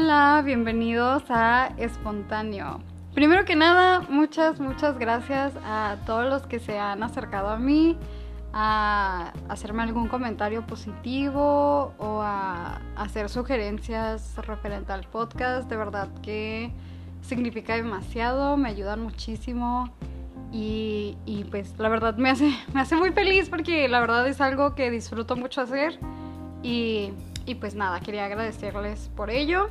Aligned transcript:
Hola, 0.00 0.42
bienvenidos 0.44 1.24
a 1.28 1.72
Espontáneo. 1.76 2.78
Primero 3.14 3.44
que 3.44 3.56
nada, 3.56 3.98
muchas, 4.08 4.60
muchas 4.60 4.96
gracias 4.96 5.52
a 5.64 5.96
todos 6.06 6.24
los 6.30 6.46
que 6.46 6.60
se 6.60 6.78
han 6.78 7.02
acercado 7.02 7.48
a 7.48 7.58
mí 7.58 7.98
a 8.52 9.32
hacerme 9.48 9.82
algún 9.82 10.06
comentario 10.06 10.64
positivo 10.64 11.94
o 11.98 12.20
a 12.22 12.80
hacer 12.94 13.28
sugerencias 13.28 14.36
referente 14.46 14.92
al 14.92 15.02
podcast. 15.02 15.68
De 15.68 15.74
verdad 15.74 16.08
que 16.22 16.70
significa 17.20 17.74
demasiado, 17.74 18.56
me 18.56 18.68
ayudan 18.68 19.00
muchísimo 19.00 19.92
y, 20.52 21.16
pues 21.50 21.74
la 21.76 21.88
verdad 21.88 22.16
me 22.16 22.30
hace, 22.30 22.52
me 22.72 22.82
hace 22.82 22.94
muy 22.94 23.10
feliz 23.10 23.50
porque 23.50 23.88
la 23.88 23.98
verdad 23.98 24.28
es 24.28 24.40
algo 24.40 24.76
que 24.76 24.92
disfruto 24.92 25.34
mucho 25.34 25.60
hacer 25.60 25.98
y, 26.62 27.10
y 27.46 27.56
pues 27.56 27.74
nada, 27.74 27.98
quería 27.98 28.26
agradecerles 28.26 29.10
por 29.16 29.30
ello. 29.30 29.68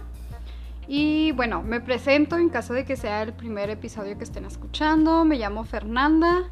Y 0.88 1.34
bueno, 1.34 1.62
me 1.64 1.82
presento 1.82 2.38
en 2.38 2.50
caso 2.50 2.74
de 2.74 2.86
que 2.86 2.96
sea 2.96 3.22
el 3.22 3.34
primer 3.34 3.70
episodio 3.70 4.18
que 4.18 4.24
estén 4.24 4.46
escuchando. 4.46 5.26
Me 5.26 5.36
llamo 5.38 5.66
Fernanda 5.66 6.50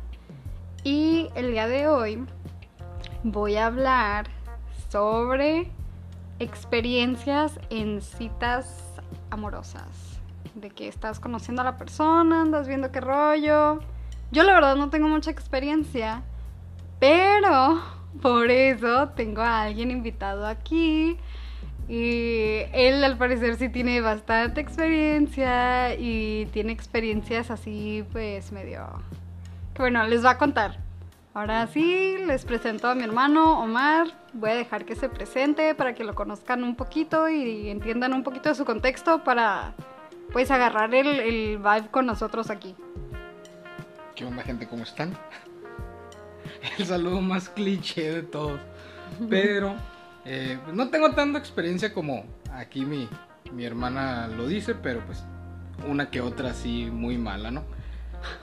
y 0.84 1.30
el 1.36 1.52
día 1.52 1.68
de 1.68 1.88
hoy 1.88 2.26
voy 3.24 3.56
a 3.56 3.68
hablar 3.68 4.28
sobre 4.90 5.72
experiencias 6.40 7.60
en 7.70 8.02
citas 8.02 8.84
amorosas. 9.30 10.20
De 10.54 10.70
que 10.70 10.90
estás 10.90 11.20
conociendo 11.22 11.62
a 11.62 11.66
la 11.66 11.78
persona, 11.78 12.42
andas 12.42 12.68
viendo 12.68 12.92
qué 12.92 13.00
rollo. 13.00 13.80
Yo 14.32 14.44
la 14.44 14.54
verdad 14.54 14.76
no 14.76 14.90
tengo 14.90 15.08
mucha 15.08 15.32
experiencia, 15.32 16.24
pero 17.00 17.82
por 18.22 18.52
eso 18.52 19.10
tengo 19.10 19.42
a 19.42 19.64
alguien 19.64 19.92
invitado 19.92 20.46
aquí. 20.46 21.18
Y 21.88 22.62
él 22.74 23.04
al 23.04 23.18
parecer 23.18 23.58
sí 23.58 23.70
tiene 23.70 24.02
bastante 24.02 24.60
experiencia 24.60 25.94
y 25.96 26.48
tiene 26.48 26.72
experiencias 26.72 27.52
así 27.52 28.04
pues 28.12 28.52
medio... 28.52 28.88
Que 29.74 29.82
bueno, 29.82 30.06
les 30.08 30.24
va 30.24 30.32
a 30.32 30.38
contar. 30.38 30.80
Ahora 31.34 31.68
sí, 31.68 32.16
les 32.26 32.46
presento 32.46 32.88
a 32.88 32.96
mi 32.96 33.04
hermano 33.04 33.60
Omar. 33.62 34.08
Voy 34.32 34.52
a 34.52 34.56
dejar 34.56 34.86
que 34.86 34.96
se 34.96 35.10
presente 35.10 35.76
para 35.76 35.94
que 35.94 36.06
lo 36.06 36.16
conozcan 36.16 36.64
un 36.64 36.76
poquito 36.76 37.28
y 37.28 37.70
entiendan 37.70 38.14
un 38.14 38.24
poquito 38.24 38.48
de 38.48 38.56
su 38.56 38.64
contexto 38.64 39.24
para 39.26 39.74
pues 40.32 40.50
agarrar 40.50 40.96
el, 40.96 41.20
el 41.20 41.58
vibe 41.58 41.90
con 41.92 42.06
nosotros 42.06 42.50
aquí. 42.50 42.74
¿Qué 44.16 44.24
onda 44.24 44.44
gente? 44.44 44.66
¿Cómo 44.66 44.84
están? 44.84 45.14
El 46.80 46.86
saludo 46.86 47.20
más 47.20 47.50
cliché 47.50 48.14
de 48.14 48.24
todos. 48.24 48.60
Pero 49.30 49.76
eh, 50.26 50.58
pues 50.64 50.76
no 50.76 50.90
tengo 50.90 51.12
tanta 51.12 51.40
experiencia 51.40 51.94
como 51.94 52.26
aquí 52.52 52.86
mi, 52.86 53.08
mi 53.54 53.66
hermana 53.66 54.28
lo 54.28 54.48
dice, 54.48 54.76
pero 54.76 55.06
pues 55.06 55.24
una 55.88 56.10
que 56.10 56.22
otra 56.22 56.54
sí 56.54 56.90
muy 56.92 57.18
mala, 57.18 57.52
¿no? 57.52 57.64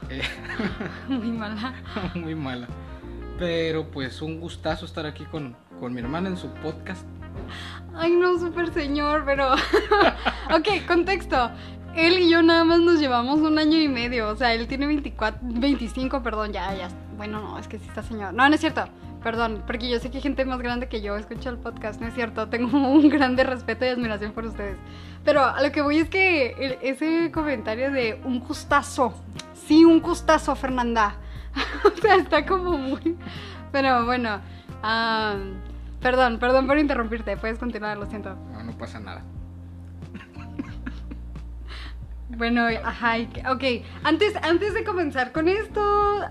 Eh, 0.09 0.23
muy 1.09 1.31
mala. 1.33 1.75
muy 2.15 2.35
mala. 2.35 2.69
Pero 3.39 3.91
pues 3.91 4.23
un 4.23 4.41
gustazo 4.41 4.87
estar 4.87 5.07
aquí 5.07 5.25
con, 5.25 5.57
con 5.81 5.93
mi 5.93 6.01
hermana 6.01 6.29
en 6.29 6.37
su 6.37 6.49
podcast. 6.55 7.07
Ay, 7.95 8.13
no, 8.13 8.39
súper 8.39 8.73
señor, 8.73 9.25
pero... 9.25 9.53
ok, 10.55 10.87
contexto. 10.87 11.51
Él 11.97 12.21
y 12.21 12.31
yo 12.31 12.43
nada 12.43 12.65
más 12.65 12.81
nos 12.81 13.01
llevamos 13.01 13.41
un 13.41 13.59
año 13.59 13.79
y 13.79 13.89
medio. 13.89 14.29
O 14.29 14.37
sea, 14.37 14.55
él 14.55 14.67
tiene 14.67 14.87
24, 14.87 15.41
25, 15.43 16.23
perdón, 16.23 16.53
ya, 16.53 16.75
ya. 16.75 16.89
Bueno, 17.17 17.41
no, 17.41 17.59
es 17.59 17.69
que 17.69 17.79
sí 17.79 17.87
está 17.89 18.03
señor. 18.03 18.33
No, 18.33 18.49
no 18.49 18.55
es 18.55 18.61
cierto. 18.61 18.85
Perdón, 19.23 19.63
porque 19.67 19.89
yo 19.89 20.01
sé 20.01 20.11
que 20.11 20.19
hay 20.19 20.23
gente 20.23 20.45
más 20.45 20.59
grande 20.61 20.89
que 20.89 21.01
yo 21.01 21.17
escucha 21.17 21.51
el 21.51 21.59
podcast, 21.59 22.01
no 22.01 22.09
es 22.09 22.15
cierto. 22.15 22.49
Tengo 22.51 22.77
un 22.77 23.09
grande 23.09 23.45
respeto 23.45 23.85
y 23.85 23.89
admiración 23.89 24.33
por 24.33 24.47
ustedes. 24.47 24.77
Pero 25.25 25.45
a 25.45 25.63
lo 25.63 25.71
que 25.71 25.83
voy 25.83 25.99
es 25.99 26.09
que 26.09 26.79
ese 26.83 27.31
comentario 27.33 27.93
de 27.93 28.21
un 28.25 28.41
gustazo. 28.41 29.15
Sí, 29.55 29.85
un 29.85 30.01
gustazo, 30.01 30.57
Fernanda. 30.57 31.17
o 31.85 32.01
sea, 32.01 32.17
está 32.17 32.45
como 32.45 32.77
muy... 32.77 33.17
Pero 33.71 34.05
bueno. 34.05 34.41
Um, 34.83 35.55
perdón, 36.01 36.39
perdón 36.39 36.67
por 36.67 36.79
interrumpirte. 36.79 37.37
Puedes 37.37 37.59
continuar, 37.59 37.97
lo 37.99 38.07
siento. 38.07 38.35
No, 38.53 38.65
no 38.65 38.73
pasa 38.77 38.99
nada. 38.99 39.23
Bueno, 42.37 42.67
ajá, 42.83 43.17
ok. 43.51 43.85
Antes, 44.05 44.35
antes 44.43 44.73
de 44.75 44.85
comenzar 44.85 45.33
con 45.33 45.49
esto, 45.49 46.23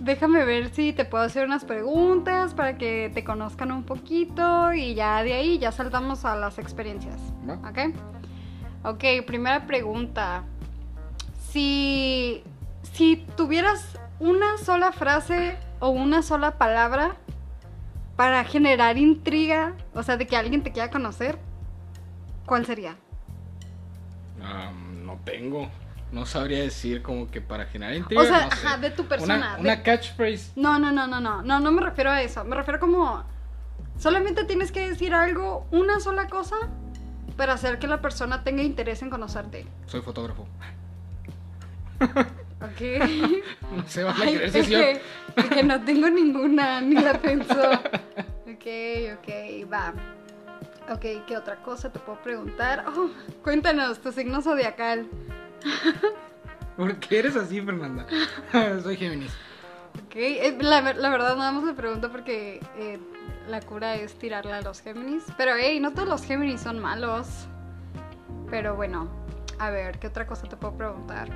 déjame 0.00 0.44
ver 0.44 0.72
si 0.74 0.92
te 0.92 1.04
puedo 1.04 1.24
hacer 1.24 1.44
unas 1.44 1.64
preguntas 1.64 2.54
para 2.54 2.76
que 2.78 3.10
te 3.12 3.24
conozcan 3.24 3.72
un 3.72 3.84
poquito 3.84 4.72
y 4.72 4.94
ya 4.94 5.22
de 5.22 5.32
ahí 5.32 5.58
ya 5.58 5.72
saltamos 5.72 6.24
a 6.24 6.36
las 6.36 6.58
experiencias. 6.58 7.20
¿Ok? 7.46 7.94
Ok, 8.84 9.04
primera 9.26 9.66
pregunta. 9.66 10.44
Si, 11.50 12.42
si 12.82 13.26
tuvieras 13.36 13.98
una 14.20 14.58
sola 14.58 14.92
frase 14.92 15.56
o 15.80 15.88
una 15.90 16.22
sola 16.22 16.58
palabra 16.58 17.16
para 18.16 18.44
generar 18.44 18.98
intriga, 18.98 19.74
o 19.94 20.02
sea, 20.02 20.16
de 20.16 20.26
que 20.26 20.36
alguien 20.36 20.62
te 20.62 20.72
quiera 20.72 20.90
conocer, 20.90 21.38
¿cuál 22.46 22.66
sería? 22.66 22.96
Um, 24.38 25.06
no 25.06 25.18
tengo. 25.24 25.68
No 26.12 26.24
sabría 26.24 26.60
decir 26.60 27.02
como 27.02 27.30
que 27.30 27.40
para 27.40 27.66
generar 27.66 27.94
intriga. 27.94 28.22
O 28.22 28.24
sea, 28.24 28.44
no 28.46 28.50
sé. 28.56 28.66
ajá, 28.66 28.76
de 28.78 28.90
tu 28.90 29.04
persona. 29.06 29.56
Una, 29.58 29.76
de- 29.76 29.82
catchphrase. 29.82 30.52
No, 30.56 30.78
no, 30.78 30.90
no, 30.90 31.06
no, 31.06 31.20
no, 31.20 31.42
no, 31.42 31.60
no 31.60 31.72
me 31.72 31.82
refiero 31.82 32.10
a 32.10 32.22
eso. 32.22 32.44
Me 32.44 32.56
refiero 32.56 32.80
como 32.80 33.24
solamente 33.98 34.44
tienes 34.44 34.72
que 34.72 34.88
decir 34.88 35.12
algo, 35.12 35.66
una 35.70 36.00
sola 36.00 36.28
cosa, 36.28 36.56
para 37.36 37.52
hacer 37.52 37.78
que 37.78 37.86
la 37.86 38.00
persona 38.00 38.42
tenga 38.42 38.62
interés 38.62 39.02
en 39.02 39.10
conocerte. 39.10 39.66
Soy 39.86 40.00
fotógrafo. 40.00 40.46
Ok. 42.60 42.80
No 43.76 43.84
se 43.86 44.02
van 44.02 44.16
a 44.16 44.24
Ay, 44.24 44.34
creer 44.34 44.42
es 44.44 44.52
sesión. 44.52 44.80
que, 44.82 45.02
es 45.36 45.44
que 45.46 45.62
no 45.62 45.80
tengo 45.84 46.08
ninguna, 46.10 46.80
ni 46.80 46.96
la 46.96 47.12
pensó. 47.20 47.70
Ok, 47.72 48.66
ok, 49.18 49.72
va. 49.72 49.92
Ok, 50.90 51.24
¿qué 51.26 51.36
otra 51.36 51.56
cosa 51.62 51.92
te 51.92 51.98
puedo 52.00 52.18
preguntar? 52.20 52.84
Oh, 52.96 53.10
cuéntanos 53.44 54.00
tu 54.00 54.10
signo 54.10 54.40
zodiacal. 54.42 55.06
¿Por 56.76 56.96
qué 56.96 57.18
eres 57.20 57.36
así, 57.36 57.60
Fernanda? 57.60 58.06
Soy 58.82 58.96
Géminis. 58.96 59.32
Ok, 60.06 60.14
eh, 60.16 60.56
la, 60.60 60.80
ver- 60.80 60.96
la 60.98 61.10
verdad 61.10 61.36
nada 61.36 61.50
más 61.52 61.64
le 61.64 61.72
pregunto 61.74 62.10
porque 62.10 62.60
eh, 62.76 62.98
la 63.48 63.60
cura 63.60 63.96
es 63.96 64.16
tirarle 64.18 64.52
a 64.52 64.60
los 64.62 64.80
Géminis. 64.80 65.24
Pero 65.36 65.52
hey, 65.58 65.80
no 65.80 65.92
todos 65.92 66.08
los 66.08 66.22
Géminis 66.24 66.60
son 66.60 66.78
malos. 66.78 67.26
Pero 68.50 68.76
bueno, 68.76 69.08
a 69.58 69.70
ver, 69.70 69.98
¿qué 69.98 70.06
otra 70.06 70.26
cosa 70.26 70.46
te 70.48 70.56
puedo 70.56 70.74
preguntar? 70.76 71.28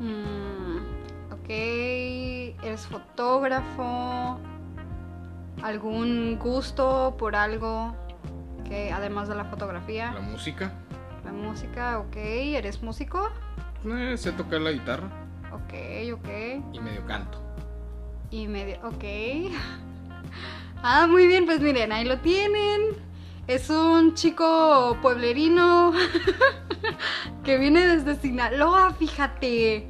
Mm, 0.00 1.32
ok, 1.32 1.48
¿eres 1.48 2.86
fotógrafo? 2.86 4.38
¿Algún 5.62 6.38
gusto 6.38 7.16
por 7.18 7.36
algo 7.36 7.94
que 8.68 8.92
además 8.92 9.28
de 9.28 9.34
la 9.34 9.44
fotografía? 9.44 10.12
La 10.12 10.20
música. 10.20 10.72
Música, 11.34 11.98
ok, 11.98 12.16
¿eres 12.16 12.82
músico? 12.82 13.28
Eh, 13.86 14.16
sé 14.16 14.32
tocar 14.32 14.60
la 14.60 14.70
guitarra 14.72 15.08
Ok, 15.52 15.74
ok. 16.14 16.28
y 16.72 16.80
medio 16.80 17.04
canto. 17.06 17.40
Y 18.30 18.46
medio, 18.48 18.76
ok. 18.84 19.04
Ah, 20.86 21.06
muy 21.06 21.26
bien, 21.26 21.46
pues 21.46 21.60
miren, 21.60 21.92
ahí 21.92 22.04
lo 22.04 22.18
tienen. 22.18 22.82
Es 23.46 23.70
un 23.70 24.12
chico 24.12 24.98
pueblerino 25.00 25.94
que 27.44 27.56
viene 27.56 27.86
desde 27.86 28.20
Sinaloa, 28.20 28.92
fíjate. 28.92 29.88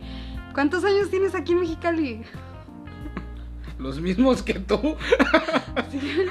¿Cuántos 0.53 0.85
años 0.85 1.11
tienes 1.11 1.35
aquí 1.35 1.51
en 1.51 1.61
Mexicali? 1.61 2.23
Los 3.79 4.01
mismos 4.01 4.43
que 4.43 4.55
tú. 4.55 4.79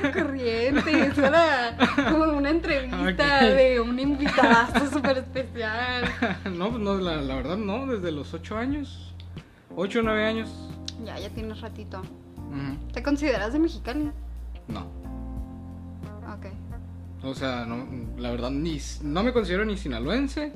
La 0.02 0.12
corriente, 0.12 1.08
es 1.08 1.18
era 1.18 1.76
como 2.12 2.24
una 2.38 2.50
entrevista 2.50 3.40
Ok. 3.42 3.44
de 3.56 3.80
un 3.82 4.00
invitado 4.00 4.90
súper 4.92 5.18
especial. 5.20 6.06
no, 6.54 6.70
pues 6.70 6.82
no, 6.82 6.96
la, 6.96 7.18
la 7.18 7.36
verdad 7.36 7.58
no, 7.58 7.86
desde 7.86 8.12
los 8.12 8.34
8 8.34 8.58
años. 8.58 9.14
8 9.76 10.00
o 10.00 10.04
9 10.04 10.26
años. 10.26 10.50
Ya, 11.06 11.20
ya 11.20 11.30
tienes 11.30 11.62
ratito. 11.62 12.02
¿Te 12.94 13.02
consideras 13.02 13.52
de 13.54 13.60
Mexicali? 13.60 14.12
No. 14.68 14.82
Ok. 16.34 16.46
O 17.24 17.34
sea, 17.34 17.66
no, 17.66 17.88
la 18.18 18.32
verdad 18.32 18.52
ni 18.52 18.80
no 19.02 19.24
me 19.24 19.34
considero 19.34 19.66
ni 19.66 19.78
sinaloense 19.78 20.54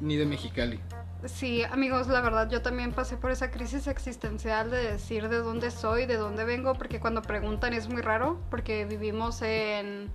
ni 0.00 0.16
de 0.16 0.26
Mexicali. 0.26 0.80
Sí, 1.26 1.62
amigos, 1.64 2.08
la 2.08 2.20
verdad 2.22 2.48
yo 2.48 2.62
también 2.62 2.92
pasé 2.92 3.16
por 3.16 3.30
esa 3.30 3.50
crisis 3.50 3.86
existencial 3.86 4.70
de 4.70 4.92
decir 4.92 5.28
de 5.28 5.38
dónde 5.38 5.70
soy, 5.70 6.06
de 6.06 6.16
dónde 6.16 6.44
vengo, 6.44 6.74
porque 6.74 6.98
cuando 6.98 7.20
preguntan 7.20 7.74
es 7.74 7.88
muy 7.88 8.00
raro, 8.00 8.40
porque 8.50 8.86
vivimos 8.86 9.42
en... 9.42 10.10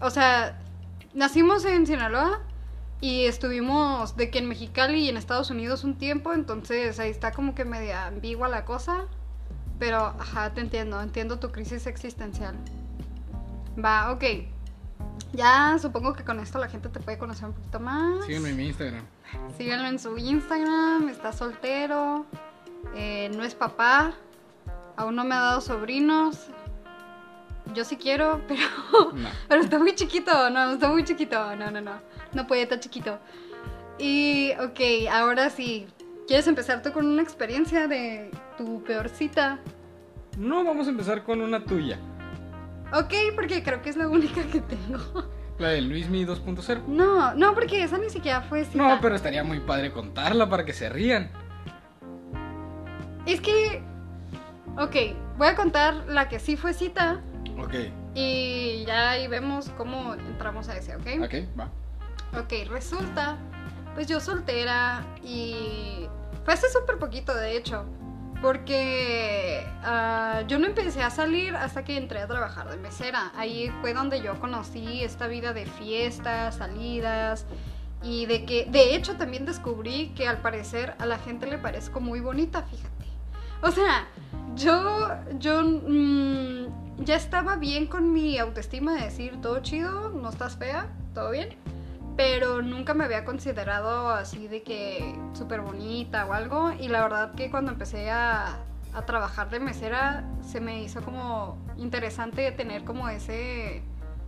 O 0.00 0.10
sea, 0.10 0.60
nacimos 1.14 1.64
en 1.64 1.86
Sinaloa 1.86 2.40
y 3.00 3.24
estuvimos 3.24 4.16
de 4.16 4.30
que 4.30 4.38
en 4.38 4.48
Mexicali 4.48 5.04
y 5.04 5.08
en 5.08 5.16
Estados 5.16 5.50
Unidos 5.50 5.82
un 5.82 5.96
tiempo, 5.96 6.34
entonces 6.34 7.00
ahí 7.00 7.10
está 7.10 7.32
como 7.32 7.54
que 7.54 7.64
media 7.64 8.06
ambigua 8.06 8.48
la 8.48 8.66
cosa, 8.66 9.06
pero 9.78 10.14
ajá, 10.18 10.52
te 10.52 10.60
entiendo, 10.60 11.00
entiendo 11.00 11.38
tu 11.38 11.50
crisis 11.50 11.86
existencial. 11.86 12.54
Va, 13.82 14.12
ok. 14.12 14.24
ya 15.32 15.78
supongo 15.80 16.12
que 16.12 16.24
con 16.24 16.38
esto 16.40 16.58
la 16.58 16.68
gente 16.68 16.90
te 16.90 17.00
puede 17.00 17.16
conocer 17.16 17.46
un 17.46 17.54
poquito 17.54 17.80
más. 17.80 18.26
Sígueme 18.26 18.50
en 18.50 18.60
Instagram. 18.60 19.15
Síganlo 19.56 19.88
en 19.88 19.98
su 19.98 20.16
Instagram, 20.18 21.08
está 21.08 21.32
soltero, 21.32 22.26
eh, 22.94 23.30
no 23.34 23.44
es 23.44 23.54
papá, 23.54 24.12
aún 24.96 25.16
no 25.16 25.24
me 25.24 25.34
ha 25.34 25.40
dado 25.40 25.60
sobrinos. 25.60 26.46
Yo 27.74 27.84
sí 27.84 27.96
quiero, 27.96 28.42
pero, 28.48 29.12
No. 29.14 29.28
pero 29.48 29.62
está 29.62 29.78
muy 29.78 29.94
chiquito, 29.94 30.50
no, 30.50 30.72
está 30.72 30.88
muy 30.88 31.04
chiquito, 31.04 31.56
no, 31.56 31.70
no, 31.70 31.80
no, 31.80 31.92
no 32.32 32.46
puede 32.46 32.62
estar 32.62 32.78
chiquito. 32.80 33.18
Y, 33.98 34.52
ok, 34.60 35.08
ahora 35.10 35.50
sí, 35.50 35.86
¿quieres 36.26 36.46
empezar 36.46 36.82
tú 36.82 36.92
con 36.92 37.06
una 37.06 37.22
experiencia 37.22 37.88
de 37.88 38.30
tu 38.58 38.82
peor 38.84 39.08
cita? 39.08 39.58
No, 40.38 40.62
vamos 40.64 40.86
a 40.86 40.90
empezar 40.90 41.24
con 41.24 41.40
una 41.40 41.64
tuya. 41.64 41.98
Ok, 42.92 43.12
porque 43.34 43.62
creo 43.64 43.82
que 43.82 43.90
es 43.90 43.96
la 43.96 44.06
única 44.08 44.42
que 44.44 44.60
tengo. 44.60 45.00
La 45.58 45.68
de 45.68 45.80
Luismi 45.80 46.24
2.0. 46.26 46.86
No, 46.86 47.34
no, 47.34 47.54
porque 47.54 47.82
esa 47.82 47.96
ni 47.98 48.10
siquiera 48.10 48.42
fue 48.42 48.64
cita. 48.64 48.76
No, 48.76 49.00
pero 49.00 49.14
estaría 49.14 49.42
muy 49.42 49.60
padre 49.60 49.90
contarla 49.92 50.48
para 50.48 50.64
que 50.64 50.72
se 50.72 50.88
rían. 50.88 51.30
Es 53.24 53.40
que, 53.40 53.82
ok, 54.78 54.96
voy 55.38 55.48
a 55.48 55.54
contar 55.56 55.94
la 56.08 56.28
que 56.28 56.38
sí 56.38 56.56
fue 56.56 56.74
cita 56.74 57.20
Ok, 57.58 57.74
y 58.14 58.84
ya 58.86 59.10
ahí 59.10 59.28
vemos 59.28 59.70
cómo 59.76 60.14
entramos 60.14 60.68
a 60.68 60.76
ese, 60.76 60.94
¿ok? 60.94 61.24
ok, 61.24 61.58
va. 61.58 61.70
Ok, 62.38 62.68
resulta, 62.68 63.36
pues 63.94 64.06
yo 64.06 64.20
soltera 64.20 65.04
y 65.24 66.06
fue 66.44 66.54
hace 66.54 66.68
súper 66.68 66.98
poquito, 66.98 67.34
de 67.34 67.56
hecho, 67.56 67.86
porque 68.42 69.66
ah, 69.82 70.42
yo 70.46 70.58
no 70.58 70.66
empecé 70.66 71.02
a 71.02 71.10
salir 71.10 71.54
hasta 71.56 71.84
que 71.84 71.96
entré 71.96 72.20
a 72.20 72.26
trabajar 72.26 72.68
de 72.70 72.76
mesera. 72.76 73.32
Ahí 73.36 73.72
fue 73.80 73.94
donde 73.94 74.20
yo 74.22 74.38
conocí 74.40 75.02
esta 75.02 75.26
vida 75.26 75.52
de 75.52 75.66
fiestas, 75.66 76.56
salidas 76.56 77.46
y 78.02 78.26
de 78.26 78.44
que, 78.44 78.66
de 78.66 78.94
hecho, 78.94 79.16
también 79.16 79.46
descubrí 79.46 80.08
que 80.14 80.28
al 80.28 80.38
parecer 80.38 80.94
a 80.98 81.06
la 81.06 81.18
gente 81.18 81.46
le 81.46 81.58
parezco 81.58 82.00
muy 82.00 82.20
bonita, 82.20 82.62
fíjate. 82.62 83.06
O 83.62 83.70
sea, 83.70 84.06
yo, 84.54 85.08
yo 85.38 85.62
mm, 85.64 87.04
ya 87.04 87.16
estaba 87.16 87.56
bien 87.56 87.86
con 87.86 88.12
mi 88.12 88.38
autoestima 88.38 88.94
de 88.94 89.04
decir 89.04 89.40
todo 89.40 89.60
chido, 89.60 90.10
no 90.10 90.28
estás 90.28 90.56
fea, 90.56 90.88
todo 91.14 91.30
bien. 91.30 91.56
Pero 92.16 92.62
nunca 92.62 92.94
me 92.94 93.04
había 93.04 93.24
considerado 93.24 94.08
así 94.08 94.48
de 94.48 94.62
que 94.62 95.14
súper 95.34 95.60
bonita 95.60 96.24
o 96.26 96.32
algo. 96.32 96.72
Y 96.72 96.88
la 96.88 97.02
verdad 97.02 97.34
que 97.34 97.50
cuando 97.50 97.72
empecé 97.72 98.10
a, 98.10 98.56
a 98.94 99.02
trabajar 99.02 99.50
de 99.50 99.60
mesera 99.60 100.24
se 100.42 100.60
me 100.60 100.82
hizo 100.82 101.02
como 101.02 101.58
interesante 101.76 102.50
tener 102.52 102.84
como 102.84 103.08
ese... 103.08 103.82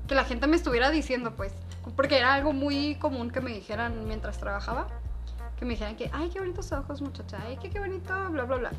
Que 0.06 0.14
la 0.14 0.24
gente 0.24 0.46
me 0.46 0.56
estuviera 0.56 0.90
diciendo 0.90 1.32
pues. 1.34 1.52
Porque 1.96 2.18
era 2.18 2.34
algo 2.34 2.52
muy 2.52 2.96
común 2.96 3.30
que 3.30 3.40
me 3.40 3.50
dijeran 3.52 4.06
mientras 4.06 4.38
trabajaba. 4.38 4.86
Que 5.58 5.64
me 5.64 5.72
dijeran 5.72 5.96
que, 5.96 6.10
ay, 6.12 6.28
qué 6.28 6.40
bonitos 6.40 6.70
ojos 6.72 7.00
muchacha, 7.00 7.38
ay, 7.44 7.56
qué, 7.60 7.70
qué 7.70 7.80
bonito, 7.80 8.12
bla, 8.30 8.44
bla, 8.44 8.56
bla. 8.56 8.70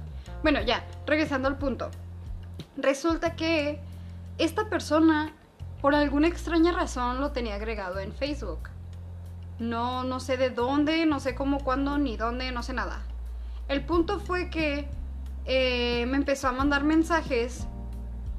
Bueno, 0.44 0.62
ya, 0.62 0.86
regresando 1.06 1.48
al 1.48 1.58
punto. 1.58 1.90
Resulta 2.78 3.36
que 3.36 3.82
esta 4.38 4.70
persona, 4.70 5.34
por 5.82 5.94
alguna 5.94 6.28
extraña 6.28 6.72
razón, 6.72 7.20
lo 7.20 7.32
tenía 7.32 7.56
agregado 7.56 8.00
en 8.00 8.14
Facebook. 8.14 8.70
No, 9.60 10.04
no 10.04 10.20
sé 10.20 10.38
de 10.38 10.50
dónde, 10.50 11.06
no 11.06 11.20
sé 11.20 11.36
cómo, 11.36 11.64
cuándo, 11.64 11.98
ni 11.98 12.18
dónde, 12.18 12.52
no 12.52 12.64
sé 12.64 12.74
nada. 12.74 13.02
El 13.68 13.86
punto 13.86 14.20
fue 14.20 14.50
que 14.50 14.88
eh, 15.46 16.06
me 16.08 16.18
empezó 16.18 16.48
a 16.48 16.52
mandar 16.52 16.84
mensajes 16.84 17.68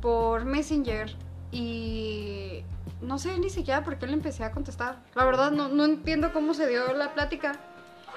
por 0.00 0.44
Messenger 0.44 1.14
y 1.52 2.64
no 3.02 3.18
sé 3.18 3.38
ni 3.38 3.50
siquiera 3.50 3.84
por 3.84 3.98
qué 3.98 4.06
le 4.06 4.14
empecé 4.14 4.44
a 4.44 4.52
contestar. 4.52 4.98
La 5.14 5.24
verdad 5.24 5.50
no, 5.50 5.68
no 5.68 5.84
entiendo 5.84 6.32
cómo 6.32 6.54
se 6.54 6.66
dio 6.66 6.92
la 6.94 7.12
plática. 7.12 7.52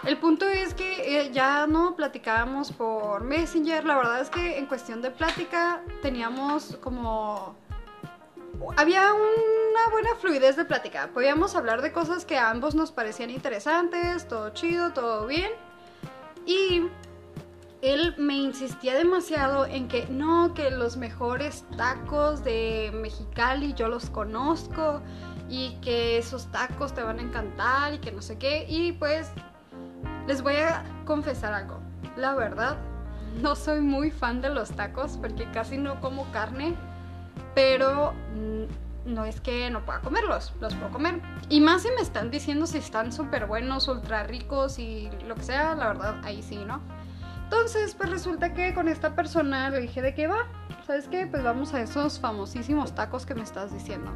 El 0.05 0.17
punto 0.17 0.47
es 0.47 0.73
que 0.73 1.21
eh, 1.21 1.31
ya 1.31 1.65
no 1.67 1.95
platicábamos 1.95 2.71
por 2.71 3.23
Messenger. 3.23 3.85
La 3.85 3.95
verdad 3.95 4.21
es 4.21 4.29
que 4.29 4.57
en 4.57 4.65
cuestión 4.65 5.01
de 5.01 5.11
plática 5.11 5.81
teníamos 6.01 6.77
como 6.81 7.55
había 8.77 9.13
una 9.73 9.89
buena 9.89 10.15
fluidez 10.15 10.55
de 10.55 10.65
plática. 10.65 11.09
Podíamos 11.15 11.55
hablar 11.55 11.81
de 11.81 11.91
cosas 11.91 12.25
que 12.25 12.37
a 12.37 12.51
ambos 12.51 12.75
nos 12.75 12.91
parecían 12.91 13.31
interesantes, 13.31 14.27
todo 14.27 14.51
chido, 14.51 14.93
todo 14.93 15.25
bien. 15.25 15.49
Y 16.45 16.83
él 17.81 18.13
me 18.19 18.35
insistía 18.35 18.93
demasiado 18.93 19.65
en 19.65 19.87
que 19.87 20.05
no, 20.07 20.53
que 20.53 20.69
los 20.69 20.95
mejores 20.95 21.65
tacos 21.75 22.43
de 22.43 22.91
Mexicali 22.93 23.73
yo 23.73 23.87
los 23.87 24.11
conozco 24.11 25.01
y 25.49 25.75
que 25.81 26.19
esos 26.19 26.51
tacos 26.51 26.93
te 26.93 27.01
van 27.01 27.17
a 27.17 27.23
encantar 27.23 27.95
y 27.95 27.97
que 27.97 28.11
no 28.11 28.21
sé 28.21 28.37
qué. 28.37 28.67
Y 28.69 28.91
pues 28.91 29.31
les 30.27 30.43
voy 30.43 30.57
a 30.57 30.83
confesar 31.05 31.51
algo. 31.51 31.79
La 32.15 32.35
verdad, 32.35 32.77
no 33.41 33.55
soy 33.55 33.81
muy 33.81 34.11
fan 34.11 34.39
de 34.39 34.49
los 34.49 34.69
tacos 34.69 35.17
porque 35.17 35.49
casi 35.49 35.79
no 35.79 35.99
como 35.99 36.31
carne 36.31 36.75
pero 37.55 38.13
mm, 38.35 38.92
no 39.05 39.25
es 39.25 39.41
que 39.41 39.69
no 39.69 39.85
pueda 39.85 39.99
comerlos, 40.01 40.53
los 40.59 40.73
puedo 40.75 40.91
comer. 40.91 41.21
Y 41.49 41.61
más 41.61 41.83
si 41.83 41.89
me 41.89 42.01
están 42.01 42.31
diciendo 42.31 42.65
si 42.65 42.77
están 42.77 43.11
súper 43.11 43.45
buenos, 43.45 43.87
ultra 43.87 44.23
ricos 44.23 44.79
y 44.79 45.09
lo 45.27 45.35
que 45.35 45.43
sea, 45.43 45.75
la 45.75 45.87
verdad, 45.87 46.21
ahí 46.23 46.41
sí, 46.41 46.57
¿no? 46.65 46.81
Entonces, 47.43 47.93
pues 47.95 48.09
resulta 48.09 48.53
que 48.53 48.73
con 48.73 48.87
esta 48.87 49.15
persona 49.15 49.69
le 49.69 49.81
dije 49.81 50.01
de 50.01 50.15
qué 50.15 50.27
va, 50.27 50.47
¿sabes 50.87 51.07
qué? 51.07 51.27
Pues 51.27 51.43
vamos 51.43 51.73
a 51.73 51.81
esos 51.81 52.19
famosísimos 52.19 52.95
tacos 52.95 53.25
que 53.25 53.35
me 53.35 53.43
estás 53.43 53.71
diciendo. 53.71 54.11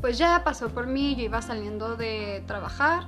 Pues 0.00 0.18
ya 0.18 0.42
pasó 0.44 0.68
por 0.68 0.86
mí, 0.86 1.14
yo 1.16 1.24
iba 1.24 1.42
saliendo 1.42 1.96
de 1.96 2.42
trabajar 2.46 3.04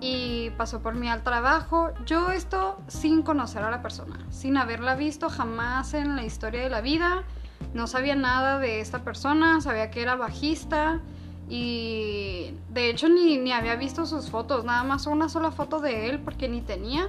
y 0.00 0.50
pasó 0.58 0.82
por 0.82 0.94
mí 0.94 1.08
al 1.08 1.22
trabajo. 1.22 1.92
Yo 2.04 2.30
esto 2.30 2.78
sin 2.88 3.22
conocer 3.22 3.62
a 3.62 3.70
la 3.70 3.82
persona, 3.82 4.18
sin 4.30 4.56
haberla 4.56 4.94
visto 4.94 5.30
jamás 5.30 5.94
en 5.94 6.16
la 6.16 6.24
historia 6.24 6.62
de 6.62 6.70
la 6.70 6.80
vida. 6.80 7.24
No 7.72 7.86
sabía 7.86 8.14
nada 8.14 8.58
de 8.58 8.80
esta 8.80 9.02
persona, 9.02 9.60
sabía 9.60 9.90
que 9.90 10.02
era 10.02 10.14
bajista 10.16 11.00
y 11.48 12.54
de 12.70 12.90
hecho 12.90 13.08
ni, 13.08 13.38
ni 13.38 13.52
había 13.52 13.76
visto 13.76 14.06
sus 14.06 14.30
fotos, 14.30 14.64
nada 14.64 14.82
más 14.84 15.06
una 15.06 15.28
sola 15.28 15.50
foto 15.50 15.80
de 15.80 16.08
él 16.08 16.20
porque 16.20 16.48
ni 16.48 16.60
tenía. 16.60 17.08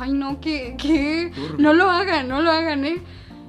Ay 0.00 0.12
no, 0.12 0.40
que, 0.40 0.76
que 0.76 1.32
no 1.58 1.72
lo 1.72 1.90
hagan, 1.90 2.28
no 2.28 2.40
lo 2.40 2.50
hagan, 2.50 2.84
eh. 2.84 3.02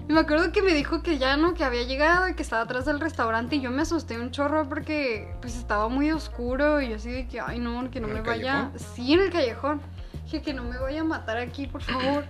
Y 0.10 0.14
me 0.14 0.22
acuerdo 0.22 0.52
que 0.54 0.62
me 0.62 0.74
dijo 0.74 1.02
que 1.04 1.18
ya 1.18 1.36
no, 1.36 1.54
que 1.54 1.66
había 1.66 1.84
llegado 1.84 2.30
y 2.30 2.34
que 2.36 2.42
estaba 2.44 2.62
atrás 2.62 2.86
del 2.86 3.00
restaurante 3.02 3.58
y 3.58 3.62
yo 3.62 3.72
me 3.72 3.82
asusté 3.82 4.18
un 4.18 4.32
chorro 4.32 4.70
porque 4.70 5.34
pues 5.42 5.58
estaba 5.58 5.90
muy 5.90 6.12
oscuro 6.12 6.80
y 6.80 6.90
yo 6.90 6.96
así 6.96 7.12
de 7.12 7.28
que, 7.28 7.42
ay 7.42 7.60
no, 7.60 7.90
que 7.92 8.00
no 8.00 8.08
¿En 8.08 8.14
me 8.14 8.22
vaya. 8.22 8.70
callejón? 8.72 8.80
Sí, 8.96 9.14
en 9.14 9.20
el 9.22 9.32
callejón. 9.32 9.82
Dije 10.24 10.42
que 10.42 10.54
no 10.54 10.64
me 10.64 10.78
vaya 10.78 11.02
a 11.02 11.04
matar 11.04 11.38
aquí, 11.38 11.68
por 11.68 11.82
favor. 11.82 12.24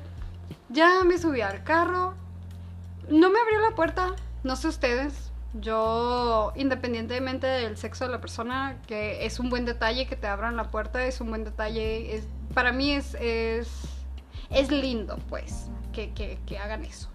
ya 0.70 1.04
me 1.04 1.18
subí 1.18 1.42
al 1.42 1.64
carro. 1.64 2.16
No 3.10 3.30
me 3.30 3.40
abrió 3.40 3.60
la 3.62 3.76
puerta, 3.76 4.16
no 4.44 4.56
sé 4.56 4.68
ustedes. 4.68 5.32
Yo, 5.54 6.52
independientemente 6.56 7.48
del 7.48 7.78
sexo 7.78 8.06
de 8.06 8.12
la 8.12 8.22
persona, 8.22 8.78
que 8.86 9.26
es 9.26 9.40
un 9.40 9.50
buen 9.50 9.66
detalle 9.66 10.06
que 10.06 10.16
te 10.16 10.28
abran 10.28 10.58
la 10.58 10.70
puerta, 10.70 11.06
es 11.06 11.22
un 11.22 11.30
buen 11.30 11.44
detalle. 11.44 12.22
Para 12.54 12.72
mí 12.72 12.92
es, 12.92 13.16
es, 13.16 13.70
es 14.50 14.72
lindo, 14.72 15.18
pues, 15.30 15.70
que, 15.94 16.14
que, 16.14 16.38
que 16.46 16.58
hagan 16.58 16.84
eso. 16.84 17.10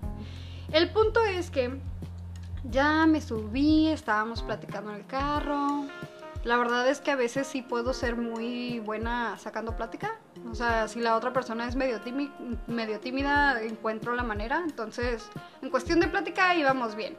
El 0.73 0.91
punto 0.91 1.23
es 1.23 1.51
que 1.51 1.79
ya 2.65 3.07
me 3.07 3.21
subí, 3.21 3.89
estábamos 3.89 4.43
platicando 4.43 4.91
en 4.91 4.97
el 4.97 5.07
carro. 5.07 5.87
La 6.45 6.57
verdad 6.57 6.89
es 6.89 7.01
que 7.01 7.13
a 7.13 7.17
veces 7.17 7.47
sí 7.47 7.63
puedo 7.63 7.93
ser 7.93 8.17
muy 8.17 8.81
buena 8.81 9.39
sacando 9.39 9.77
plática. 9.77 10.19
O 10.51 10.55
sea, 10.57 10.89
si 10.89 10.99
la 11.01 11.17
otra 11.17 11.33
persona 11.33 11.69
es 11.69 11.77
medio, 11.77 12.01
tími- 12.03 12.33
medio 12.67 12.99
tímida, 12.99 13.63
encuentro 13.63 14.15
la 14.15 14.25
manera. 14.25 14.61
Entonces, 14.65 15.31
en 15.63 15.71
cuestión 15.71 16.01
de 16.01 16.09
plática 16.09 16.55
íbamos 16.57 16.97
bien. 16.97 17.17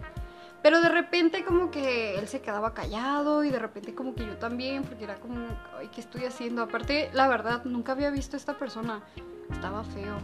Pero 0.62 0.82
de 0.82 0.90
repente 0.90 1.44
como 1.44 1.72
que 1.72 2.18
él 2.18 2.28
se 2.28 2.42
quedaba 2.42 2.74
callado 2.74 3.44
y 3.44 3.50
de 3.50 3.60
repente 3.60 3.94
como 3.94 4.14
que 4.16 4.26
yo 4.26 4.38
también, 4.38 4.84
porque 4.84 5.04
era 5.06 5.16
como, 5.16 5.46
ay, 5.78 5.90
¿qué 5.94 6.02
estoy 6.02 6.26
haciendo? 6.26 6.62
Aparte, 6.64 7.10
la 7.14 7.28
verdad, 7.28 7.64
nunca 7.66 7.94
había 7.94 8.12
visto 8.12 8.36
a 8.36 8.40
esta 8.40 8.58
persona. 8.58 9.02
Estaba 9.52 9.84
feo. 9.84 10.18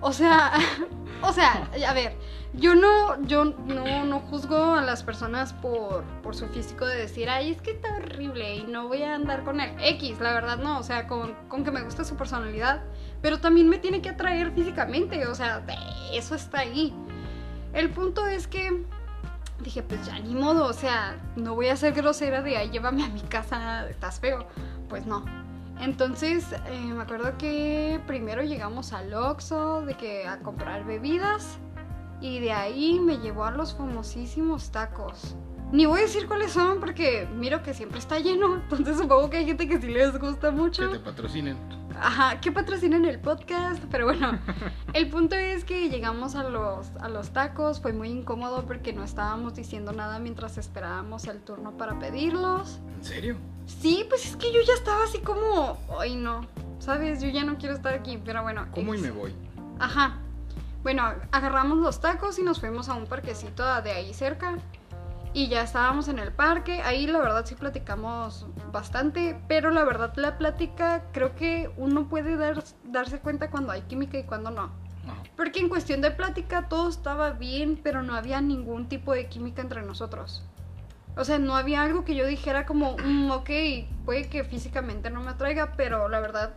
O 0.00 0.12
sea, 0.12 0.52
o 1.22 1.32
sea, 1.32 1.68
a 1.86 1.92
ver, 1.92 2.16
yo 2.54 2.74
no, 2.74 3.22
yo 3.26 3.44
no, 3.44 4.04
no 4.04 4.20
juzgo 4.20 4.74
a 4.74 4.82
las 4.82 5.02
personas 5.02 5.52
por, 5.52 6.02
por 6.22 6.34
su 6.34 6.46
físico 6.48 6.86
de 6.86 6.96
decir, 6.96 7.28
ay, 7.28 7.52
es 7.52 7.62
que 7.62 7.72
está 7.72 7.94
horrible 7.96 8.56
y 8.56 8.62
no 8.64 8.88
voy 8.88 9.02
a 9.02 9.14
andar 9.14 9.44
con 9.44 9.60
él. 9.60 9.72
X, 9.80 10.20
la 10.20 10.32
verdad 10.32 10.58
no, 10.58 10.78
o 10.78 10.82
sea, 10.82 11.06
con, 11.06 11.34
con 11.48 11.64
que 11.64 11.70
me 11.70 11.82
gusta 11.82 12.04
su 12.04 12.16
personalidad, 12.16 12.82
pero 13.22 13.40
también 13.40 13.68
me 13.68 13.78
tiene 13.78 14.02
que 14.02 14.10
atraer 14.10 14.52
físicamente, 14.52 15.26
o 15.26 15.34
sea, 15.34 15.64
eso 16.12 16.34
está 16.34 16.60
ahí. 16.60 16.94
El 17.72 17.90
punto 17.90 18.26
es 18.26 18.48
que 18.48 18.84
dije, 19.62 19.82
pues 19.82 20.04
ya 20.06 20.18
ni 20.18 20.34
modo, 20.34 20.66
o 20.66 20.72
sea, 20.72 21.16
no 21.36 21.54
voy 21.54 21.68
a 21.68 21.76
ser 21.76 21.92
grosera 21.92 22.42
de, 22.42 22.56
ay, 22.56 22.70
llévame 22.70 23.04
a 23.04 23.08
mi 23.08 23.20
casa, 23.20 23.88
estás 23.88 24.20
feo. 24.20 24.46
Pues 24.88 25.06
no. 25.06 25.24
Entonces, 25.80 26.52
eh, 26.52 26.92
me 26.94 27.02
acuerdo 27.02 27.38
que 27.38 28.00
primero 28.06 28.42
llegamos 28.42 28.92
al 28.92 29.14
Oxxo, 29.14 29.82
de 29.82 29.94
que 29.94 30.26
a 30.26 30.38
comprar 30.40 30.84
bebidas, 30.84 31.58
y 32.20 32.38
de 32.40 32.52
ahí 32.52 33.00
me 33.00 33.18
llevó 33.18 33.44
a 33.44 33.50
los 33.50 33.74
famosísimos 33.74 34.70
tacos. 34.70 35.36
Ni 35.72 35.86
voy 35.86 36.00
a 36.00 36.02
decir 36.02 36.26
cuáles 36.26 36.52
son 36.52 36.80
porque 36.80 37.28
miro 37.34 37.62
que 37.62 37.74
siempre 37.74 37.98
está 37.98 38.18
lleno. 38.18 38.56
Entonces 38.62 38.98
supongo 38.98 39.30
que 39.30 39.38
hay 39.38 39.46
gente 39.46 39.68
que 39.68 39.80
sí 39.80 39.88
les 39.88 40.18
gusta 40.18 40.50
mucho. 40.50 40.90
Que 40.90 40.98
te 40.98 41.04
patrocinen. 41.04 41.56
Ajá, 41.98 42.40
que 42.40 42.50
patrocinen 42.50 43.04
el 43.04 43.20
podcast. 43.20 43.82
Pero 43.90 44.06
bueno, 44.06 44.38
el 44.92 45.08
punto 45.08 45.36
es 45.36 45.64
que 45.64 45.88
llegamos 45.88 46.34
a 46.34 46.42
los, 46.42 46.90
a 47.00 47.08
los 47.08 47.30
tacos. 47.30 47.80
Fue 47.80 47.92
muy 47.92 48.08
incómodo 48.08 48.66
porque 48.66 48.92
no 48.92 49.04
estábamos 49.04 49.54
diciendo 49.54 49.92
nada 49.92 50.18
mientras 50.18 50.58
esperábamos 50.58 51.26
el 51.26 51.40
turno 51.40 51.76
para 51.76 51.98
pedirlos. 51.98 52.80
¿En 52.96 53.04
serio? 53.04 53.36
Sí, 53.80 54.04
pues 54.08 54.26
es 54.26 54.36
que 54.36 54.52
yo 54.52 54.60
ya 54.66 54.74
estaba 54.74 55.04
así 55.04 55.18
como, 55.20 55.78
ay 55.98 56.16
no, 56.16 56.46
sabes, 56.78 57.20
yo 57.22 57.28
ya 57.28 57.44
no 57.44 57.56
quiero 57.56 57.74
estar 57.74 57.94
aquí, 57.94 58.18
pero 58.24 58.42
bueno. 58.42 58.66
¿Cómo 58.72 58.94
y 58.94 58.98
ex- 58.98 59.06
me 59.06 59.10
voy? 59.12 59.34
Ajá. 59.78 60.18
Bueno, 60.82 61.04
agarramos 61.30 61.78
los 61.78 62.00
tacos 62.00 62.38
y 62.38 62.42
nos 62.42 62.60
fuimos 62.60 62.88
a 62.88 62.94
un 62.94 63.06
parquecito 63.06 63.64
de 63.82 63.90
ahí 63.92 64.12
cerca. 64.14 64.56
Y 65.32 65.48
ya 65.48 65.62
estábamos 65.62 66.08
en 66.08 66.18
el 66.18 66.32
parque. 66.32 66.82
Ahí 66.82 67.06
la 67.06 67.18
verdad 67.20 67.44
sí 67.46 67.54
platicamos 67.54 68.46
bastante. 68.72 69.38
Pero 69.46 69.70
la 69.70 69.84
verdad 69.84 70.12
la 70.16 70.36
plática 70.38 71.04
creo 71.12 71.34
que 71.36 71.70
uno 71.76 72.08
puede 72.08 72.36
dar- 72.36 72.64
darse 72.84 73.20
cuenta 73.20 73.50
cuando 73.50 73.70
hay 73.72 73.82
química 73.82 74.18
y 74.18 74.24
cuando 74.24 74.50
no. 74.50 74.70
Porque 75.36 75.60
en 75.60 75.68
cuestión 75.68 76.00
de 76.00 76.10
plática 76.10 76.68
todo 76.68 76.88
estaba 76.88 77.30
bien, 77.30 77.78
pero 77.82 78.02
no 78.02 78.14
había 78.14 78.40
ningún 78.40 78.88
tipo 78.88 79.12
de 79.12 79.28
química 79.28 79.62
entre 79.62 79.82
nosotros. 79.82 80.42
O 81.16 81.24
sea, 81.24 81.38
no 81.38 81.56
había 81.56 81.82
algo 81.82 82.04
que 82.04 82.14
yo 82.14 82.26
dijera 82.26 82.66
como, 82.66 82.96
"Mm, 82.98 83.30
ok, 83.30 83.50
puede 84.04 84.28
que 84.28 84.44
físicamente 84.44 85.10
no 85.10 85.20
me 85.22 85.30
atraiga, 85.30 85.72
pero 85.76 86.08
la 86.08 86.20
verdad 86.20 86.54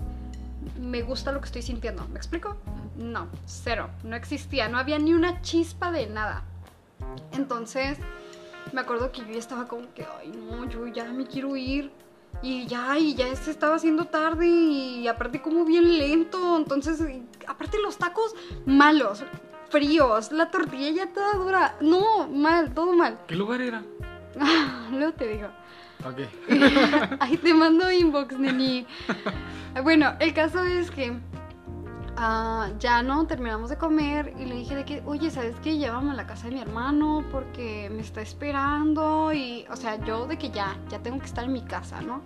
me 0.79 1.01
gusta 1.01 1.31
lo 1.31 1.39
que 1.39 1.45
estoy 1.45 1.61
sintiendo. 1.61 2.07
¿Me 2.09 2.17
explico? 2.17 2.55
No, 2.97 3.27
cero. 3.45 3.89
No 4.03 4.15
existía, 4.15 4.69
no 4.69 4.77
había 4.77 4.99
ni 4.99 5.13
una 5.13 5.41
chispa 5.41 5.91
de 5.91 6.07
nada. 6.07 6.43
Entonces, 7.31 7.97
me 8.71 8.81
acuerdo 8.81 9.11
que 9.11 9.21
yo 9.21 9.37
estaba 9.37 9.67
como 9.67 9.93
que, 9.93 10.05
ay, 10.19 10.31
no, 10.31 10.65
yo 10.69 10.87
ya 10.87 11.05
me 11.05 11.25
quiero 11.25 11.55
ir. 11.55 11.91
Y 12.41 12.65
ya, 12.65 12.97
y 12.97 13.13
ya 13.15 13.33
se 13.35 13.51
estaba 13.51 13.75
haciendo 13.75 14.05
tarde 14.05 14.47
y 14.47 15.07
aparte 15.07 15.41
como 15.41 15.65
bien 15.65 15.97
lento. 15.97 16.57
Entonces, 16.57 17.01
aparte 17.47 17.77
los 17.79 17.97
tacos 17.97 18.35
malos, 18.65 19.23
fríos, 19.69 20.31
la 20.31 20.49
tortilla 20.49 20.89
ya 20.91 21.13
toda 21.13 21.33
dura. 21.35 21.75
No, 21.79 22.27
mal, 22.27 22.73
todo 22.73 22.93
mal. 22.93 23.19
¿Qué 23.27 23.35
lugar 23.35 23.61
era? 23.61 23.83
Luego 24.91 25.13
te 25.13 25.27
digo. 25.27 25.47
Ok. 26.05 26.19
Ahí 27.19 27.37
te 27.37 27.53
mando 27.53 27.91
inbox, 27.91 28.37
neni. 28.37 28.85
Bueno, 29.83 30.13
el 30.19 30.33
caso 30.33 30.63
es 30.63 30.91
que 30.91 31.17
ah, 32.17 32.69
ya 32.79 33.01
no 33.03 33.25
terminamos 33.25 33.69
de 33.69 33.77
comer 33.77 34.33
y 34.37 34.45
le 34.45 34.55
dije 34.55 34.75
de 34.75 34.85
que, 34.85 35.01
oye, 35.05 35.31
¿sabes 35.31 35.55
qué? 35.63 35.77
Llévame 35.77 36.11
a 36.11 36.13
la 36.15 36.27
casa 36.27 36.47
de 36.47 36.55
mi 36.55 36.61
hermano 36.61 37.23
porque 37.31 37.89
me 37.89 38.01
está 38.01 38.21
esperando 38.21 39.31
y, 39.33 39.65
o 39.69 39.75
sea, 39.75 40.03
yo 40.03 40.27
de 40.27 40.37
que 40.37 40.49
ya, 40.49 40.77
ya 40.89 40.99
tengo 40.99 41.19
que 41.19 41.25
estar 41.25 41.45
en 41.45 41.53
mi 41.53 41.61
casa, 41.61 42.01
¿no? 42.01 42.21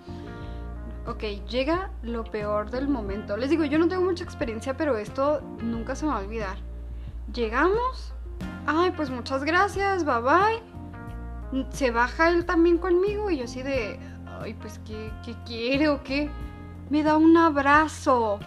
Ok, 1.05 1.23
llega 1.47 1.91
lo 2.01 2.25
peor 2.25 2.69
del 2.69 2.89
momento. 2.89 3.37
Les 3.37 3.49
digo, 3.49 3.63
yo 3.63 3.79
no 3.79 3.87
tengo 3.87 4.03
mucha 4.03 4.25
experiencia, 4.25 4.75
pero 4.75 4.97
esto 4.97 5.41
nunca 5.61 5.95
se 5.95 6.05
me 6.05 6.11
va 6.11 6.17
a 6.17 6.21
olvidar. 6.21 6.57
Llegamos. 7.33 8.13
Ay, 8.65 8.91
pues 8.91 9.09
muchas 9.09 9.43
gracias, 9.45 10.03
bye 10.03 10.19
bye 10.19 10.76
se 11.69 11.91
baja 11.91 12.29
él 12.29 12.45
también 12.45 12.77
conmigo 12.77 13.29
y 13.29 13.37
yo 13.37 13.45
así 13.45 13.63
de, 13.63 13.99
ay, 14.41 14.53
pues, 14.55 14.79
¿qué, 14.85 15.11
qué 15.23 15.35
quiere 15.45 15.89
o 15.89 16.03
qué? 16.03 16.29
Me 16.89 17.03
da 17.03 17.17
un 17.17 17.37
abrazo. 17.37 18.39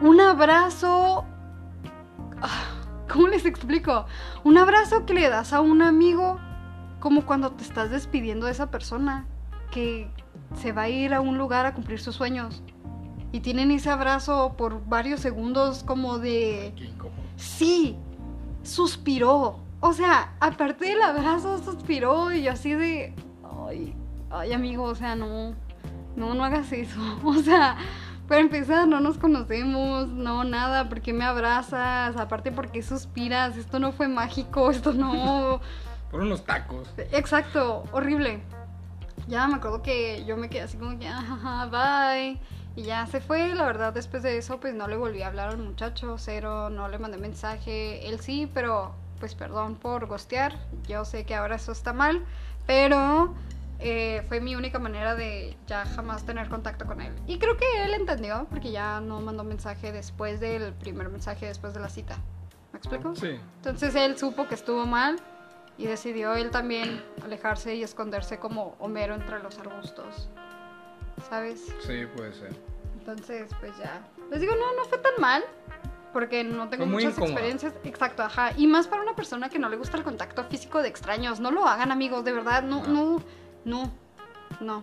Un 0.00 0.20
abrazo... 0.20 1.24
Ah, 2.42 2.64
¿Cómo 3.10 3.28
les 3.28 3.44
explico? 3.46 4.06
Un 4.42 4.58
abrazo 4.58 5.06
que 5.06 5.14
le 5.14 5.28
das 5.28 5.52
a 5.52 5.60
un 5.60 5.82
amigo 5.82 6.38
como 7.00 7.26
cuando 7.26 7.52
te 7.52 7.62
estás 7.62 7.90
despidiendo 7.90 8.46
de 8.46 8.52
esa 8.52 8.70
persona 8.70 9.26
que 9.70 10.10
se 10.56 10.72
va 10.72 10.82
a 10.82 10.88
ir 10.88 11.12
a 11.12 11.20
un 11.20 11.36
lugar 11.36 11.66
a 11.66 11.74
cumplir 11.74 12.00
sus 12.00 12.16
sueños. 12.16 12.62
Y 13.30 13.40
tienen 13.40 13.70
ese 13.70 13.90
abrazo 13.90 14.54
por 14.56 14.86
varios 14.86 15.20
segundos 15.20 15.82
como 15.84 16.18
de... 16.18 16.72
Qué 16.76 16.84
incómodo. 16.84 17.20
Sí, 17.36 17.96
suspiró. 18.62 19.63
O 19.86 19.92
sea, 19.92 20.32
aparte 20.40 20.86
del 20.86 21.02
abrazo, 21.02 21.62
suspiró 21.62 22.32
y 22.32 22.44
yo 22.44 22.52
así 22.52 22.72
de, 22.72 23.14
ay, 23.68 23.94
ay 24.30 24.54
amigo, 24.54 24.84
o 24.84 24.94
sea, 24.94 25.14
no, 25.14 25.54
no, 26.16 26.32
no 26.34 26.42
hagas 26.42 26.72
eso. 26.72 26.98
O 27.22 27.34
sea, 27.34 27.76
para 28.26 28.40
empezar, 28.40 28.88
no 28.88 29.00
nos 29.00 29.18
conocemos, 29.18 30.08
no, 30.08 30.42
nada, 30.42 30.88
¿por 30.88 31.02
qué 31.02 31.12
me 31.12 31.26
abrazas? 31.26 32.16
Aparte, 32.16 32.50
¿por 32.50 32.70
qué 32.70 32.82
suspiras? 32.82 33.58
Esto 33.58 33.78
no 33.78 33.92
fue 33.92 34.08
mágico, 34.08 34.70
esto 34.70 34.94
no... 34.94 35.60
Fueron 36.10 36.30
los 36.30 36.46
tacos. 36.46 36.88
Exacto, 37.12 37.84
horrible. 37.92 38.40
Ya 39.28 39.46
me 39.48 39.56
acuerdo 39.56 39.82
que 39.82 40.24
yo 40.24 40.38
me 40.38 40.48
quedé 40.48 40.62
así 40.62 40.78
como 40.78 40.98
que, 40.98 41.08
"Ajá, 41.08 41.66
bye. 41.66 42.40
Y 42.74 42.84
ya 42.84 43.04
se 43.04 43.20
fue, 43.20 43.54
la 43.54 43.66
verdad, 43.66 43.92
después 43.92 44.22
de 44.22 44.38
eso, 44.38 44.58
pues 44.60 44.72
no 44.74 44.88
le 44.88 44.96
volví 44.96 45.20
a 45.20 45.26
hablar 45.26 45.50
al 45.50 45.58
muchacho, 45.58 46.16
cero, 46.16 46.70
no 46.70 46.88
le 46.88 46.98
mandé 46.98 47.18
mensaje. 47.18 48.08
Él 48.08 48.20
sí, 48.20 48.50
pero 48.54 49.03
pues 49.24 49.34
perdón 49.34 49.76
por 49.76 50.04
gostear. 50.04 50.54
Yo 50.86 51.06
sé 51.06 51.24
que 51.24 51.34
ahora 51.34 51.56
eso 51.56 51.72
está 51.72 51.94
mal, 51.94 52.22
pero 52.66 53.34
eh, 53.78 54.22
fue 54.28 54.38
mi 54.38 54.54
única 54.54 54.78
manera 54.78 55.14
de 55.14 55.56
ya 55.66 55.86
jamás 55.86 56.26
tener 56.26 56.50
contacto 56.50 56.84
con 56.84 57.00
él. 57.00 57.10
Y 57.26 57.38
creo 57.38 57.56
que 57.56 57.84
él 57.84 57.94
entendió, 57.94 58.46
porque 58.50 58.70
ya 58.70 59.00
no 59.00 59.22
mandó 59.22 59.42
mensaje 59.42 59.92
después 59.92 60.40
del 60.40 60.74
primer 60.74 61.08
mensaje, 61.08 61.46
después 61.46 61.72
de 61.72 61.80
la 61.80 61.88
cita. 61.88 62.18
¿Me 62.72 62.78
explico? 62.80 63.16
Sí. 63.16 63.40
Entonces 63.56 63.94
él 63.94 64.18
supo 64.18 64.46
que 64.46 64.56
estuvo 64.56 64.84
mal 64.84 65.16
y 65.78 65.86
decidió 65.86 66.34
él 66.34 66.50
también 66.50 67.02
alejarse 67.24 67.76
y 67.76 67.82
esconderse 67.82 68.38
como 68.38 68.76
Homero 68.78 69.14
entre 69.14 69.42
los 69.42 69.58
arbustos. 69.58 70.28
¿Sabes? 71.30 71.64
Sí, 71.80 72.04
puede 72.14 72.34
ser. 72.34 72.54
Entonces, 72.98 73.50
pues 73.58 73.72
ya. 73.78 74.06
Les 74.30 74.42
digo, 74.42 74.54
no, 74.54 74.74
no 74.74 74.84
fue 74.84 74.98
tan 74.98 75.14
mal. 75.18 75.42
Porque 76.14 76.44
no 76.44 76.68
tengo 76.70 76.86
muy 76.86 76.94
muchas 76.94 77.12
incómodo. 77.12 77.32
experiencias. 77.32 77.74
Exacto, 77.84 78.22
ajá. 78.22 78.52
Y 78.56 78.66
más 78.66 78.86
para 78.86 79.02
una 79.02 79.14
persona 79.14 79.50
que 79.50 79.58
no 79.58 79.68
le 79.68 79.76
gusta 79.76 79.98
el 79.98 80.04
contacto 80.04 80.44
físico 80.44 80.80
de 80.80 80.88
extraños. 80.88 81.40
No 81.40 81.50
lo 81.50 81.66
hagan, 81.66 81.92
amigos, 81.92 82.24
de 82.24 82.32
verdad. 82.32 82.62
No, 82.62 82.86
no, 82.86 83.20
no, 83.66 83.92
no. 84.60 84.82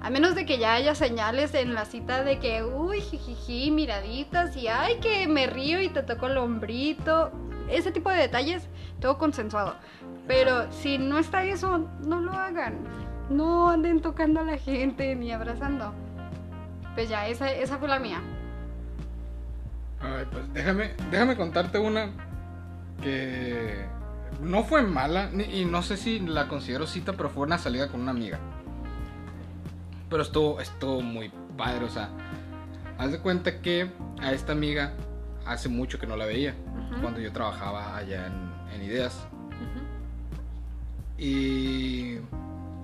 A 0.00 0.08
menos 0.08 0.34
de 0.34 0.46
que 0.46 0.58
ya 0.58 0.74
haya 0.74 0.94
señales 0.94 1.54
en 1.54 1.74
la 1.74 1.84
cita 1.84 2.24
de 2.24 2.38
que, 2.38 2.64
uy, 2.64 3.00
jijiji, 3.00 3.70
miraditas 3.70 4.56
y 4.56 4.68
ay, 4.68 4.98
que 5.00 5.28
me 5.28 5.46
río 5.46 5.82
y 5.82 5.88
te 5.90 6.02
toco 6.02 6.28
el 6.28 6.38
hombrito. 6.38 7.32
Ese 7.68 7.92
tipo 7.92 8.10
de 8.10 8.16
detalles, 8.16 8.68
todo 9.00 9.18
consensuado. 9.18 9.74
Pero 10.26 10.70
si 10.72 10.96
no 10.96 11.18
está 11.18 11.44
eso, 11.44 11.88
no 12.04 12.20
lo 12.20 12.32
hagan. 12.32 12.78
No 13.30 13.68
anden 13.68 14.00
tocando 14.00 14.40
a 14.40 14.44
la 14.44 14.58
gente 14.58 15.14
ni 15.16 15.32
abrazando. 15.32 15.92
Pues 16.94 17.08
ya, 17.08 17.26
esa, 17.26 17.50
esa 17.50 17.78
fue 17.78 17.88
la 17.88 17.98
mía. 17.98 18.20
Ay, 20.02 20.26
pues 20.30 20.52
déjame, 20.52 20.94
déjame 21.10 21.36
contarte 21.36 21.78
una 21.78 22.10
que 23.00 23.84
no 24.40 24.64
fue 24.64 24.82
mala 24.82 25.30
y 25.32 25.64
no 25.64 25.82
sé 25.82 25.96
si 25.96 26.18
la 26.18 26.48
considero 26.48 26.86
cita, 26.86 27.12
pero 27.12 27.30
fue 27.30 27.44
una 27.44 27.58
salida 27.58 27.88
con 27.88 28.00
una 28.00 28.10
amiga. 28.10 28.38
Pero 30.10 30.22
estuvo, 30.22 30.60
estuvo 30.60 31.00
muy 31.00 31.30
padre, 31.56 31.84
o 31.84 31.88
sea, 31.88 32.10
haz 32.98 33.12
de 33.12 33.18
cuenta 33.20 33.60
que 33.60 33.90
a 34.20 34.32
esta 34.32 34.52
amiga 34.52 34.94
hace 35.46 35.68
mucho 35.68 35.98
que 35.98 36.06
no 36.06 36.16
la 36.16 36.26
veía, 36.26 36.54
cuando 37.00 37.20
yo 37.20 37.32
trabajaba 37.32 37.96
allá 37.96 38.26
en, 38.26 38.74
en 38.74 38.82
Ideas. 38.82 39.26
Y 41.18 42.16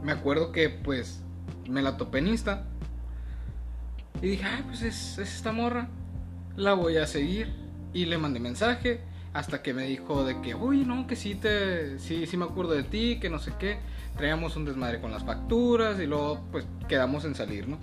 me 0.03 0.13
acuerdo 0.13 0.53
que 0.53 0.71
pues 0.71 1.23
me 1.69 1.83
la 1.83 1.97
topé 1.97 2.19
en 2.19 2.29
Insta. 2.29 2.65
Y 4.23 4.29
dije, 4.29 4.45
ay, 4.45 4.63
pues 4.67 4.83
es, 4.83 5.19
es 5.19 5.35
esta 5.37 5.53
morra. 5.53 5.89
La 6.59 6.75
voy 6.75 6.97
a 6.97 7.07
seguir. 7.07 7.49
Y 7.95 8.05
le 8.07 8.19
mandé 8.19 8.41
mensaje. 8.41 9.01
Hasta 9.33 9.63
que 9.63 9.73
me 9.73 9.85
dijo 9.85 10.25
de 10.25 10.41
que, 10.41 10.55
uy, 10.55 10.85
no, 10.85 11.07
que 11.07 11.15
sí 11.15 11.35
te. 11.35 11.99
Sí, 11.99 12.27
sí 12.27 12.37
me 12.37 12.45
acuerdo 12.45 12.73
de 12.73 12.83
ti, 12.83 13.19
que 13.21 13.31
no 13.31 13.39
sé 13.39 13.53
qué. 13.59 13.79
Traíamos 14.17 14.57
un 14.57 14.65
desmadre 14.65 15.01
con 15.01 15.13
las 15.13 15.25
facturas. 15.25 16.01
Y 16.01 16.07
luego, 16.07 16.41
pues, 16.51 16.67
quedamos 16.89 17.25
en 17.25 17.35
salir, 17.35 17.69
¿no? 17.69 17.79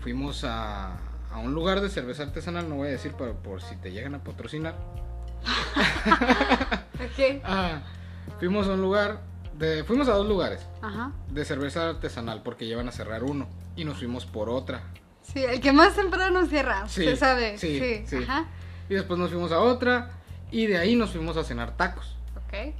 Fuimos 0.00 0.44
a, 0.44 0.98
a 1.32 1.38
un 1.38 1.54
lugar 1.54 1.80
de 1.80 1.88
cerveza 1.88 2.24
artesanal, 2.24 2.68
no 2.68 2.76
voy 2.76 2.88
a 2.88 2.90
decir, 2.90 3.14
pero 3.16 3.34
por 3.42 3.62
si 3.62 3.74
te 3.76 3.90
llegan 3.90 4.14
a 4.14 4.22
patrocinar. 4.22 4.76
Ok. 6.94 7.42
Ah, 7.44 7.82
fuimos 8.38 8.66
a 8.68 8.72
un 8.74 8.80
lugar. 8.80 9.20
De, 9.58 9.84
fuimos 9.84 10.08
a 10.08 10.12
dos 10.14 10.26
lugares 10.26 10.66
Ajá. 10.82 11.12
de 11.30 11.44
cerveza 11.44 11.90
artesanal 11.90 12.42
porque 12.42 12.66
llevan 12.66 12.88
a 12.88 12.92
cerrar 12.92 13.22
uno 13.22 13.46
y 13.76 13.84
nos 13.84 13.98
fuimos 13.98 14.26
por 14.26 14.48
otra. 14.48 14.82
Sí, 15.24 15.42
el 15.42 15.60
que 15.60 15.72
más 15.72 15.94
temprano 15.96 16.46
cierra, 16.46 16.86
Sí, 16.86 17.04
se 17.04 17.16
sabe. 17.16 17.58
sí, 17.58 17.78
Sí, 17.80 18.04
sí. 18.06 18.24
Ajá. 18.24 18.46
Y 18.88 18.94
después 18.94 19.18
nos 19.18 19.30
fuimos 19.30 19.50
a 19.50 19.60
otra 19.60 20.10
y 20.50 20.66
de 20.66 20.78
ahí 20.78 20.94
nos 20.94 21.10
fuimos 21.10 21.36
a 21.36 21.42
cenar 21.44 21.76
tacos. 21.76 22.16
Ok. 22.36 22.74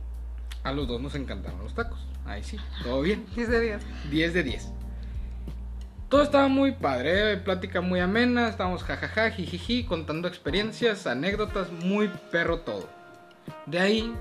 A 0.63 0.73
los 0.73 0.87
dos 0.87 1.01
nos 1.01 1.15
encantaron 1.15 1.59
los 1.63 1.75
tacos. 1.75 1.99
Ahí 2.27 2.43
sí, 2.45 2.59
todo 2.83 3.03
bien. 3.03 3.27
Dice 3.35 3.59
Dios. 3.61 3.83
10 4.11 4.35
de 4.35 4.43
10. 4.45 4.69
Todo 6.09 6.23
estaba 6.23 6.49
muy 6.49 6.73
padre, 6.73 7.39
plática 7.39 7.81
muy 7.81 7.99
amena, 7.99 8.49
estábamos 8.49 8.85
jajaja, 8.85 9.31
jijiji, 9.31 9.85
contando 9.85 10.29
experiencias, 10.29 11.07
anécdotas, 11.07 11.73
muy 11.73 12.09
perro 12.31 12.61
todo. 12.61 12.89
De 13.67 13.81
ahí, 13.81 14.15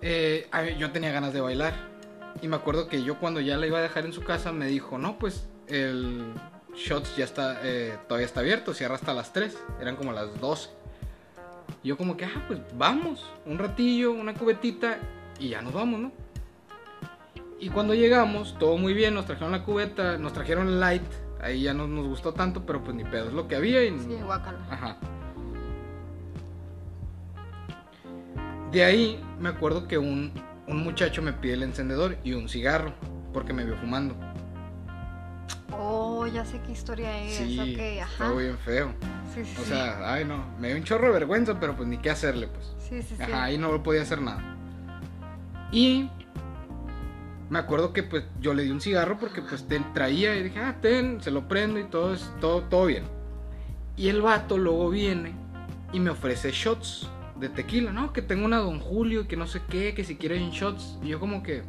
eh, 0.00 0.48
yo 0.78 0.92
tenía 0.92 1.10
ganas 1.10 1.32
de 1.32 1.40
bailar. 1.40 1.74
Y 2.40 2.48
me 2.48 2.56
acuerdo 2.56 2.88
que 2.88 3.02
yo 3.02 3.18
cuando 3.18 3.40
ya 3.40 3.56
la 3.56 3.66
iba 3.66 3.78
a 3.78 3.82
dejar 3.82 4.04
en 4.06 4.12
su 4.12 4.22
casa 4.22 4.52
me 4.52 4.66
dijo, 4.66 4.96
no, 4.96 5.18
pues 5.18 5.48
el 5.66 6.32
Shots 6.74 7.16
ya 7.16 7.24
está, 7.24 7.60
eh, 7.62 7.96
todavía 8.08 8.26
está 8.26 8.40
abierto, 8.40 8.72
cierra 8.74 8.94
hasta 8.94 9.12
las 9.12 9.32
3, 9.32 9.56
eran 9.80 9.96
como 9.96 10.12
las 10.12 10.40
12. 10.40 10.70
Y 11.82 11.88
yo 11.88 11.96
como 11.96 12.16
que, 12.16 12.24
ah, 12.24 12.44
pues 12.48 12.60
vamos, 12.76 13.24
un 13.44 13.58
ratillo, 13.58 14.12
una 14.12 14.34
cubetita 14.34 14.98
y 15.38 15.50
ya 15.50 15.62
nos 15.62 15.72
vamos, 15.72 16.00
¿no? 16.00 16.12
Y 17.60 17.68
cuando 17.68 17.94
llegamos, 17.94 18.58
todo 18.58 18.76
muy 18.76 18.94
bien, 18.94 19.14
nos 19.14 19.26
trajeron 19.26 19.52
la 19.52 19.64
cubeta, 19.64 20.18
nos 20.18 20.32
trajeron 20.32 20.68
el 20.68 20.80
light, 20.80 21.02
ahí 21.40 21.62
ya 21.62 21.74
no 21.74 21.86
nos 21.86 22.06
gustó 22.06 22.32
tanto, 22.32 22.64
pero 22.66 22.82
pues 22.82 22.96
ni 22.96 23.04
pedo, 23.04 23.28
es 23.28 23.32
lo 23.32 23.46
que 23.46 23.56
había 23.56 23.84
y... 23.84 23.98
Sí, 23.98 24.18
guacala. 24.24 24.58
Ajá. 24.70 24.96
De 28.72 28.84
ahí 28.84 29.22
me 29.38 29.50
acuerdo 29.50 29.86
que 29.86 29.98
un, 29.98 30.32
un 30.66 30.82
muchacho 30.82 31.20
me 31.20 31.32
pide 31.32 31.54
el 31.54 31.62
encendedor 31.62 32.16
y 32.24 32.32
un 32.32 32.48
cigarro, 32.48 32.94
porque 33.32 33.52
me 33.52 33.64
vio 33.64 33.76
fumando. 33.76 34.16
Oh, 35.72 36.26
ya 36.26 36.44
sé 36.44 36.60
qué 36.66 36.72
historia 36.72 37.22
es. 37.22 37.36
Sí, 37.36 37.58
ok, 37.58 38.02
ajá. 38.02 38.30
fue 38.32 38.44
bien 38.44 38.58
feo. 38.58 38.94
Sí, 39.34 39.44
sí, 39.44 39.56
O 39.58 39.62
sí. 39.62 39.68
sea, 39.70 40.12
ay 40.12 40.24
no, 40.24 40.44
me 40.58 40.68
dio 40.68 40.76
un 40.76 40.84
chorro 40.84 41.06
de 41.06 41.12
vergüenza, 41.12 41.58
pero 41.58 41.74
pues 41.74 41.88
ni 41.88 41.98
qué 41.98 42.10
hacerle, 42.10 42.48
pues. 42.48 42.74
Sí, 42.78 43.02
sí, 43.02 43.14
sí. 43.16 43.22
Ajá, 43.22 43.44
ahí 43.44 43.58
no 43.58 43.82
podía 43.82 44.02
hacer 44.02 44.20
nada. 44.20 44.42
Y 45.70 46.10
me 47.48 47.58
acuerdo 47.58 47.92
que 47.92 48.02
pues 48.02 48.24
yo 48.40 48.54
le 48.54 48.62
di 48.62 48.70
un 48.70 48.80
cigarro 48.80 49.18
porque 49.18 49.42
pues 49.42 49.66
te 49.66 49.78
traía 49.94 50.36
y 50.36 50.42
dije, 50.42 50.58
ah, 50.58 50.76
ten, 50.80 51.20
se 51.22 51.30
lo 51.30 51.48
prendo 51.48 51.80
y 51.80 51.84
todo 51.84 52.14
es 52.14 52.30
todo, 52.40 52.62
todo 52.62 52.86
bien. 52.86 53.04
Y 53.96 54.08
el 54.08 54.22
vato 54.22 54.58
luego 54.58 54.90
viene 54.90 55.34
y 55.92 56.00
me 56.00 56.10
ofrece 56.10 56.50
shots 56.50 57.08
de 57.38 57.48
tequila, 57.48 57.92
¿no? 57.92 58.12
Que 58.12 58.22
tengo 58.22 58.44
una 58.44 58.58
Don 58.58 58.80
Julio 58.80 59.22
y 59.22 59.26
que 59.26 59.36
no 59.36 59.46
sé 59.46 59.60
qué, 59.68 59.94
que 59.94 60.04
si 60.04 60.16
quieren 60.16 60.50
shots. 60.50 60.98
Y 61.02 61.08
yo 61.08 61.20
como 61.20 61.42
que 61.42 61.62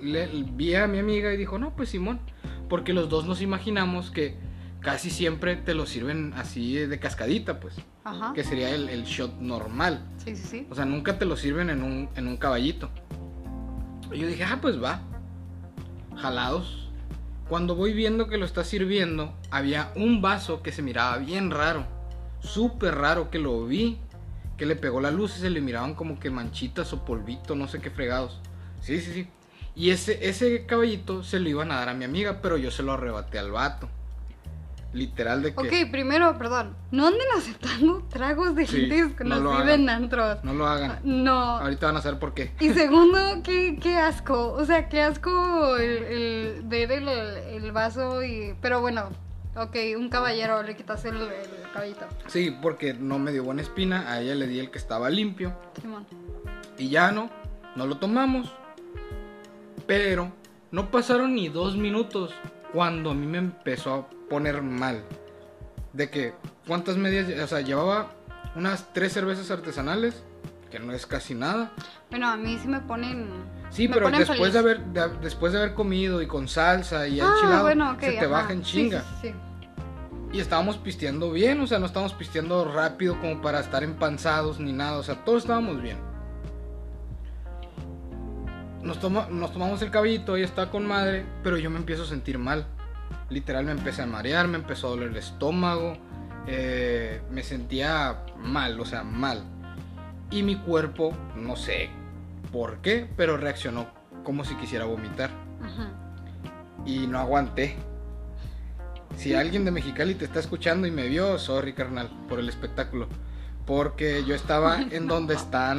le, 0.00 0.26
vi 0.26 0.74
a 0.74 0.86
mi 0.86 0.98
amiga 0.98 1.32
y 1.32 1.36
dijo, 1.36 1.58
no, 1.58 1.74
pues 1.74 1.88
Simón. 1.88 2.20
Porque 2.68 2.92
los 2.92 3.08
dos 3.08 3.26
nos 3.26 3.40
imaginamos 3.40 4.10
que 4.10 4.36
casi 4.80 5.10
siempre 5.10 5.56
te 5.56 5.74
lo 5.74 5.86
sirven 5.86 6.32
así 6.34 6.74
de 6.74 6.98
cascadita, 6.98 7.60
pues. 7.60 7.76
Ajá. 8.04 8.32
Que 8.34 8.44
sería 8.44 8.74
el, 8.74 8.88
el 8.88 9.04
shot 9.04 9.40
normal. 9.40 10.04
Sí, 10.18 10.36
sí, 10.36 10.44
sí. 10.46 10.66
O 10.70 10.74
sea, 10.74 10.84
nunca 10.84 11.18
te 11.18 11.24
lo 11.24 11.36
sirven 11.36 11.70
en 11.70 11.82
un, 11.82 12.08
en 12.16 12.28
un 12.28 12.36
caballito. 12.36 12.90
Y 14.12 14.18
yo 14.18 14.26
dije, 14.26 14.44
ah, 14.44 14.58
pues 14.60 14.82
va. 14.82 15.02
Jalados. 16.16 16.90
Cuando 17.48 17.74
voy 17.74 17.92
viendo 17.92 18.28
que 18.28 18.38
lo 18.38 18.44
está 18.44 18.64
sirviendo, 18.64 19.34
había 19.50 19.92
un 19.96 20.22
vaso 20.22 20.62
que 20.62 20.72
se 20.72 20.82
miraba 20.82 21.18
bien 21.18 21.50
raro. 21.50 21.86
Súper 22.40 22.94
raro 22.94 23.30
que 23.30 23.38
lo 23.38 23.66
vi. 23.66 23.98
Que 24.56 24.66
le 24.66 24.76
pegó 24.76 25.00
la 25.00 25.10
luz 25.10 25.36
y 25.36 25.40
se 25.40 25.50
le 25.50 25.60
miraban 25.60 25.94
como 25.94 26.20
que 26.20 26.30
manchitas 26.30 26.92
o 26.92 27.04
polvito, 27.04 27.56
no 27.56 27.66
sé 27.66 27.80
qué 27.80 27.90
fregados. 27.90 28.40
Sí, 28.80 29.00
sí, 29.00 29.12
sí. 29.12 29.28
Y 29.76 29.90
ese, 29.90 30.28
ese 30.28 30.66
caballito 30.66 31.22
se 31.24 31.40
lo 31.40 31.48
iban 31.48 31.72
a 31.72 31.76
dar 31.76 31.88
a 31.88 31.94
mi 31.94 32.04
amiga, 32.04 32.38
pero 32.40 32.56
yo 32.56 32.70
se 32.70 32.82
lo 32.82 32.92
arrebaté 32.92 33.38
al 33.38 33.50
vato. 33.50 33.88
Literal 34.92 35.42
de 35.42 35.52
que... 35.52 35.60
Ok, 35.84 35.90
primero, 35.90 36.38
perdón. 36.38 36.76
No 36.92 37.08
anden 37.08 37.26
aceptando 37.36 38.04
tragos 38.10 38.54
de 38.54 38.64
Sí, 38.64 38.82
gente 38.88 38.96
no 39.00 39.08
desconocida 39.08 39.74
en 39.74 39.88
hagan. 39.88 40.04
antros. 40.04 40.44
No 40.44 40.54
lo 40.54 40.68
hagan. 40.68 41.00
No. 41.02 41.32
Ahorita 41.58 41.86
van 41.86 41.96
a 41.96 42.00
saber 42.02 42.20
por 42.20 42.32
qué. 42.32 42.52
Y 42.60 42.70
segundo, 42.70 43.18
qué, 43.42 43.76
qué 43.82 43.96
asco. 43.96 44.52
O 44.52 44.64
sea, 44.64 44.88
qué 44.88 45.02
asco 45.02 45.76
el, 45.78 46.04
el 46.04 46.62
ver 46.66 46.92
el, 46.92 47.08
el 47.08 47.72
vaso 47.72 48.22
y... 48.22 48.54
Pero 48.60 48.80
bueno, 48.80 49.08
ok, 49.56 49.74
un 49.98 50.08
caballero, 50.10 50.62
le 50.62 50.76
quitas 50.76 51.04
el, 51.06 51.16
el 51.16 51.70
caballito. 51.72 52.06
Sí, 52.28 52.56
porque 52.62 52.94
no 52.94 53.18
me 53.18 53.32
dio 53.32 53.42
buena 53.42 53.62
espina. 53.62 54.12
A 54.12 54.20
ella 54.20 54.36
le 54.36 54.46
di 54.46 54.60
el 54.60 54.70
que 54.70 54.78
estaba 54.78 55.10
limpio. 55.10 55.52
Simón. 55.80 56.06
Y 56.78 56.88
ya 56.90 57.10
no, 57.10 57.30
no 57.74 57.86
lo 57.88 57.96
tomamos. 57.96 58.52
Pero 59.86 60.32
no 60.70 60.90
pasaron 60.90 61.34
ni 61.34 61.48
dos 61.48 61.76
minutos 61.76 62.32
cuando 62.72 63.10
a 63.10 63.14
mí 63.14 63.26
me 63.26 63.38
empezó 63.38 63.94
a 63.94 64.08
poner 64.28 64.62
mal. 64.62 65.04
De 65.92 66.10
que, 66.10 66.34
¿cuántas 66.66 66.96
medias? 66.96 67.28
O 67.42 67.46
sea, 67.46 67.60
llevaba 67.60 68.10
unas 68.56 68.92
tres 68.92 69.12
cervezas 69.12 69.50
artesanales, 69.50 70.22
que 70.70 70.78
no 70.80 70.92
es 70.92 71.06
casi 71.06 71.34
nada. 71.34 71.70
Bueno, 72.10 72.28
a 72.28 72.36
mí 72.36 72.58
sí 72.60 72.66
me 72.68 72.80
ponen... 72.80 73.28
Sí, 73.70 73.88
me 73.88 73.94
pero 73.94 74.06
ponen 74.06 74.20
después 74.20 74.38
feliz. 74.38 74.52
de, 74.52 74.58
haber, 74.58 74.80
de- 74.86 75.18
después 75.20 75.52
de 75.52 75.58
haber 75.60 75.74
comido 75.74 76.22
y 76.22 76.26
con 76.26 76.48
salsa 76.48 77.06
y 77.08 77.20
Ah, 77.20 77.26
enchilado, 77.34 77.62
bueno, 77.62 77.92
ok, 77.92 78.00
se 78.00 78.10
te 78.12 78.18
ajá. 78.18 78.26
baja 78.28 78.52
en 78.52 78.62
chinga. 78.62 79.00
sí, 79.02 79.06
sí, 79.22 79.28
sí. 79.28 79.34
Y 80.32 80.40
estábamos 80.40 80.76
pisteando 80.78 81.30
bien, 81.30 81.60
o 81.60 81.66
sea, 81.68 81.78
no 81.78 81.86
estábamos 81.86 82.12
pisteando 82.14 82.64
rápido 82.72 83.20
como 83.20 83.40
para 83.40 83.60
estar 83.60 83.84
empanzados 83.84 84.58
ni 84.58 84.72
nada, 84.72 84.98
o 84.98 85.02
sea, 85.04 85.24
todos 85.24 85.42
estábamos 85.44 85.80
bien. 85.80 85.96
Nos, 88.84 89.00
toma- 89.00 89.28
nos 89.30 89.52
tomamos 89.52 89.80
el 89.82 89.90
caballito, 89.90 90.36
ella 90.36 90.44
está 90.44 90.70
con 90.70 90.86
madre, 90.86 91.24
pero 91.42 91.56
yo 91.56 91.70
me 91.70 91.78
empiezo 91.78 92.02
a 92.02 92.06
sentir 92.06 92.38
mal. 92.38 92.66
Literal 93.30 93.64
me 93.64 93.72
empecé 93.72 94.02
a 94.02 94.06
marear, 94.06 94.46
me 94.48 94.56
empezó 94.58 94.88
a 94.88 94.90
doler 94.90 95.08
el 95.08 95.16
estómago, 95.16 95.96
eh, 96.46 97.22
me 97.30 97.42
sentía 97.42 98.18
mal, 98.38 98.78
o 98.78 98.84
sea, 98.84 99.02
mal. 99.02 99.42
Y 100.30 100.42
mi 100.42 100.56
cuerpo, 100.56 101.16
no 101.36 101.56
sé 101.56 101.88
por 102.52 102.78
qué, 102.78 103.08
pero 103.16 103.36
reaccionó 103.36 103.86
como 104.22 104.44
si 104.44 104.54
quisiera 104.56 104.84
vomitar 104.84 105.30
Ajá. 105.62 105.90
y 106.84 107.06
no 107.06 107.18
aguanté. 107.18 107.76
Si 109.16 109.34
alguien 109.34 109.64
de 109.64 109.70
Mexicali 109.70 110.14
te 110.14 110.24
está 110.24 110.40
escuchando 110.40 110.86
y 110.86 110.90
me 110.90 111.06
vio, 111.08 111.38
sorry 111.38 111.72
carnal 111.72 112.10
por 112.28 112.38
el 112.40 112.48
espectáculo, 112.48 113.06
porque 113.64 114.24
yo 114.26 114.34
estaba 114.34 114.82
en 114.82 115.06
donde 115.06 115.34
están, 115.36 115.78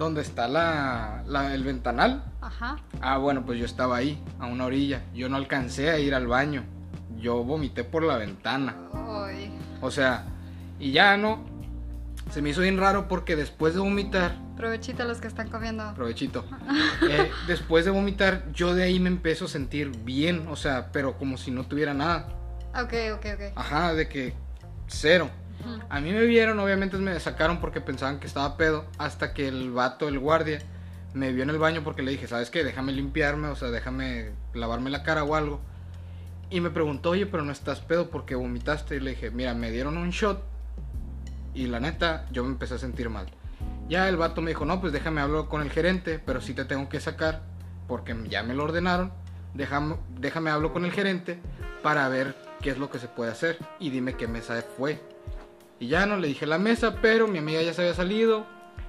donde 0.00 0.22
está 0.22 0.48
la, 0.48 1.22
la- 1.26 1.54
el 1.54 1.62
ventanal. 1.62 2.24
Ajá. 2.40 2.76
Ah, 3.02 3.18
bueno, 3.18 3.44
pues 3.44 3.58
yo 3.58 3.66
estaba 3.66 3.96
ahí, 3.98 4.18
a 4.38 4.46
una 4.46 4.64
orilla. 4.64 5.02
Yo 5.14 5.28
no 5.28 5.36
alcancé 5.36 5.90
a 5.90 5.98
ir 5.98 6.14
al 6.14 6.26
baño. 6.26 6.64
Yo 7.18 7.44
vomité 7.44 7.84
por 7.84 8.02
la 8.02 8.16
ventana. 8.16 8.76
Ay. 8.94 9.52
O 9.82 9.90
sea, 9.90 10.24
y 10.78 10.92
ya 10.92 11.16
no. 11.18 11.44
Se 12.30 12.40
me 12.40 12.48
hizo 12.50 12.62
bien 12.62 12.78
raro 12.78 13.08
porque 13.08 13.36
después 13.36 13.74
de 13.74 13.80
vomitar, 13.80 14.32
Provechita 14.56 15.04
los 15.04 15.20
que 15.20 15.26
están 15.28 15.48
comiendo. 15.48 15.92
Provechito. 15.94 16.44
Eh, 17.08 17.30
después 17.46 17.84
de 17.86 17.90
vomitar, 17.90 18.50
yo 18.52 18.74
de 18.74 18.82
ahí 18.84 19.00
me 19.00 19.08
empiezo 19.08 19.46
a 19.46 19.48
sentir 19.48 19.90
bien, 20.04 20.46
o 20.48 20.56
sea, 20.56 20.92
pero 20.92 21.16
como 21.18 21.36
si 21.38 21.50
no 21.50 21.64
tuviera 21.64 21.92
nada. 21.94 22.26
Ok, 22.74 22.92
ok, 23.14 23.26
ok. 23.34 23.42
Ajá, 23.56 23.94
de 23.94 24.08
que 24.08 24.34
cero. 24.86 25.30
A 25.88 26.00
mí 26.00 26.12
me 26.12 26.24
vieron, 26.24 26.58
obviamente 26.60 26.96
me 26.96 27.18
sacaron 27.20 27.60
porque 27.60 27.80
pensaban 27.80 28.20
que 28.20 28.26
estaba 28.26 28.56
pedo, 28.56 28.86
hasta 28.98 29.32
que 29.34 29.48
el 29.48 29.70
vato, 29.70 30.08
el 30.08 30.18
guardia, 30.18 30.60
me 31.14 31.32
vio 31.32 31.42
en 31.42 31.50
el 31.50 31.58
baño 31.58 31.82
porque 31.82 32.02
le 32.02 32.12
dije, 32.12 32.26
¿sabes 32.26 32.50
qué? 32.50 32.64
Déjame 32.64 32.92
limpiarme, 32.92 33.48
o 33.48 33.56
sea, 33.56 33.70
déjame 33.70 34.30
lavarme 34.54 34.90
la 34.90 35.02
cara 35.02 35.24
o 35.24 35.34
algo. 35.34 35.60
Y 36.50 36.60
me 36.60 36.70
preguntó, 36.70 37.10
oye, 37.10 37.26
pero 37.26 37.44
no 37.44 37.52
estás 37.52 37.80
pedo 37.80 38.10
porque 38.10 38.34
vomitaste. 38.34 38.96
Y 38.96 39.00
le 39.00 39.10
dije, 39.10 39.30
mira, 39.30 39.54
me 39.54 39.70
dieron 39.70 39.96
un 39.96 40.10
shot 40.10 40.42
y 41.54 41.66
la 41.66 41.80
neta, 41.80 42.26
yo 42.32 42.44
me 42.44 42.50
empecé 42.50 42.74
a 42.74 42.78
sentir 42.78 43.10
mal. 43.10 43.26
Ya 43.88 44.08
el 44.08 44.16
vato 44.16 44.40
me 44.40 44.50
dijo, 44.50 44.64
no, 44.64 44.80
pues 44.80 44.92
déjame 44.92 45.20
hablar 45.20 45.46
con 45.48 45.62
el 45.62 45.70
gerente, 45.70 46.20
pero 46.24 46.40
sí 46.40 46.54
te 46.54 46.64
tengo 46.64 46.88
que 46.88 47.00
sacar 47.00 47.42
porque 47.88 48.16
ya 48.28 48.42
me 48.42 48.54
lo 48.54 48.64
ordenaron. 48.64 49.12
Déjame, 49.54 49.96
déjame 50.20 50.50
hablo 50.50 50.72
con 50.72 50.84
el 50.84 50.92
gerente 50.92 51.40
para 51.82 52.08
ver 52.08 52.36
qué 52.60 52.70
es 52.70 52.78
lo 52.78 52.90
que 52.90 53.00
se 53.00 53.08
puede 53.08 53.32
hacer 53.32 53.58
y 53.80 53.90
dime 53.90 54.14
qué 54.14 54.28
mesa 54.28 54.62
fue. 54.76 55.00
Y 55.80 55.88
ya 55.88 56.06
no 56.06 56.18
le 56.18 56.28
dije 56.28 56.46
la 56.46 56.58
mesa, 56.58 56.96
pero 57.00 57.26
mi 57.26 57.38
amiga 57.38 57.62
ya 57.62 57.72
se 57.72 57.80
había 57.80 57.94
salido. 57.94 58.46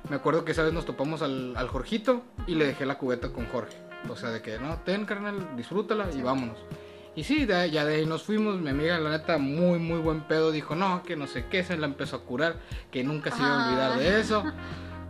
Me 0.10 0.18
acuerdo 0.18 0.44
que 0.46 0.52
esa 0.52 0.64
vez 0.64 0.74
nos 0.74 0.86
topamos 0.86 1.22
al, 1.22 1.56
al 1.56 1.70
Jorgito 1.70 2.24
y 2.48 2.56
le 2.56 2.66
dejé 2.66 2.86
la 2.86 2.98
cubeta 2.98 3.32
con 3.32 3.46
Jorge. 3.48 3.78
O 4.10 4.16
sea, 4.16 4.30
de 4.30 4.42
que 4.42 4.60
no, 4.60 4.78
ten 4.80 5.06
carnal, 5.06 5.56
disfrútala 5.56 6.10
y 6.14 6.22
vámonos. 6.22 6.58
Y 7.16 7.24
sí, 7.24 7.46
ya 7.46 7.86
de 7.86 7.96
ahí 7.96 8.06
nos 8.06 8.24
fuimos. 8.24 8.60
Mi 8.60 8.70
amiga, 8.70 9.00
la 9.00 9.10
neta, 9.10 9.38
muy, 9.38 9.80
muy 9.80 10.00
buen 10.00 10.22
pedo. 10.22 10.52
Dijo, 10.52 10.76
no, 10.76 11.04
que 11.04 11.16
no 11.16 11.28
sé 11.28 11.46
qué, 11.50 11.64
se 11.64 11.78
la 11.78 11.86
empezó 11.86 12.18
a 12.18 12.24
curar. 12.24 12.56
Que 12.90 13.04
nunca 13.04 13.32
se 13.32 13.42
iba 13.42 13.50
a 13.50 13.68
olvidar 13.68 14.00
de 14.00 14.20
eso. 14.20 14.44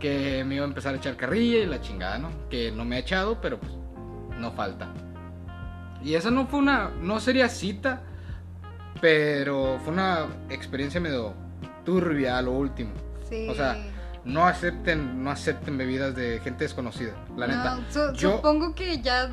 Que 0.00 0.44
me 0.44 0.56
iba 0.56 0.64
a 0.64 0.68
empezar 0.68 0.94
a 0.94 0.98
echar 0.98 1.16
carrilla 1.16 1.58
y 1.58 1.66
la 1.66 1.80
chingada, 1.80 2.18
¿no? 2.18 2.30
Que 2.48 2.72
no 2.72 2.84
me 2.84 2.96
ha 2.96 2.98
echado, 2.98 3.40
pero 3.40 3.58
pues 3.58 3.72
no 4.38 4.52
falta. 4.52 4.92
Y 6.02 6.14
esa 6.14 6.30
no 6.32 6.46
fue 6.46 6.58
una, 6.58 6.90
no 7.00 7.20
sería 7.20 7.48
cita, 7.48 8.02
pero 9.00 9.78
fue 9.84 9.92
una 9.92 10.26
experiencia 10.50 11.00
medio 11.00 11.34
turbia 11.84 12.38
a 12.38 12.42
lo 12.42 12.52
último. 12.52 12.92
Sí. 13.28 13.48
O 13.48 13.54
sea, 13.54 13.76
no 14.24 14.46
acepten, 14.46 15.22
no 15.24 15.30
acepten 15.30 15.76
bebidas 15.78 16.14
de 16.14 16.40
gente 16.40 16.64
desconocida, 16.64 17.12
la 17.36 17.46
neta. 17.46 17.76
No, 17.76 17.82
su- 17.90 18.12
Yo- 18.14 18.32
Supongo 18.36 18.74
que 18.74 19.00
ya, 19.00 19.30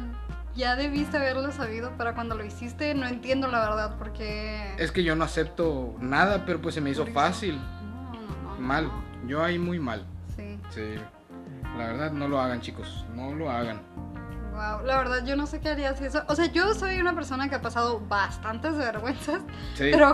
ya 0.55 0.75
debiste 0.75 1.17
haberlo 1.17 1.51
sabido 1.51 1.91
para 1.97 2.15
cuando 2.15 2.35
lo 2.35 2.43
hiciste. 2.45 2.93
No 2.95 3.05
entiendo 3.07 3.47
la 3.47 3.59
verdad 3.61 3.95
porque... 3.97 4.73
Es 4.77 4.91
que 4.91 5.03
yo 5.03 5.15
no 5.15 5.23
acepto 5.25 5.95
nada, 5.99 6.45
pero 6.45 6.59
pues 6.61 6.75
se 6.75 6.81
me 6.81 6.89
hizo 6.89 7.05
fácil, 7.07 7.55
No, 7.57 8.13
no, 8.13 8.55
no, 8.55 8.59
mal. 8.59 8.91
Yo 9.27 9.43
ahí 9.43 9.59
muy 9.59 9.79
mal. 9.79 10.05
Sí. 10.35 10.59
Sí. 10.71 10.95
La 11.77 11.87
verdad 11.87 12.11
no 12.11 12.27
lo 12.27 12.41
hagan, 12.41 12.61
chicos, 12.61 13.05
no 13.15 13.33
lo 13.35 13.51
hagan. 13.51 13.81
Wow, 14.51 14.85
la 14.85 14.97
verdad 14.97 15.23
yo 15.25 15.35
no 15.37 15.45
sé 15.47 15.59
qué 15.61 15.69
haría 15.69 15.95
si 15.95 16.05
eso. 16.05 16.23
O 16.27 16.35
sea, 16.35 16.47
yo 16.47 16.73
soy 16.73 16.99
una 16.99 17.13
persona 17.13 17.47
que 17.47 17.55
ha 17.55 17.61
pasado 17.61 17.99
bastantes 18.09 18.75
vergüenzas, 18.77 19.41
Sí. 19.75 19.89
pero, 19.91 20.13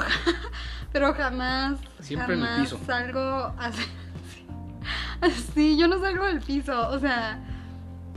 pero 0.96 1.14
jamás, 1.14 1.78
Siempre 2.00 2.36
en 2.36 2.40
el 2.40 2.46
jamás 2.48 2.62
piso. 2.62 2.80
salgo 2.86 3.54
así, 3.60 3.84
así. 5.20 5.78
Yo 5.78 5.90
no 5.90 6.00
salgo 6.00 6.24
del 6.26 6.40
piso, 6.40 6.88
o 6.88 6.98
sea, 7.00 7.38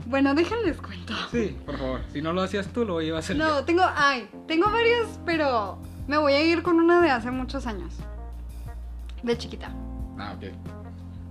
bueno, 0.05 0.33
déjenles 0.33 0.77
cuento. 0.81 1.13
Sí, 1.29 1.57
por 1.65 1.77
favor. 1.77 2.01
Si 2.13 2.21
no 2.21 2.31
lo 2.31 2.41
hacías 2.41 2.67
tú, 2.67 2.85
lo 2.85 3.01
iba 3.01 3.17
a 3.17 3.19
hacer 3.19 3.35
No, 3.35 3.47
yo. 3.59 3.65
tengo, 3.65 3.83
ay, 3.97 4.29
tengo 4.47 4.71
varias, 4.71 5.19
pero 5.25 5.77
me 6.07 6.17
voy 6.17 6.31
a 6.31 6.41
ir 6.41 6.63
con 6.63 6.77
una 6.79 7.01
de 7.01 7.11
hace 7.11 7.31
muchos 7.31 7.67
años. 7.67 7.93
De 9.23 9.37
chiquita. 9.37 9.73
Ah, 10.17 10.35
ok. 10.37 10.45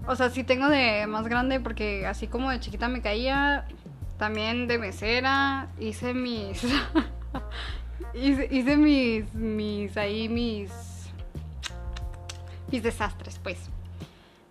O 0.07 0.17
sea, 0.17 0.29
sí 0.29 0.45
tengo 0.45 0.69
de 0.69 1.07
más 1.07 1.27
grande 1.29 1.61
porque 1.61 2.07
así 2.07 2.27
como 2.27 2.51
de 2.51 2.61
chiquita 2.61 2.89
me 2.89 3.01
caía, 3.01 3.67
también 4.19 4.69
de 4.69 4.79
mesera, 4.79 5.69
hice 5.81 6.13
mis... 6.13 6.63
hice, 8.13 8.49
hice 8.51 8.77
mis, 8.77 9.33
mis, 9.33 9.97
ahí 9.97 10.29
mis... 10.29 10.71
Mis 12.71 12.83
desastres, 12.83 13.39
pues. 13.43 13.59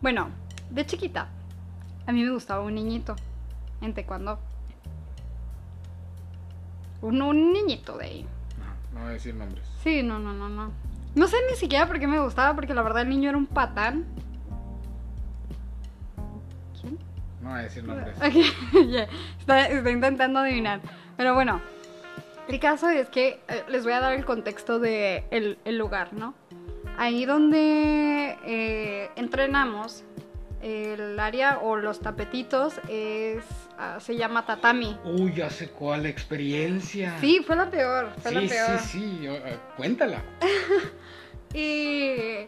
Bueno, 0.02 0.30
de 0.70 0.86
chiquita, 0.86 1.30
a 2.06 2.12
mí 2.12 2.24
me 2.24 2.32
gustaba 2.32 2.64
un 2.64 2.76
niñito 2.76 3.16
en 3.82 3.94
taekwondo. 3.94 4.40
Un, 7.02 7.22
un 7.22 7.54
niñito 7.54 7.98
de 7.98 8.06
ahí. 8.06 8.28
No, 8.58 8.94
no 8.94 9.00
voy 9.02 9.10
a 9.10 9.14
decir 9.14 9.36
nombres. 9.36 9.64
Sí, 9.84 10.02
no, 10.02 10.20
no, 10.20 10.34
no, 10.34 10.50
no. 10.50 10.72
No 11.16 11.28
sé 11.28 11.38
ni 11.50 11.56
siquiera 11.56 11.88
por 11.88 12.00
qué 12.00 12.08
me 12.08 12.20
gustaba, 12.20 12.56
porque 12.56 12.74
la 12.74 12.82
verdad 12.82 13.04
el 13.04 13.10
niño 13.10 13.30
era 13.30 13.38
un 13.38 13.48
patán. 13.48 14.06
¿Quién? 16.80 16.98
No 17.42 17.50
voy 17.50 17.60
a 17.60 17.64
decir 17.64 17.84
nombres. 17.84 18.16
Ok, 18.18 18.88
ya, 18.90 19.08
está, 19.40 19.68
está 19.68 19.92
intentando 19.92 20.40
adivinar. 20.40 20.82
Pero 21.18 21.34
bueno, 21.34 21.62
el 22.48 22.60
caso 22.60 22.90
es 22.90 23.10
que 23.10 23.42
eh, 23.48 23.64
les 23.68 23.84
voy 23.84 23.94
a 23.94 24.00
dar 24.00 24.14
el 24.14 24.26
contexto 24.26 24.80
de 24.80 25.26
el, 25.32 25.60
el 25.66 25.78
lugar, 25.78 26.14
¿no? 26.14 26.34
Ahí 26.98 27.26
donde 27.26 28.38
eh, 28.44 29.10
entrenamos, 29.16 30.04
el 30.62 31.20
área 31.20 31.60
o 31.60 31.76
los 31.76 32.00
tapetitos 32.00 32.80
es, 32.90 33.44
ah, 33.78 34.00
se 34.00 34.18
llama 34.18 34.46
tatami. 34.46 34.98
Uy, 35.06 35.34
ya 35.34 35.50
sé 35.50 35.70
cuál 35.70 36.08
experiencia. 36.08 37.16
Sí, 37.22 37.42
fue 37.46 37.56
la 37.56 37.70
peor, 37.70 38.10
fue 38.22 38.32
la 38.32 38.42
sí, 38.42 38.48
peor. 38.48 38.80
sí, 38.80 39.00
sí. 39.00 39.28
eh, 39.28 39.58
cuéntala. 39.76 40.22
Y 41.54 42.48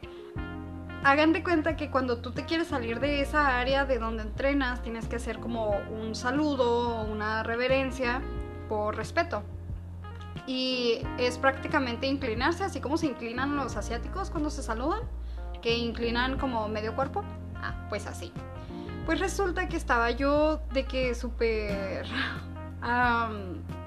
hagan 1.03 1.31
de 1.31 1.41
cuenta 1.41 1.75
que 1.75 1.89
cuando 1.89 2.17
tú 2.21 2.31
te 2.31 2.43
quieres 2.45 2.67
salir 2.67 2.99
de 2.99 3.21
esa 3.21 3.57
área 3.59 3.85
de 3.85 3.97
donde 3.97 4.23
entrenas, 4.23 4.81
tienes 4.83 5.07
que 5.07 5.15
hacer 5.15 5.39
como 5.39 5.69
un 5.69 6.15
saludo, 6.15 7.03
una 7.03 7.43
reverencia 7.43 8.21
por 8.67 8.97
respeto. 8.97 9.43
Y 10.49 11.03
es 11.19 11.37
prácticamente 11.37 12.07
inclinarse, 12.07 12.63
así 12.63 12.81
como 12.81 12.97
se 12.97 13.05
inclinan 13.05 13.55
los 13.55 13.77
asiáticos 13.77 14.31
cuando 14.31 14.49
se 14.49 14.63
saludan, 14.63 15.01
que 15.61 15.77
inclinan 15.77 16.39
como 16.39 16.67
medio 16.67 16.95
cuerpo. 16.95 17.23
Ah, 17.57 17.85
pues 17.87 18.07
así. 18.07 18.33
Pues 19.05 19.19
resulta 19.19 19.69
que 19.69 19.77
estaba 19.77 20.09
yo 20.09 20.59
de 20.73 20.85
que 20.85 21.13
súper... 21.13 22.03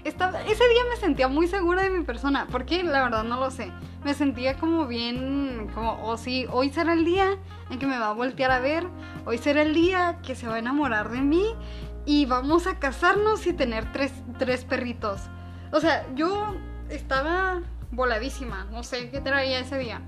estaba, 0.05 0.40
ese 0.42 0.68
día 0.68 0.83
me 0.88 0.96
sentía 1.01 1.27
muy 1.27 1.48
segura 1.48 1.83
de 1.83 1.90
mi 1.90 2.05
persona. 2.05 2.46
¿Por 2.46 2.64
qué? 2.64 2.85
La 2.85 3.03
verdad 3.03 3.25
no 3.25 3.40
lo 3.40 3.51
sé. 3.51 3.72
Me 4.05 4.14
sentía 4.14 4.57
como 4.57 4.87
bien, 4.87 5.68
como, 5.75 5.98
oh 6.05 6.16
sí, 6.16 6.46
hoy 6.48 6.70
será 6.70 6.92
el 6.92 7.05
día 7.05 7.38
en 7.70 7.81
que 7.81 7.88
me 7.88 7.98
va 7.98 8.11
a 8.11 8.12
voltear 8.12 8.53
a 8.53 8.61
ver. 8.61 8.87
Hoy 9.27 9.38
será 9.38 9.62
el 9.62 9.75
día 9.75 10.20
que 10.22 10.37
se 10.37 10.46
va 10.46 10.55
a 10.55 10.59
enamorar 10.61 11.11
de 11.11 11.22
mí. 11.22 11.57
Y 12.07 12.27
vamos 12.27 12.68
a 12.68 12.79
casarnos 12.79 13.48
y 13.48 13.53
tener 13.53 13.90
tres, 13.90 14.12
tres 14.38 14.64
perritos. 14.64 15.22
O 15.72 15.80
sea, 15.80 16.06
yo 16.14 16.54
estaba 16.90 17.61
voladísima. 17.90 18.66
No 18.70 18.82
sé 18.82 19.11
qué 19.11 19.20
traía 19.20 19.58
ese 19.61 19.78
día. 19.78 20.00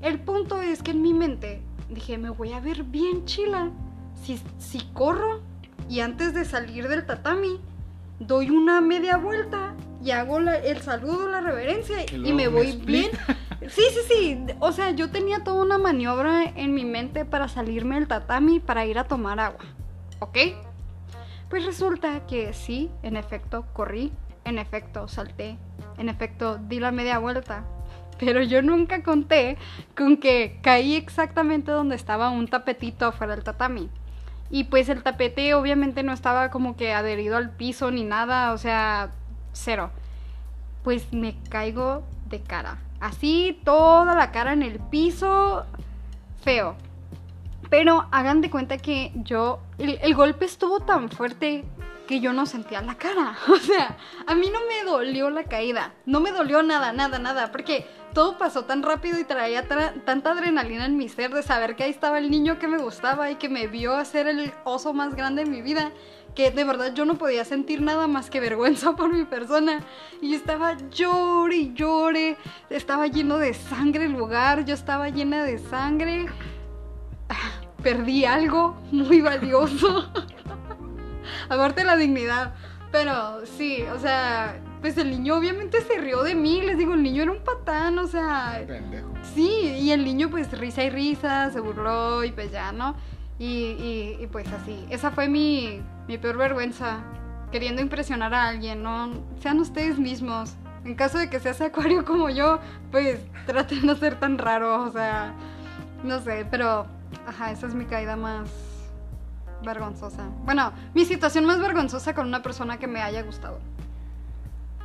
El 0.00 0.20
punto 0.20 0.60
es 0.60 0.82
que 0.82 0.92
en 0.92 1.02
mi 1.02 1.12
mente 1.14 1.62
dije, 1.88 2.18
me 2.18 2.30
voy 2.30 2.52
a 2.52 2.60
ver 2.60 2.84
bien 2.84 3.24
chila 3.24 3.70
si, 4.24 4.40
si 4.58 4.80
corro 4.92 5.40
y 5.88 6.00
antes 6.00 6.32
de 6.34 6.44
salir 6.44 6.88
del 6.88 7.04
tatami 7.06 7.60
doy 8.18 8.50
una 8.50 8.80
media 8.80 9.16
vuelta 9.16 9.74
y 10.02 10.10
hago 10.12 10.40
la- 10.40 10.56
el 10.58 10.80
saludo, 10.80 11.28
la 11.28 11.40
reverencia 11.40 12.04
y, 12.12 12.32
me 12.32 12.48
voy 12.48 12.72
bien. 12.76 13.10
Sí, 13.68 13.82
sí, 13.90 14.00
sí. 14.08 14.44
O 14.58 14.72
sea, 14.72 14.90
yo 14.90 15.10
tenía 15.10 15.44
toda 15.44 15.62
una 15.64 15.78
maniobra 15.78 16.44
en 16.44 16.74
mi 16.74 16.84
mente 16.84 17.24
para 17.24 17.46
salirme 17.48 17.94
del 17.96 18.08
tatami 18.08 18.58
para 18.58 18.84
ir 18.86 18.98
a 18.98 19.04
tomar 19.04 19.38
agua. 19.38 19.64
¿Ok? 20.18 20.38
Pues 21.48 21.64
resulta 21.64 22.26
que 22.26 22.52
sí, 22.54 22.90
en 23.04 23.16
efecto, 23.16 23.64
corrí, 23.72 24.12
en 24.44 24.58
efecto, 24.58 25.08
salté, 25.08 25.58
en 25.98 26.08
efecto, 26.08 26.58
di 26.58 26.80
la 26.80 26.92
media 26.92 27.18
vuelta. 27.18 27.64
Pero 28.18 28.42
yo 28.42 28.62
nunca 28.62 29.02
conté 29.02 29.56
con 29.96 30.16
que 30.16 30.58
caí 30.62 30.94
exactamente 30.94 31.72
donde 31.72 31.96
estaba 31.96 32.30
un 32.30 32.48
tapetito 32.48 33.06
afuera 33.06 33.34
del 33.34 33.44
tatami. 33.44 33.90
Y 34.50 34.64
pues 34.64 34.88
el 34.88 35.02
tapete 35.02 35.54
obviamente 35.54 36.02
no 36.02 36.12
estaba 36.12 36.50
como 36.50 36.76
que 36.76 36.92
adherido 36.92 37.36
al 37.36 37.50
piso 37.50 37.90
ni 37.90 38.04
nada, 38.04 38.52
o 38.52 38.58
sea, 38.58 39.10
cero. 39.52 39.90
Pues 40.84 41.12
me 41.12 41.36
caigo 41.48 42.02
de 42.28 42.42
cara. 42.42 42.78
Así, 43.00 43.60
toda 43.64 44.14
la 44.14 44.30
cara 44.30 44.52
en 44.52 44.62
el 44.62 44.78
piso, 44.78 45.64
feo. 46.42 46.76
Pero 47.70 48.06
hagan 48.10 48.42
de 48.42 48.50
cuenta 48.50 48.76
que 48.76 49.12
yo, 49.14 49.60
el, 49.78 49.98
el 50.02 50.14
golpe 50.14 50.44
estuvo 50.44 50.80
tan 50.80 51.08
fuerte 51.08 51.64
que 52.06 52.20
yo 52.20 52.32
no 52.32 52.46
sentía 52.46 52.82
la 52.82 52.96
cara. 52.96 53.36
O 53.48 53.56
sea, 53.56 53.96
a 54.26 54.34
mí 54.34 54.48
no 54.52 54.58
me 54.68 54.84
dolió 54.90 55.30
la 55.30 55.44
caída. 55.44 55.92
No 56.06 56.20
me 56.20 56.32
dolió 56.32 56.62
nada, 56.62 56.92
nada, 56.92 57.18
nada. 57.18 57.50
Porque 57.52 57.86
todo 58.12 58.38
pasó 58.38 58.64
tan 58.64 58.82
rápido 58.82 59.18
y 59.18 59.24
traía 59.24 59.68
tra- 59.68 59.92
tanta 60.04 60.32
adrenalina 60.32 60.84
en 60.86 60.96
mi 60.96 61.08
ser 61.08 61.32
de 61.32 61.42
saber 61.42 61.76
que 61.76 61.84
ahí 61.84 61.90
estaba 61.90 62.18
el 62.18 62.30
niño 62.30 62.58
que 62.58 62.68
me 62.68 62.78
gustaba 62.78 63.30
y 63.30 63.36
que 63.36 63.48
me 63.48 63.66
vio 63.66 63.94
hacer 63.94 64.26
el 64.26 64.52
oso 64.64 64.92
más 64.92 65.14
grande 65.14 65.44
de 65.44 65.50
mi 65.50 65.62
vida. 65.62 65.92
Que 66.34 66.50
de 66.50 66.64
verdad 66.64 66.94
yo 66.94 67.04
no 67.04 67.16
podía 67.16 67.44
sentir 67.44 67.82
nada 67.82 68.06
más 68.06 68.30
que 68.30 68.40
vergüenza 68.40 68.92
por 68.96 69.12
mi 69.12 69.24
persona. 69.24 69.80
Y 70.20 70.34
estaba 70.34 70.76
llore 70.90 71.56
y 71.56 71.72
llore. 71.74 72.36
Estaba 72.70 73.06
lleno 73.06 73.38
de 73.38 73.54
sangre 73.54 74.06
el 74.06 74.12
lugar. 74.12 74.64
Yo 74.64 74.74
estaba 74.74 75.08
llena 75.10 75.44
de 75.44 75.58
sangre 75.58 76.26
perdí 77.82 78.24
algo 78.24 78.76
muy 78.92 79.20
valioso. 79.20 80.08
Aparte 81.52 81.84
la 81.84 81.96
dignidad. 81.96 82.54
Pero 82.90 83.46
sí, 83.46 83.82
o 83.94 83.98
sea, 83.98 84.60
pues 84.82 84.98
el 84.98 85.10
niño 85.10 85.36
obviamente 85.36 85.80
se 85.80 85.98
rió 85.98 86.22
de 86.22 86.34
mí. 86.34 86.60
Les 86.60 86.76
digo, 86.76 86.92
el 86.94 87.02
niño 87.02 87.22
era 87.22 87.32
un 87.32 87.42
patán, 87.42 87.98
o 87.98 88.06
sea, 88.06 88.62
Pendejo. 88.66 89.08
sí, 89.34 89.48
y 89.80 89.92
el 89.92 90.04
niño 90.04 90.28
pues 90.28 90.50
risa 90.58 90.82
y 90.82 90.90
risa, 90.90 91.50
se 91.50 91.60
burló 91.60 92.22
y 92.24 92.32
pues 92.32 92.50
ya, 92.52 92.70
¿no? 92.72 92.94
Y, 93.38 93.46
y- 93.46 94.18
y, 94.20 94.26
pues 94.26 94.46
así. 94.52 94.84
Esa 94.90 95.10
fue 95.10 95.28
mi, 95.28 95.80
mi 96.06 96.18
peor 96.18 96.36
vergüenza. 96.36 96.98
Queriendo 97.50 97.80
impresionar 97.82 98.32
a 98.34 98.48
alguien, 98.48 98.82
¿no? 98.82 99.10
Sean 99.40 99.58
ustedes 99.58 99.98
mismos. 99.98 100.54
En 100.84 100.94
caso 100.94 101.16
de 101.18 101.30
que 101.30 101.40
seas 101.40 101.60
acuario 101.60 102.04
como 102.04 102.28
yo, 102.30 102.58
pues 102.90 103.20
traten 103.46 103.80
de 103.80 103.86
no 103.86 103.94
ser 103.96 104.18
tan 104.20 104.36
raro, 104.38 104.82
o 104.84 104.90
sea, 104.90 105.32
no 106.04 106.20
sé, 106.20 106.46
pero, 106.50 106.86
ajá, 107.26 107.52
esa 107.52 107.66
es 107.68 107.74
mi 107.74 107.84
caída 107.84 108.16
más 108.16 108.48
vergonzosa. 109.62 110.28
Bueno, 110.44 110.72
mi 110.94 111.04
situación 111.04 111.44
más 111.44 111.60
vergonzosa 111.60 112.14
con 112.14 112.26
una 112.26 112.42
persona 112.42 112.78
que 112.78 112.86
me 112.86 113.02
haya 113.02 113.22
gustado. 113.22 113.60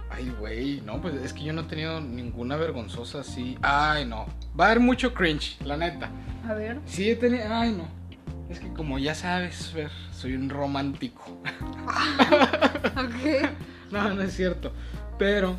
Ay, 0.10 0.34
güey, 0.40 0.82
no, 0.82 1.02
pues 1.02 1.16
es 1.16 1.34
que 1.34 1.44
yo 1.44 1.54
no 1.54 1.62
he 1.62 1.66
tenido 1.66 2.00
ninguna 2.00 2.56
vergonzosa 2.56 3.20
así. 3.20 3.58
Ay, 3.62 4.06
no. 4.06 4.26
Va 4.60 4.66
a 4.66 4.68
haber 4.68 4.80
mucho 4.80 5.14
cringe, 5.14 5.58
la 5.64 5.78
neta. 5.78 6.10
A 6.48 6.54
ver. 6.54 6.80
Sí 6.86 7.10
he 7.10 7.16
tenido. 7.16 7.44
Ay, 7.54 7.74
no. 7.74 7.88
Es 8.50 8.60
que 8.60 8.72
como 8.72 8.98
ya 8.98 9.14
sabes, 9.14 9.72
Fer, 9.72 9.92
soy 10.12 10.34
un 10.36 10.50
romántico. 10.50 11.24
Ok. 12.96 13.50
No, 13.90 14.14
no 14.14 14.22
es 14.22 14.36
cierto. 14.36 14.74
Pero 15.18 15.56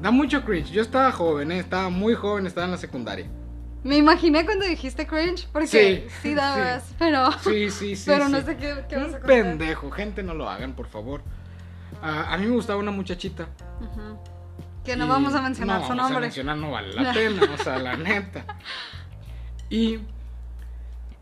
da 0.00 0.10
mucho 0.10 0.42
cringe. 0.42 0.70
Yo 0.70 0.80
estaba 0.80 1.12
joven, 1.12 1.52
¿eh? 1.52 1.58
estaba 1.58 1.90
muy 1.90 2.14
joven, 2.14 2.46
estaba 2.46 2.64
en 2.64 2.70
la 2.70 2.78
secundaria. 2.78 3.26
Me 3.84 3.96
imaginé 3.96 4.44
cuando 4.44 4.64
dijiste 4.64 5.06
cringe, 5.06 5.48
porque 5.52 5.66
sí, 5.66 6.04
Sí, 6.22 6.34
dabas, 6.34 6.84
sí. 6.84 6.94
pero, 6.98 7.32
Sí, 7.42 7.70
sí, 7.70 7.96
sí. 7.96 8.04
pero 8.06 8.28
no 8.28 8.40
sé 8.40 8.56
qué, 8.56 8.84
qué 8.88 8.96
vas 8.96 9.08
a 9.08 9.18
contar. 9.18 9.26
pendejo, 9.26 9.90
gente, 9.90 10.22
no 10.22 10.34
lo 10.34 10.48
hagan, 10.48 10.74
por 10.74 10.86
favor. 10.86 11.22
Ah, 12.00 12.32
a 12.32 12.38
mí 12.38 12.46
me 12.46 12.52
gustaba 12.54 12.78
una 12.78 12.90
muchachita. 12.92 13.48
Que 14.84 14.96
no 14.96 15.06
vamos 15.06 15.34
a 15.34 15.42
mencionar 15.42 15.80
no 15.80 15.86
su 15.86 15.94
vamos 15.96 16.12
a 16.16 16.20
mencionar, 16.20 16.56
no 16.56 16.70
vale 16.70 16.92
la 16.94 17.12
pena, 17.14 17.42
o 17.52 17.62
sea, 17.62 17.78
la 17.78 17.96
neta. 17.96 18.44
Y, 19.70 19.98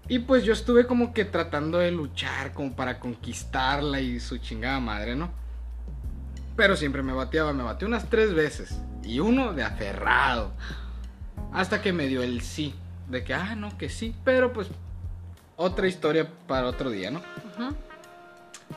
y 0.09 0.19
pues 0.21 0.45
yo 0.45 0.53
estuve 0.53 0.87
como 0.87 1.13
que 1.13 1.25
tratando 1.25 1.79
de 1.79 1.91
luchar 1.91 2.53
como 2.53 2.75
para 2.75 2.99
conquistarla 2.99 4.01
y 4.01 4.19
su 4.21 4.39
chingada 4.39 4.81
madre, 4.81 5.15
¿no? 5.17 5.31
Pero 6.57 6.77
siempre 6.77 7.03
me 7.03 7.13
bateaba, 7.13 7.53
me 7.53 7.63
bateó 7.63 7.89
unas 7.89 8.09
tres 8.11 8.35
veces. 8.35 8.81
Y 9.03 9.21
uno 9.21 9.53
de 9.55 9.63
aferrado. 9.63 10.53
Hasta 11.53 11.83
que 11.83 11.93
me 11.93 12.07
dio 12.07 12.23
el 12.23 12.43
sí. 12.43 12.75
De 13.09 13.25
que, 13.25 13.35
ah, 13.35 13.55
no, 13.57 13.77
que 13.77 13.89
sí. 13.89 14.15
Pero 14.25 14.53
pues, 14.53 14.69
otra 15.57 15.87
historia 15.89 16.29
para 16.47 16.67
otro 16.67 16.91
día, 16.91 17.11
¿no? 17.11 17.21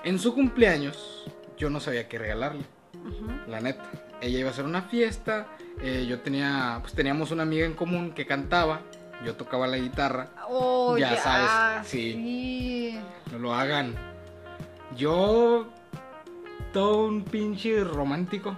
En 0.04 0.20
su 0.20 0.34
cumpleaños, 0.34 1.26
yo 1.58 1.70
no 1.70 1.80
sabía 1.80 2.08
qué 2.10 2.18
regalarle 2.18 2.64
la 3.48 3.62
neta. 3.62 3.84
Ella 4.22 4.40
iba 4.40 4.50
a 4.50 4.52
hacer 4.52 4.66
una 4.66 4.82
fiesta, 4.84 5.48
eh, 5.82 6.06
yo 6.08 6.22
tenía, 6.22 6.80
pues 6.82 6.94
teníamos 6.94 7.32
una 7.32 7.44
amiga 7.44 7.66
en 7.66 7.74
común 7.74 8.12
que 8.14 8.26
cantaba, 8.26 8.82
yo 9.26 9.36
tocaba 9.36 9.68
la 9.68 9.78
guitarra, 9.78 10.30
Oh, 10.48 10.98
Ya 10.98 11.12
ya, 11.16 11.22
sabes, 11.22 11.88
sí. 11.88 12.14
sí. 12.14 13.00
no 13.32 13.40
lo 13.40 13.54
hagan. 13.54 13.94
Yo 14.96 15.68
todo 16.72 17.08
un 17.08 17.24
pinche 17.24 17.84
romántico. 17.84 18.56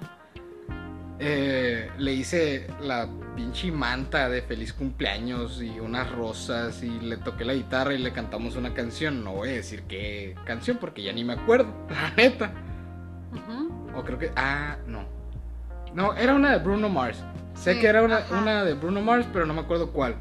Eh, 1.17 1.89
le 1.97 2.13
hice 2.13 2.67
la 2.81 3.07
pinche 3.35 3.71
manta 3.71 4.27
de 4.27 4.41
feliz 4.41 4.73
cumpleaños 4.73 5.61
y 5.61 5.79
unas 5.79 6.11
rosas 6.11 6.83
y 6.83 6.99
le 6.99 7.17
toqué 7.17 7.45
la 7.45 7.53
guitarra 7.53 7.93
y 7.93 7.99
le 7.99 8.11
cantamos 8.11 8.55
una 8.55 8.73
canción. 8.73 9.23
No 9.23 9.33
voy 9.33 9.49
a 9.49 9.53
decir 9.53 9.83
qué 9.83 10.35
canción 10.45 10.77
porque 10.77 11.03
ya 11.03 11.13
ni 11.13 11.23
me 11.23 11.33
acuerdo, 11.33 11.73
la 11.89 12.11
neta. 12.15 12.51
O 13.95 14.03
creo 14.03 14.19
que... 14.19 14.31
Ah, 14.35 14.77
no. 14.87 15.05
No, 15.93 16.13
era 16.15 16.33
una 16.33 16.51
de 16.51 16.57
Bruno 16.57 16.89
Mars. 16.89 17.23
Sé 17.53 17.75
Sí, 17.75 17.79
que 17.79 17.87
era 17.87 18.03
una 18.03 18.65
de 18.65 18.73
Bruno 18.73 19.01
Mars, 19.01 19.25
pero 19.31 19.45
no 19.45 19.53
me 19.53 19.61
acuerdo 19.61 19.91
cuál. 19.91 20.15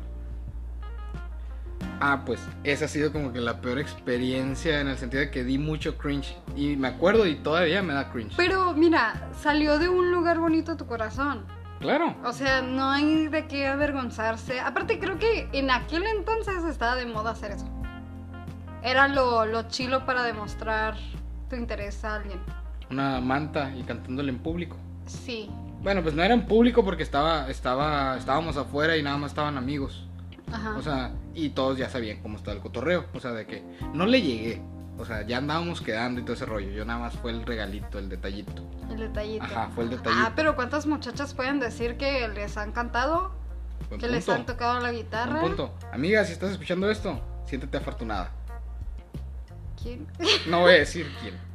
Ah, 2.01 2.23
pues 2.25 2.41
esa 2.65 2.85
ha 2.87 2.89
sido 2.89 3.13
como 3.13 3.33
que 3.33 3.41
la 3.41 3.61
peor 3.61 3.79
experiencia 3.79 4.81
en 4.81 4.89
el 4.89 4.97
sentido 4.97 5.21
de 5.21 5.31
que 5.31 5.45
di 5.45 5.59
mucho 5.59 5.97
cringe. 5.97 6.37
Y 6.57 6.77
me 6.77 6.89
acuerdo 6.89 7.27
y 7.27 7.37
todavía 7.37 7.83
me 7.83 7.95
da 7.95 8.11
cringe. 8.11 8.35
Pero 8.37 8.73
mira, 8.75 9.31
salió 9.41 9.79
de 9.79 9.89
un 9.89 10.11
lugar 10.11 10.39
bonito 10.39 10.77
tu 10.77 10.87
corazón. 10.87 11.45
Claro. 11.81 12.15
O 12.25 12.33
sea, 12.33 12.63
no 12.63 12.91
hay 12.91 13.29
de 13.29 13.47
qué 13.47 13.67
avergonzarse. 13.67 14.61
Aparte, 14.61 14.99
creo 14.99 15.19
que 15.19 15.49
en 15.53 15.71
aquel 15.71 16.05
entonces 16.05 16.65
estaba 16.65 16.97
de 16.97 17.07
moda 17.07 17.33
hacer 17.33 17.53
eso. 17.53 17.69
Era 18.83 19.09
lo, 19.09 19.45
lo 19.47 19.69
chilo 19.69 20.05
para 20.07 20.23
demostrar 20.23 20.97
tu 21.49 21.57
interés 21.57 22.05
a 22.05 22.17
alguien. 22.17 22.39
Una 22.91 23.21
manta 23.21 23.75
y 23.75 23.83
cantándole 23.83 24.31
en 24.31 24.39
público. 24.39 24.77
Sí. 25.07 25.51
Bueno, 25.83 26.03
pues 26.03 26.15
no 26.15 26.23
era 26.23 26.33
en 26.33 26.47
público 26.47 26.85
porque 26.85 27.03
estaba, 27.03 27.51
estaba, 27.51 28.17
estábamos 28.17 28.57
afuera 28.57 28.97
y 28.97 29.03
nada 29.03 29.19
más 29.19 29.33
estaban 29.33 29.59
amigos. 29.59 30.07
Ajá. 30.53 30.77
O 30.77 30.83
sea, 30.83 31.13
y 31.35 31.51
todos 31.51 31.79
ya 31.79 31.89
sabían 31.89 32.21
cómo 32.21 32.37
estaba 32.37 32.57
el 32.57 32.63
cotorreo. 32.63 33.07
O 33.15 33.21
sea, 33.21 33.33
de 33.33 33.47
que 33.47 33.63
no 33.93 34.07
le 34.07 34.23
llegué. 34.23 34.63
O 34.97 35.05
sea, 35.05 35.27
ya 35.27 35.39
andábamos 35.39 35.81
quedando 35.81 36.21
y 36.21 36.25
todo 36.25 36.35
ese 36.35 36.47
rollo. 36.47 36.71
Yo 36.71 36.85
nada 36.85 37.01
más 37.01 37.15
fue 37.15 37.33
el 37.33 37.45
regalito, 37.45 37.99
el 37.99 38.09
detallito. 38.09 38.63
el 38.91 38.99
detallito. 38.99 39.45
Ajá, 39.45 39.69
fue 39.75 39.85
el 39.85 39.91
detallito. 39.91 40.23
Ah, 40.25 40.33
pero 40.37 40.55
¿cuántas 40.55 40.87
muchachas 40.87 41.35
pueden 41.35 41.59
decir 41.59 41.97
que 41.97 42.29
les 42.29 42.57
han 42.57 42.71
cantado? 42.73 43.33
Buen 43.89 44.01
que 44.01 44.09
les 44.09 44.29
han 44.29 44.47
tocado 44.47 44.75
la 44.75 44.91
Buen 44.91 44.97
guitarra. 44.97 45.41
punto. 45.41 45.75
Amiga, 45.93 46.25
si 46.25 46.33
estás 46.33 46.53
escuchando 46.53 46.89
esto, 46.89 47.21
siéntete 47.47 47.77
afortunada. 47.77 48.31
¿Quién? 49.83 50.07
No 50.49 50.61
voy 50.61 50.73
a 50.73 50.79
decir 50.79 51.11
quién. 51.21 51.35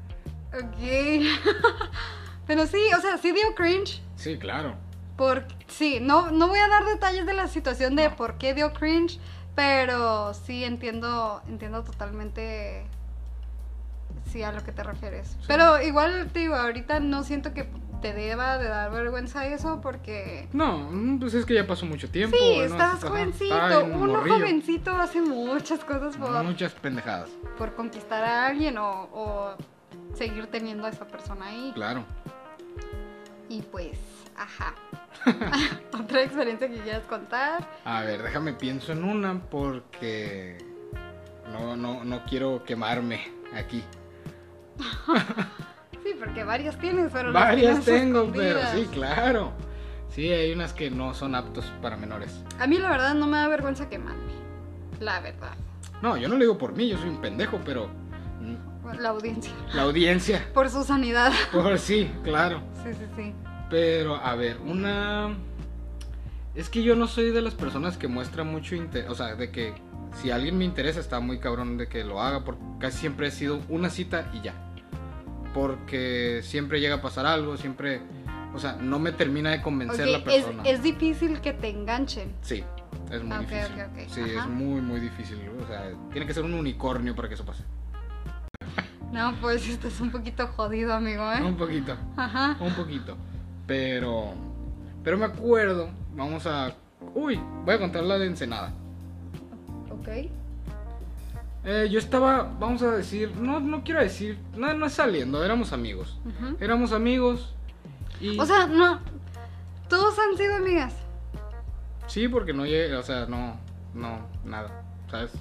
Ok. 0.52 0.80
pero 2.47 2.65
sí, 2.65 2.80
o 2.97 3.02
sea, 3.02 3.17
sí 3.19 3.32
dio 3.32 3.54
cringe. 3.54 4.02
Sí, 4.15 4.38
claro. 4.39 4.75
Por, 5.19 5.43
sí, 5.67 5.99
no, 6.01 6.32
no 6.32 6.47
voy 6.47 6.60
a 6.60 6.69
dar 6.69 6.86
detalles 6.86 7.25
de 7.25 7.34
la 7.34 7.47
situación 7.49 7.97
de 7.97 8.10
por 8.10 8.38
qué 8.38 8.53
dio 8.53 8.71
cringe, 8.71 9.19
pero 9.53 10.34
sí 10.34 10.63
entiendo, 10.63 11.41
entiendo 11.49 11.84
totalmente 11.84 12.86
sí 14.32 14.43
a 14.43 14.53
lo 14.53 14.63
que 14.63 14.71
te 14.71 14.82
refieres. 14.82 15.36
Pero 15.45 15.82
igual 15.82 16.29
te 16.32 16.39
digo, 16.39 16.55
ahorita 16.55 17.01
no 17.01 17.23
siento 17.25 17.53
que 17.53 17.69
te 18.01 18.13
deba 18.13 18.58
de 18.60 18.69
dar 18.69 18.91
vergüenza 18.91 19.45
eso 19.45 19.82
porque 19.82 20.47
No, 20.53 20.89
pues 21.19 21.34
es 21.34 21.45
que 21.45 21.53
ya 21.55 21.67
pasó 21.67 21.86
mucho 21.86 22.10
tiempo. 22.10 22.38
sí, 22.39 22.58
¿no? 22.60 22.63
estás 22.63 23.03
jovencito. 23.03 23.86
bien 23.86 24.01
Uno 24.01 24.21
jovencito 24.21 24.95
hace 24.95 25.19
muchas 25.21 25.84
cosas 25.84 26.15
por, 26.15 26.32
Muchas 26.45 26.71
pendejadas. 26.75 27.27
por 27.58 27.75
conquistar 27.75 28.23
a 28.23 28.47
alguien 28.47 28.77
o, 28.77 29.10
o 29.12 29.53
seguir 30.15 30.47
teniendo 30.47 30.86
a 30.88 30.91
esa 30.91 31.05
persona 31.05 31.47
ahí. 31.47 31.73
Claro. 31.75 32.05
Y 33.49 33.63
pues, 33.63 33.97
ajá. 34.39 34.73
Otra 35.93 36.23
experiencia 36.23 36.67
que 36.69 36.78
quieras 36.80 37.04
contar. 37.04 37.67
A 37.86 38.02
ver, 38.02 38.23
déjame 38.23 38.54
pienso 38.54 38.91
en 38.93 39.04
una 39.04 39.39
porque 39.39 40.58
no, 41.52 41.75
no, 41.75 42.04
no 42.04 42.23
quiero 42.25 42.63
quemarme 42.63 43.32
aquí. 43.54 43.84
Sí, 46.02 46.15
porque 46.17 46.45
varias 46.45 46.80
tienes, 46.80 47.12
pero 47.12 47.34
Varias 47.34 47.84
tengo, 47.84 48.32
pero 48.34 48.60
sí, 48.73 48.88
claro. 48.91 49.52
Sí, 50.10 50.30
hay 50.32 50.54
unas 50.54 50.71
que 50.71 50.89
no 50.89 51.13
son 51.13 51.36
aptos 51.36 51.65
para 51.82 51.97
menores. 51.97 52.41
A 52.58 52.67
mí 52.67 52.78
la 52.78 52.89
verdad 52.89 53.13
no 53.15 53.28
me 53.28 53.38
da 53.38 53.49
vergüenza 53.49 53.89
quemarme. 53.89 54.32
La 55.02 55.19
verdad. 55.19 55.52
No, 56.02 56.15
yo 56.15 56.30
no 56.30 56.36
lo 56.36 56.39
digo 56.41 56.58
por 56.58 56.73
mí, 56.73 56.88
yo 56.88 56.97
soy 56.97 57.10
un 57.10 57.19
pendejo, 57.19 57.60
pero 57.65 57.89
La 58.97 59.10
audiencia. 59.10 59.52
la 59.73 59.82
audiencia, 59.84 60.47
Por 60.54 60.69
su 60.69 60.84
sanidad. 60.86 61.34
por 61.52 61.78
sí, 61.78 62.10
claro. 62.23 62.62
Sí, 62.82 62.93
sí, 62.93 63.06
sí. 63.17 63.34
Pero, 63.69 64.15
a 64.15 64.36
ver, 64.36 64.58
una... 64.65 65.36
Es 66.55 66.69
que 66.69 66.82
yo 66.84 66.95
no 66.95 67.08
soy 67.08 67.32
de 67.32 67.41
las 67.41 67.53
personas 67.53 67.97
que 67.97 68.08
muestra 68.08 68.43
mucho 68.43 68.75
interés, 68.75 69.10
o 69.10 69.15
sea, 69.15 69.36
de 69.36 69.51
que 69.51 69.73
si 70.21 70.32
alguien 70.32 70.58
me 70.58 70.65
interesa 70.65 70.99
está 70.99 71.19
muy 71.19 71.39
cabrón 71.39 71.77
de 71.77 71.88
que 71.88 72.03
lo 72.03 72.21
haga, 72.21 72.43
porque 72.43 72.62
casi 72.79 72.97
siempre 72.97 73.27
he 73.27 73.32
sido 73.32 73.62
una 73.69 73.89
cita 73.89 74.29
y 74.34 74.41
ya. 74.41 74.53
Porque 75.53 76.41
siempre 76.43 76.79
llega 76.82 76.95
a 76.95 77.01
pasar 77.01 77.25
algo, 77.25 77.55
siempre, 77.58 78.01
o 78.53 78.60
sea, 78.60 78.73
no 78.73 78.99
me 78.99 79.12
termina 79.12 79.51
de 79.51 79.62
convencer 79.62 80.05
Ok, 80.08 80.12
la 80.12 80.17
es, 80.17 80.23
persona. 80.23 80.63
es 80.63 80.84
difícil 80.84 81.39
que 81.39 81.53
te 81.53 81.69
enganchen. 81.69 82.34
Sí, 82.41 82.63
es 83.12 83.23
muy 83.23 83.38
Ok, 83.38 83.41
difícil. 83.49 83.73
ok, 83.82 83.89
ok, 83.91 84.10
Sí, 84.10 84.21
ajá. 84.21 84.43
es 84.43 84.47
muy, 84.49 84.82
muy 84.82 84.99
difícil. 84.99 85.39
O 85.63 85.67
sea, 85.67 85.91
tiene 86.12 86.25
que 86.27 86.34
ser 86.34 86.43
un 86.43 86.55
unicornio 86.55 87.15
para 87.15 87.27
que 87.29 87.36
eso 87.36 87.45
pase. 87.45 87.63
No, 89.13 89.34
pues 89.41 89.67
estás 89.69 89.99
un 90.01 90.12
poquito 90.12 90.47
jodido, 90.47 90.93
amigo, 90.93 91.32
¿eh? 91.32 91.41
Un 91.41 91.55
poquito. 91.58 91.95
Ajá. 92.17 92.58
Un 92.60 92.73
poquito. 92.73 93.17
Pero. 93.69 94.34
Pero 95.03 95.17
me 95.17 95.25
acuerdo. 95.25 95.89
Vamos 96.15 96.47
a. 96.47 96.73
Uy, 97.13 97.39
voy 97.63 97.75
a 97.75 97.77
contar 97.77 98.03
la 98.03 98.17
de 98.17 98.25
Ensenada. 98.25 98.73
Ok. 99.91 100.08
Eh, 101.65 101.88
yo 101.91 101.99
estaba, 101.99 102.51
vamos 102.60 102.82
a 102.82 102.91
decir, 102.91 103.36
no, 103.36 103.60
no 103.60 103.84
quiero 103.84 103.99
decir, 103.99 104.39
no, 104.58 104.73
no 104.73 104.86
es 104.86 104.93
saliendo, 104.93 105.43
éramos 105.43 105.71
amigos. 105.71 106.19
Éramos 106.60 106.93
amigos 106.93 107.53
y... 108.19 108.39
O 108.39 108.45
sea, 108.45 108.65
no. 108.65 108.99
Todos 109.88 110.17
han 110.17 110.38
sido 110.38 110.55
amigas. 110.55 110.93
Sí, 112.08 112.27
porque 112.27 112.53
no 112.53 112.65
llegué, 112.65 112.95
o 112.95 113.03
sea, 113.03 113.25
no, 113.25 113.58
no, 113.93 114.25
nada, 114.45 114.84
¿sabes? 115.12 115.34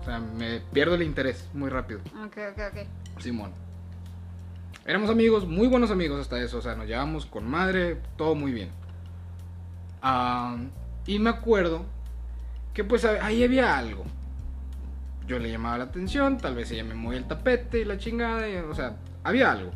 O 0.00 0.04
sea, 0.04 0.18
me 0.20 0.60
pierdo 0.60 0.94
el 0.96 1.02
interés 1.02 1.48
muy 1.54 1.70
rápido. 1.70 2.00
Ok, 2.24 2.36
ok, 2.52 2.60
ok. 2.70 3.20
Simón. 3.20 3.63
Éramos 4.86 5.08
amigos, 5.08 5.46
muy 5.46 5.66
buenos 5.66 5.90
amigos 5.90 6.20
hasta 6.20 6.38
eso, 6.42 6.58
o 6.58 6.60
sea, 6.60 6.74
nos 6.74 6.86
llevamos 6.86 7.24
con 7.24 7.48
madre, 7.48 7.96
todo 8.16 8.34
muy 8.34 8.52
bien. 8.52 8.68
Ah, 10.02 10.58
y 11.06 11.18
me 11.18 11.30
acuerdo 11.30 11.86
que 12.74 12.84
pues 12.84 13.06
ahí 13.06 13.42
había 13.42 13.78
algo. 13.78 14.04
Yo 15.26 15.38
le 15.38 15.50
llamaba 15.50 15.78
la 15.78 15.84
atención, 15.84 16.36
tal 16.36 16.54
vez 16.54 16.70
ella 16.70 16.84
me 16.84 16.94
movía 16.94 17.18
el 17.18 17.24
tapete 17.26 17.80
y 17.80 17.86
la 17.86 17.96
chingada, 17.96 18.46
y, 18.46 18.56
o 18.56 18.74
sea, 18.74 18.96
había 19.22 19.52
algo. 19.52 19.70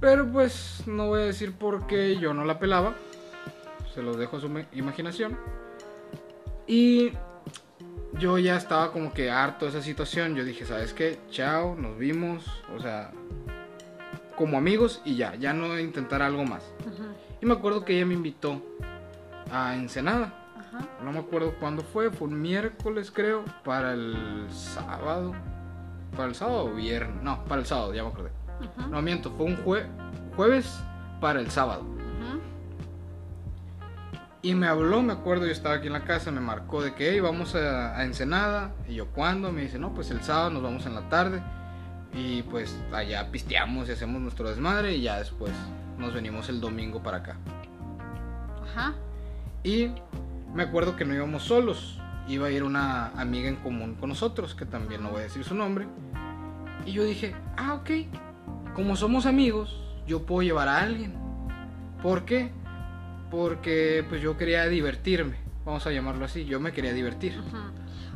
Pero 0.00 0.30
pues 0.30 0.84
no 0.86 1.08
voy 1.08 1.22
a 1.22 1.24
decir 1.24 1.52
por 1.52 1.88
qué 1.88 2.16
yo 2.16 2.32
no 2.32 2.44
la 2.44 2.60
pelaba. 2.60 2.94
Se 3.92 4.02
los 4.02 4.16
dejo 4.16 4.36
a 4.36 4.40
su 4.40 4.48
imaginación. 4.72 5.36
Y 6.68 7.10
yo 8.14 8.38
ya 8.38 8.56
estaba 8.56 8.92
como 8.92 9.12
que 9.12 9.30
harto 9.30 9.64
de 9.66 9.70
esa 9.72 9.82
situación. 9.82 10.34
Yo 10.34 10.44
dije, 10.44 10.64
¿sabes 10.66 10.92
qué? 10.92 11.18
Chao, 11.30 11.74
nos 11.76 11.98
vimos. 11.98 12.44
O 12.76 12.80
sea, 12.80 13.10
como 14.36 14.56
amigos 14.58 15.02
y 15.04 15.16
ya, 15.16 15.34
ya 15.34 15.52
no 15.52 15.78
intentar 15.78 16.22
algo 16.22 16.44
más. 16.44 16.62
Y 17.40 17.46
me 17.46 17.54
acuerdo 17.54 17.84
que 17.84 17.96
ella 17.96 18.06
me 18.06 18.14
invitó 18.14 18.62
a 19.52 19.74
Ensenada. 19.74 20.32
Ajá. 20.58 20.86
No 21.04 21.12
me 21.12 21.18
acuerdo 21.20 21.54
cuándo 21.60 21.82
fue, 21.82 22.10
fue 22.10 22.28
un 22.28 22.40
miércoles 22.40 23.10
creo, 23.10 23.44
para 23.64 23.92
el 23.92 24.46
sábado. 24.50 25.34
Para 26.16 26.28
el 26.28 26.34
sábado 26.34 26.66
o 26.66 26.74
viernes. 26.74 27.22
No, 27.22 27.44
para 27.44 27.60
el 27.60 27.66
sábado, 27.66 27.94
ya 27.94 28.02
me 28.02 28.08
acordé. 28.10 28.30
No 28.90 29.00
miento, 29.02 29.30
fue 29.32 29.46
un 29.46 29.56
jue- 29.64 29.86
jueves 30.36 30.78
para 31.20 31.40
el 31.40 31.50
sábado. 31.50 31.84
Y 34.40 34.54
me 34.54 34.68
habló, 34.68 35.02
me 35.02 35.12
acuerdo, 35.12 35.46
yo 35.46 35.52
estaba 35.52 35.76
aquí 35.76 35.88
en 35.88 35.94
la 35.94 36.04
casa, 36.04 36.30
me 36.30 36.40
marcó 36.40 36.82
de 36.82 36.94
que 36.94 37.10
hey, 37.10 37.20
vamos 37.20 37.56
a, 37.56 37.98
a 37.98 38.04
Ensenada. 38.04 38.72
Y 38.88 38.94
yo, 38.94 39.08
¿cuándo? 39.08 39.50
Me 39.50 39.62
dice, 39.62 39.78
no, 39.78 39.92
pues 39.94 40.10
el 40.10 40.22
sábado 40.22 40.50
nos 40.50 40.62
vamos 40.62 40.86
en 40.86 40.94
la 40.94 41.08
tarde. 41.08 41.42
Y 42.14 42.42
pues 42.42 42.78
allá 42.92 43.30
pisteamos 43.30 43.88
y 43.88 43.92
hacemos 43.92 44.20
nuestro 44.22 44.48
desmadre. 44.48 44.94
Y 44.94 45.02
ya 45.02 45.18
después 45.18 45.52
nos 45.98 46.14
venimos 46.14 46.48
el 46.48 46.60
domingo 46.60 47.02
para 47.02 47.18
acá. 47.18 47.36
Ajá. 48.62 48.94
Y 49.64 49.90
me 50.54 50.62
acuerdo 50.62 50.94
que 50.94 51.04
no 51.04 51.14
íbamos 51.14 51.42
solos. 51.42 52.00
Iba 52.28 52.46
a 52.46 52.50
ir 52.50 52.62
una 52.62 53.08
amiga 53.20 53.48
en 53.48 53.56
común 53.56 53.96
con 53.96 54.10
nosotros, 54.10 54.54
que 54.54 54.66
también 54.66 55.02
no 55.02 55.10
voy 55.10 55.20
a 55.20 55.22
decir 55.24 55.42
su 55.42 55.54
nombre. 55.54 55.88
Y 56.86 56.92
yo 56.92 57.04
dije, 57.04 57.34
ah, 57.56 57.74
ok. 57.74 57.90
Como 58.74 58.94
somos 58.94 59.26
amigos, 59.26 59.82
yo 60.06 60.24
puedo 60.24 60.42
llevar 60.42 60.68
a 60.68 60.80
alguien. 60.80 61.14
¿Por 62.02 62.24
qué? 62.24 62.52
Porque 63.30 64.04
pues 64.08 64.20
yo 64.22 64.36
quería 64.36 64.66
divertirme. 64.66 65.36
Vamos 65.64 65.86
a 65.86 65.90
llamarlo 65.90 66.24
así. 66.24 66.44
Yo 66.44 66.60
me 66.60 66.72
quería 66.72 66.92
divertir. 66.92 67.38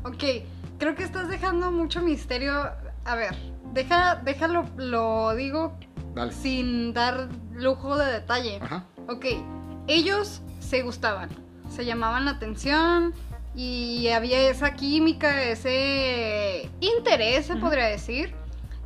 Ok, 0.05 0.25
creo 0.79 0.95
que 0.95 1.03
estás 1.05 1.29
dejando 1.29 1.71
mucho 1.71 2.01
misterio. 2.03 2.53
A 3.05 3.15
ver, 3.17 3.35
deja, 3.73 4.17
déjalo, 4.25 4.65
lo 4.77 5.35
digo 5.35 5.77
Dale. 6.15 6.33
sin 6.33 6.93
dar 6.95 7.29
lujo 7.53 7.97
de 7.99 8.11
detalle. 8.13 8.59
Ajá. 8.63 8.85
Ok, 9.09 9.27
ellos 9.89 10.41
se 10.61 10.83
gustaban, 10.83 11.29
se 11.69 11.85
llamaban 11.85 12.25
la 12.25 12.33
atención 12.33 13.13
y 13.55 14.09
había 14.09 14.49
esa 14.49 14.73
química, 14.75 15.43
ese 15.43 16.71
interés, 16.81 17.47
se 17.47 17.57
podría 17.57 17.87
decir. 17.87 18.35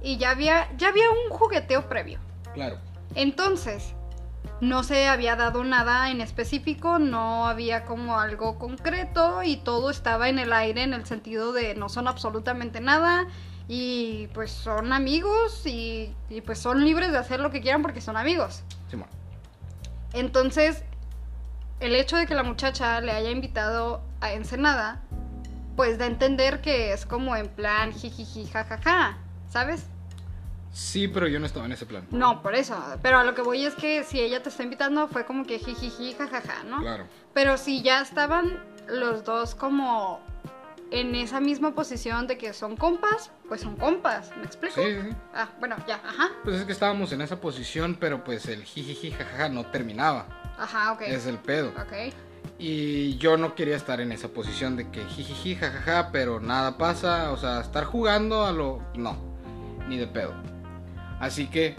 y 0.02 0.16
ya 0.16 0.30
había, 0.30 0.68
ya 0.76 0.88
había 0.88 1.04
un 1.10 1.30
jugueteo 1.36 1.88
previo. 1.88 2.18
Claro. 2.54 2.78
Entonces, 3.14 3.94
no 4.60 4.82
se 4.82 5.06
había 5.08 5.36
dado 5.36 5.64
nada 5.64 6.10
en 6.10 6.20
específico, 6.20 6.98
no 6.98 7.46
había 7.46 7.84
como 7.84 8.18
algo 8.18 8.58
concreto 8.58 9.42
y 9.42 9.56
todo 9.56 9.90
estaba 9.90 10.28
en 10.28 10.38
el 10.38 10.52
aire 10.52 10.82
en 10.82 10.94
el 10.94 11.04
sentido 11.06 11.52
de 11.52 11.74
no 11.74 11.88
son 11.88 12.08
absolutamente 12.08 12.80
nada 12.80 13.26
y 13.68 14.28
pues 14.28 14.50
son 14.50 14.92
amigos 14.92 15.66
y, 15.66 16.14
y 16.30 16.40
pues 16.40 16.58
son 16.58 16.84
libres 16.84 17.12
de 17.12 17.18
hacer 17.18 17.40
lo 17.40 17.50
que 17.50 17.60
quieran 17.60 17.82
porque 17.82 18.00
son 18.00 18.16
amigos. 18.16 18.62
Entonces, 20.12 20.82
el 21.80 21.94
hecho 21.94 22.16
de 22.16 22.26
que 22.26 22.34
la 22.34 22.42
muchacha 22.42 23.00
le 23.02 23.12
haya 23.12 23.30
invitado 23.30 24.00
a 24.20 24.32
Ensenada, 24.32 25.02
pues 25.76 25.98
da 25.98 26.06
a 26.06 26.08
entender 26.08 26.62
que 26.62 26.94
es 26.94 27.04
como 27.04 27.36
en 27.36 27.48
plan 27.48 27.92
jijiji 27.92 28.46
jajaja, 28.46 29.18
¿sabes? 29.50 29.84
Sí, 30.72 31.08
pero 31.08 31.26
yo 31.26 31.40
no 31.40 31.46
estaba 31.46 31.66
en 31.66 31.72
ese 31.72 31.86
plan. 31.86 32.06
No, 32.10 32.42
por 32.42 32.54
eso. 32.54 32.76
Pero 33.02 33.18
a 33.18 33.24
lo 33.24 33.34
que 33.34 33.42
voy 33.42 33.64
es 33.64 33.74
que 33.74 34.04
si 34.04 34.20
ella 34.20 34.42
te 34.42 34.50
está 34.50 34.62
invitando 34.62 35.08
fue 35.08 35.24
como 35.24 35.44
que 35.44 35.58
jijiji 35.58 36.14
jajaja, 36.14 36.64
¿no? 36.64 36.80
Claro. 36.80 37.06
Pero 37.32 37.56
si 37.56 37.82
ya 37.82 38.00
estaban 38.00 38.62
los 38.88 39.24
dos 39.24 39.54
como 39.54 40.20
en 40.90 41.14
esa 41.14 41.40
misma 41.40 41.74
posición 41.74 42.26
de 42.26 42.38
que 42.38 42.52
son 42.52 42.76
compas, 42.76 43.30
pues 43.48 43.60
son 43.60 43.76
compas, 43.76 44.30
¿me 44.36 44.44
explico? 44.44 44.74
Sí, 44.76 44.96
sí. 45.02 45.16
Ah, 45.34 45.48
bueno, 45.58 45.76
ya, 45.86 45.96
ajá. 46.04 46.30
Pues 46.44 46.56
es 46.56 46.64
que 46.64 46.72
estábamos 46.72 47.12
en 47.12 47.22
esa 47.22 47.40
posición, 47.40 47.96
pero 47.98 48.22
pues 48.22 48.46
el 48.46 48.62
jijiji 48.64 49.10
jajaja 49.10 49.48
no 49.48 49.66
terminaba. 49.66 50.26
Ajá, 50.58 50.92
ok. 50.92 51.02
Es 51.02 51.26
el 51.26 51.38
pedo. 51.38 51.68
Ok. 51.70 52.14
Y 52.58 53.18
yo 53.18 53.36
no 53.36 53.54
quería 53.54 53.76
estar 53.76 54.00
en 54.00 54.12
esa 54.12 54.28
posición 54.28 54.76
de 54.76 54.90
que 54.90 55.04
jijiji 55.04 55.56
jajaja, 55.56 56.10
pero 56.12 56.40
nada 56.40 56.78
pasa. 56.78 57.32
O 57.32 57.36
sea, 57.36 57.60
estar 57.60 57.84
jugando 57.84 58.44
a 58.44 58.52
lo. 58.52 58.80
No, 58.94 59.16
ni 59.88 59.98
de 59.98 60.06
pedo. 60.06 60.34
Así 61.20 61.46
que 61.46 61.76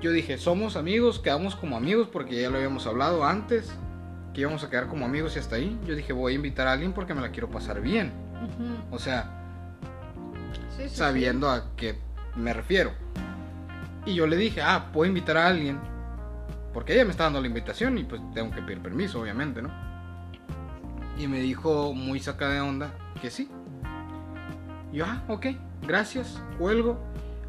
yo 0.00 0.10
dije, 0.12 0.38
somos 0.38 0.76
amigos, 0.76 1.18
quedamos 1.18 1.56
como 1.56 1.76
amigos 1.76 2.08
porque 2.12 2.40
ya 2.40 2.50
lo 2.50 2.56
habíamos 2.56 2.86
hablado 2.86 3.24
antes. 3.24 3.72
Que 4.32 4.40
íbamos 4.40 4.64
a 4.64 4.70
quedar 4.70 4.88
como 4.88 5.04
amigos 5.06 5.36
y 5.36 5.38
hasta 5.38 5.56
ahí. 5.56 5.78
Yo 5.86 5.94
dije, 5.94 6.12
voy 6.12 6.32
a 6.32 6.36
invitar 6.36 6.66
a 6.66 6.72
alguien 6.72 6.92
porque 6.92 7.14
me 7.14 7.20
la 7.20 7.30
quiero 7.30 7.48
pasar 7.50 7.80
bien. 7.80 8.12
O 8.90 8.98
sea, 8.98 9.44
Sí, 10.76 10.88
sí, 10.88 10.96
sabiendo 10.96 11.48
a 11.50 11.74
qué 11.76 11.98
me 12.36 12.52
refiero. 12.52 12.92
Y 14.06 14.14
yo 14.14 14.26
le 14.26 14.36
dije, 14.36 14.60
ah, 14.60 14.90
puedo 14.92 15.08
invitar 15.08 15.36
a 15.36 15.46
alguien. 15.46 15.78
Porque 16.72 16.94
ella 16.94 17.04
me 17.04 17.12
está 17.12 17.24
dando 17.24 17.40
la 17.40 17.46
invitación 17.46 17.96
y 17.98 18.04
pues 18.04 18.20
tengo 18.34 18.50
que 18.50 18.60
pedir 18.60 18.80
permiso, 18.80 19.20
obviamente, 19.20 19.62
¿no? 19.62 19.70
Y 21.16 21.28
me 21.28 21.38
dijo 21.38 21.94
muy 21.94 22.18
saca 22.18 22.48
de 22.48 22.60
onda 22.60 22.90
que 23.22 23.30
sí. 23.30 23.48
Y 24.92 24.96
yo, 24.96 25.06
ah, 25.06 25.22
ok, 25.28 25.46
gracias, 25.82 26.42
cuelgo. 26.58 26.98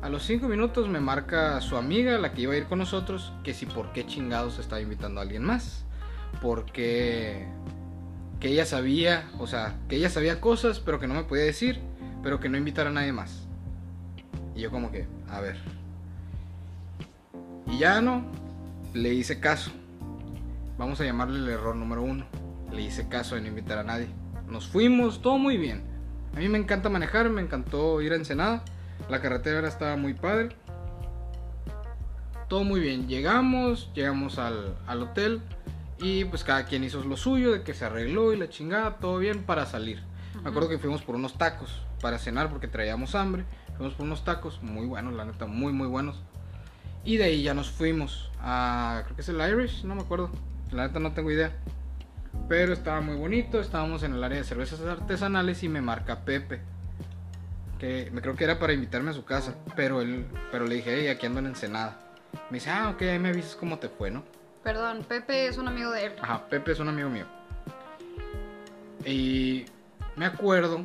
A 0.06 0.10
los 0.10 0.22
cinco 0.22 0.48
minutos 0.48 0.88
me 0.88 1.00
marca 1.00 1.60
su 1.62 1.78
amiga, 1.78 2.20
la 2.20 2.32
que 2.32 2.44
iba 2.44 2.54
a 2.54 2.58
ir 2.58 2.65
con 2.65 2.78
nosotros, 2.78 3.34
que 3.44 3.56
si 3.56 3.65
por 3.65 3.91
qué 3.91 4.06
chingados 4.06 4.60
estaba 4.60 4.80
invitando 4.80 5.20
a 5.20 5.24
alguien 5.24 5.44
más. 5.44 5.84
Porque 6.44 7.48
que 8.39 8.50
ella 8.50 8.68
sabía, 8.68 9.28
o 9.39 9.48
sea, 9.48 9.80
que 9.89 9.96
ella 9.96 10.12
sabía 10.12 10.39
cosas, 10.39 10.80
pero 10.80 11.00
que 11.00 11.08
no 11.08 11.15
me 11.15 11.24
podía 11.24 11.44
decir, 11.44 11.80
pero 12.22 12.39
que 12.39 12.50
no 12.50 12.58
invitara 12.60 12.91
a 12.91 12.94
nadie 12.94 13.13
más. 13.13 13.48
Y 14.56 14.62
yo 14.62 14.70
como 14.70 14.91
que, 14.91 15.08
a 15.28 15.41
ver. 15.41 15.58
Y 17.65 17.80
ya 17.80 18.00
no, 18.00 18.28
le 18.94 19.12
hice 19.12 19.39
caso. 19.39 19.72
Vamos 20.78 21.02
a 21.02 21.06
llamarle 21.06 21.39
el 21.39 21.50
error 21.50 21.76
número 21.76 22.04
uno. 22.04 22.28
Le 22.72 22.84
hice 22.84 23.10
caso 23.10 23.34
de 23.34 23.41
no 23.41 23.48
invitar 23.48 23.80
a 23.80 23.84
nadie. 23.84 24.10
Nos 24.48 24.68
fuimos, 24.68 25.24
todo 25.24 25.39
muy 25.39 25.58
bien. 25.58 25.82
A 26.36 26.38
mí 26.41 26.48
me 26.48 26.60
encanta 26.60 26.89
manejar, 26.89 27.28
me 27.32 27.41
encantó 27.41 28.04
ir 28.04 28.13
a 28.13 28.18
Ensenada. 28.18 28.63
La 29.10 29.22
carretera 29.22 29.68
estaba 29.68 29.96
muy 29.96 30.14
padre. 30.14 30.50
Todo 32.48 32.64
muy 32.64 32.80
bien. 32.80 33.08
Llegamos, 33.08 33.92
llegamos 33.94 34.40
al, 34.40 34.76
al 34.88 35.04
hotel. 35.04 35.42
Y 36.00 36.26
pues 36.26 36.44
cada 36.44 36.66
quien 36.66 36.84
hizo 36.84 37.02
lo 37.04 37.16
suyo, 37.16 37.54
de 37.54 37.64
que 37.64 37.74
se 37.74 37.86
arregló 37.86 38.34
y 38.34 38.38
la 38.38 38.50
chingada, 38.50 38.98
todo 38.98 39.18
bien 39.18 39.44
para 39.44 39.66
salir. 39.66 40.04
Me 40.44 40.50
acuerdo 40.50 40.68
que 40.70 40.78
fuimos 40.78 41.02
por 41.02 41.16
unos 41.16 41.38
tacos 41.38 41.82
para 42.02 42.20
cenar 42.20 42.50
porque 42.50 42.68
traíamos 42.68 43.16
hambre. 43.16 43.46
Fuimos 43.78 43.96
por 43.96 44.06
unos 44.06 44.24
tacos 44.24 44.62
muy 44.62 44.86
buenos, 44.86 45.14
la 45.14 45.26
neta, 45.26 45.46
muy, 45.46 45.74
muy 45.74 45.88
buenos. 45.88 46.22
Y 47.04 47.18
de 47.18 47.26
ahí 47.26 47.44
ya 47.44 47.54
nos 47.54 47.70
fuimos 47.70 48.32
a, 48.42 49.02
creo 49.06 49.16
que 49.16 49.22
es 49.22 49.30
el 49.30 49.40
Irish, 49.40 49.84
no 49.84 49.96
me 49.96 50.02
acuerdo. 50.02 50.30
La 50.72 50.88
neta 50.88 51.00
no 51.00 51.14
tengo 51.14 51.32
idea. 51.32 51.52
Pero 52.50 52.74
estaba 52.74 53.02
muy 53.02 53.16
bonito, 53.16 53.60
estábamos 53.60 54.04
en 54.04 54.14
el 54.14 54.24
área 54.24 54.38
de 54.38 54.44
cervezas 54.44 54.82
artesanales 54.82 55.64
y 55.64 55.70
me 55.70 55.82
marca 55.82 56.26
Pepe. 56.26 56.62
Que 57.80 58.10
me 58.12 58.22
creo 58.22 58.36
que 58.36 58.44
era 58.44 58.58
para 58.58 58.74
invitarme 58.74 59.12
a 59.12 59.14
su 59.14 59.26
casa. 59.26 59.56
Pero 59.76 60.02
él, 60.02 60.26
pero 60.52 60.66
le 60.66 60.76
dije, 60.76 60.96
hey, 61.00 61.08
aquí 61.08 61.26
ando 61.26 61.40
en 61.40 61.48
Ensenada. 61.48 62.00
Me 62.50 62.58
dice, 62.58 62.70
ah, 62.70 62.90
ok, 62.90 63.02
ahí 63.04 63.20
me 63.20 63.30
avisas 63.30 63.56
cómo 63.56 63.80
te 63.80 63.90
fue, 63.90 64.12
¿no? 64.12 64.24
Perdón, 64.64 65.06
Pepe 65.08 65.48
es 65.48 65.58
un 65.58 65.68
amigo 65.68 65.92
de 65.92 66.08
él. 66.08 66.14
Ajá, 66.22 66.48
Pepe 66.48 66.72
es 66.72 66.80
un 66.80 66.90
amigo 66.90 67.10
mío. 67.10 67.26
Y 69.06 69.66
me 70.16 70.26
acuerdo 70.26 70.82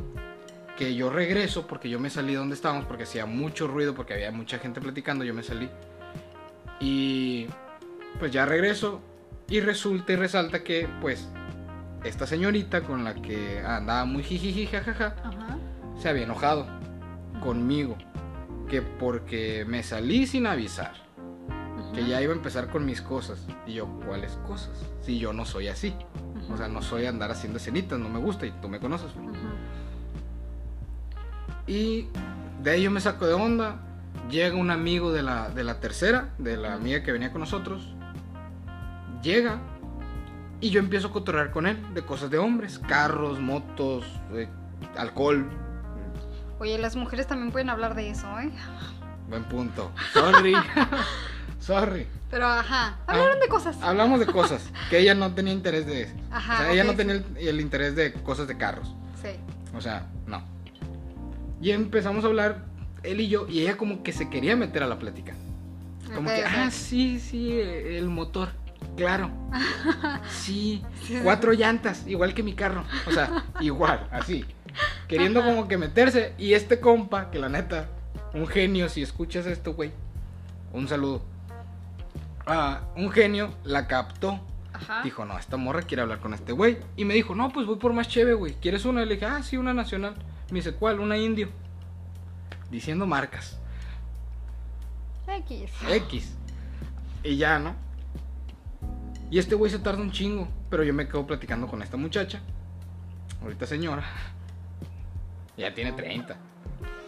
que 0.77 0.95
yo 0.95 1.11
regreso 1.11 1.67
porque 1.67 1.89
yo 1.89 1.99
me 1.99 2.11
salí 2.11 2.33
de 2.33 2.39
donde 2.39 2.55
estábamos 2.55 2.85
porque 2.87 3.05
hacía 3.05 3.27
mucho 3.27 3.69
ruido, 3.69 3.95
porque 3.95 4.15
había 4.15 4.31
mucha 4.33 4.59
gente 4.59 4.81
platicando, 4.81 5.25
yo 5.25 5.35
me 5.35 5.43
salí. 5.43 5.69
Y 6.81 7.47
pues 8.19 8.33
ya 8.33 8.47
regreso 8.47 9.01
y 9.49 9.61
resulta 9.61 10.13
y 10.13 10.17
resalta 10.17 10.63
que 10.63 10.89
pues 11.01 11.29
esta 12.05 12.27
señorita 12.27 12.83
con 12.83 13.05
la 13.05 13.15
que 13.15 13.61
andaba 13.61 14.05
muy 14.05 14.23
jijiji 14.23 14.67
jajaja 14.67 15.15
Ajá. 15.23 15.59
se 16.01 16.09
había 16.09 16.23
enojado 16.25 16.67
conmigo 17.41 17.97
que 18.69 18.83
porque 18.83 19.65
me 19.67 19.83
salí 19.83 20.27
sin 20.27 20.47
avisar 20.47 21.11
que 21.93 22.07
ya 22.07 22.23
iba 22.23 22.33
a 22.33 22.37
empezar 22.37 22.69
con 22.69 22.85
mis 22.85 23.03
cosas. 23.03 23.47
Y 23.67 23.75
yo, 23.75 23.87
¿cuáles 24.07 24.33
cosas? 24.47 24.71
Si 25.03 25.19
yo 25.19 25.33
no 25.33 25.45
soy 25.45 25.69
así. 25.69 25.95
O 26.53 26.57
sea, 26.57 26.69
no 26.69 26.83
soy 26.83 27.07
andar 27.07 27.31
haciendo 27.31 27.59
escenitas, 27.59 27.99
no 27.99 28.09
me 28.09 28.19
gusta 28.19 28.47
y 28.47 28.51
tú 28.61 28.69
me 28.69 28.81
conoces. 28.81 29.11
Y 31.67 32.09
de 32.63 32.71
ahí 32.71 32.83
yo 32.83 32.91
me 32.91 33.01
saco 33.01 33.27
de 33.27 33.35
onda. 33.35 33.87
Llega 34.31 34.57
un 34.57 34.71
amigo 34.71 35.13
de 35.13 35.23
la, 35.23 35.51
de 35.51 35.65
la 35.65 35.81
tercera, 35.81 36.31
de 36.39 36.57
la 36.57 36.75
amiga 36.75 37.03
que 37.03 37.13
venía 37.13 37.33
con 37.33 37.41
nosotros. 37.41 37.95
Llega 39.23 39.61
y 40.61 40.71
yo 40.71 40.81
empiezo 40.81 41.09
a 41.09 41.13
cotorrear 41.13 41.51
con 41.53 41.67
él 41.67 41.79
de 41.95 42.03
cosas 42.03 42.31
de 42.31 42.39
hombres: 42.39 42.79
carros, 42.79 43.41
motos, 43.41 44.05
eh, 44.33 44.49
alcohol. 44.97 45.49
Oye, 46.61 46.77
las 46.77 46.95
mujeres 46.95 47.27
también 47.27 47.51
pueden 47.53 47.71
hablar 47.71 47.95
de 47.95 48.11
eso, 48.11 48.29
¿eh? 48.39 48.51
Buen 49.31 49.45
punto. 49.45 49.91
Sorry. 50.13 50.55
Sorry. 51.59 52.07
Pero 52.31 52.47
ajá, 52.47 52.99
hablaron 53.07 53.41
de 53.41 53.49
cosas. 53.49 53.79
Hablamos 53.81 54.21
de 54.21 54.27
cosas 54.27 54.71
que 54.91 54.99
ella 54.99 55.15
no 55.15 55.35
tenía 55.35 55.55
interés 55.55 55.87
de 55.87 56.03
eso. 56.03 56.15
Ajá, 56.31 56.55
o 56.55 56.57
sea, 56.59 56.73
ella 56.73 56.85
no 56.85 56.91
sí. 56.91 56.97
tenía 56.99 57.15
el, 57.15 57.25
el 57.39 57.61
interés 57.63 57.97
de 57.97 58.13
cosas 58.13 58.47
de 58.47 58.59
carros. 58.59 58.95
Sí. 59.23 59.31
O 59.75 59.81
sea, 59.81 60.07
no. 60.27 60.43
Y 61.63 61.71
empezamos 61.71 62.25
a 62.25 62.27
hablar 62.27 62.67
él 63.03 63.21
y 63.21 63.29
yo, 63.29 63.49
y 63.49 63.63
ella 63.63 63.79
como 63.79 64.03
que 64.03 64.13
se 64.13 64.29
quería 64.29 64.55
meter 64.55 64.83
a 64.83 64.87
la 64.87 64.99
plática. 64.99 65.35
Como 66.15 66.29
que, 66.29 66.45
ok. 66.45 66.51
ah, 66.51 66.71
sí, 66.71 67.21
sí, 67.21 67.59
el 67.59 68.09
motor. 68.11 68.51
Claro. 68.97 69.31
Sí, 70.31 70.83
cuatro 71.23 71.53
llantas, 71.53 72.07
igual 72.07 72.35
que 72.35 72.43
mi 72.43 72.55
carro. 72.55 72.85
O 73.07 73.13
sea, 73.13 73.45
igual, 73.61 74.09
así. 74.11 74.45
Queriendo 75.09 75.43
como 75.43 75.69
que 75.69 75.79
meterse. 75.79 76.35
Y 76.39 76.55
este 76.55 76.81
compa, 76.81 77.31
que 77.31 77.39
la 77.39 77.49
neta, 77.49 77.89
un 78.35 78.47
genio, 78.47 78.89
si 78.89 79.03
escuchas 79.03 79.47
esto, 79.47 79.75
güey. 79.75 79.93
Un 80.73 80.89
saludo. 80.89 81.23
Ah, 82.47 82.83
un 82.97 83.11
genio 83.11 83.55
la 83.65 83.87
captó. 83.87 84.41
Ajá. 84.73 85.03
Dijo, 85.03 85.25
no, 85.25 85.39
esta 85.39 85.57
morra 85.57 85.83
quiere 85.83 86.03
hablar 86.03 86.21
con 86.21 86.33
este 86.33 86.53
güey. 86.53 86.79
Y 86.97 87.05
me 87.05 87.15
dijo, 87.15 87.35
no, 87.35 87.51
pues 87.51 87.67
voy 87.67 87.77
por 87.77 87.93
más 87.93 88.09
chévere, 88.09 88.35
güey. 88.35 88.55
¿Quieres 88.55 88.85
una? 88.85 89.03
Y 89.03 89.07
le 89.07 89.15
dije, 89.15 89.27
ah, 89.27 89.43
sí, 89.43 89.57
una 89.57 89.75
nacional. 89.75 90.15
Me 90.51 90.57
dice, 90.57 90.73
¿cuál? 90.73 91.01
Una 91.01 91.17
indio. 91.17 91.49
Diciendo 92.71 93.07
marcas. 93.07 93.59
X. 95.27 95.71
X. 95.89 96.35
Y 97.23 97.37
ya, 97.37 97.59
¿no? 97.59 97.75
Y 99.31 99.39
este 99.39 99.55
güey 99.55 99.71
se 99.71 99.79
tarda 99.79 100.01
un 100.01 100.13
chingo. 100.13 100.49
Pero 100.71 100.83
yo 100.85 100.95
me 100.95 101.07
quedo 101.09 101.27
platicando 101.27 101.67
con 101.67 101.83
esta 101.83 101.97
muchacha. 101.97 102.41
Ahorita 103.43 103.67
señora. 103.67 104.05
Ya 105.61 105.75
tiene 105.75 105.93
30. 105.93 106.37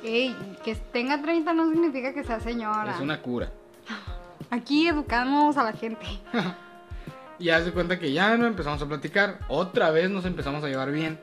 Ey, 0.04 0.36
que 0.62 0.74
tenga 0.74 1.20
30 1.22 1.52
no 1.54 1.70
significa 1.70 2.12
que 2.12 2.22
sea 2.22 2.38
señora. 2.38 2.92
Es 2.94 3.00
una 3.00 3.20
cura. 3.22 3.50
Aquí 4.50 4.86
educamos 4.86 5.56
a 5.56 5.64
la 5.64 5.72
gente. 5.72 6.06
Y 7.38 7.46
ya 7.46 7.60
se 7.64 7.72
cuenta 7.72 7.98
que 7.98 8.12
ya 8.12 8.36
no 8.36 8.46
empezamos 8.46 8.80
a 8.82 8.86
platicar. 8.86 9.40
Otra 9.48 9.90
vez 9.90 10.08
nos 10.08 10.24
empezamos 10.26 10.62
a 10.62 10.68
llevar 10.68 10.92
bien. 10.92 11.18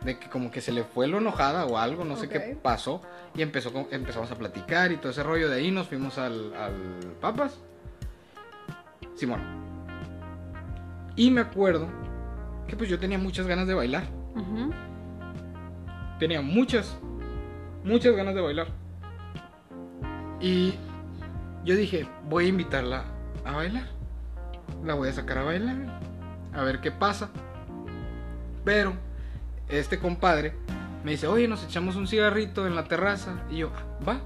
De 0.00 0.18
que 0.18 0.28
como 0.28 0.50
que 0.50 0.60
se 0.60 0.72
le 0.72 0.82
fue 0.82 1.06
lo 1.06 1.18
enojada 1.18 1.64
o 1.66 1.78
algo, 1.78 2.04
no 2.04 2.16
sé 2.16 2.28
qué 2.28 2.58
pasó. 2.60 3.02
Y 3.36 3.42
empezó, 3.42 3.86
empezamos 3.92 4.32
a 4.32 4.34
platicar 4.34 4.90
y 4.90 4.96
todo 4.96 5.10
ese 5.12 5.22
rollo. 5.22 5.48
De 5.48 5.56
ahí 5.58 5.70
nos 5.70 5.86
fuimos 5.86 6.18
al, 6.18 6.52
al 6.54 6.72
Papas. 7.20 7.60
Simón. 9.14 9.40
Y 11.14 11.30
me 11.30 11.42
acuerdo 11.42 11.88
que 12.66 12.74
pues 12.76 12.90
yo 12.90 12.98
tenía 12.98 13.18
muchas 13.18 13.46
ganas 13.46 13.68
de 13.68 13.74
bailar. 13.74 14.04
Ujú. 14.34 14.72
Tenía 16.20 16.42
muchas, 16.42 16.98
muchas 17.82 18.14
ganas 18.14 18.34
de 18.34 18.42
bailar. 18.42 18.66
Y 20.38 20.74
yo 21.64 21.74
dije, 21.74 22.06
voy 22.28 22.44
a 22.44 22.48
invitarla 22.48 23.04
a 23.42 23.52
bailar. 23.52 23.86
La 24.84 24.94
voy 24.94 25.08
a 25.08 25.12
sacar 25.12 25.38
a 25.38 25.44
bailar. 25.44 25.98
A 26.52 26.62
ver 26.62 26.82
qué 26.82 26.90
pasa. 26.90 27.30
Pero 28.64 28.92
este 29.68 29.98
compadre 29.98 30.52
me 31.04 31.12
dice, 31.12 31.26
oye, 31.26 31.48
nos 31.48 31.64
echamos 31.64 31.96
un 31.96 32.06
cigarrito 32.06 32.66
en 32.66 32.74
la 32.74 32.84
terraza. 32.84 33.42
Y 33.50 33.58
yo, 33.58 33.72
"Ah, 33.74 34.04
va. 34.06 34.20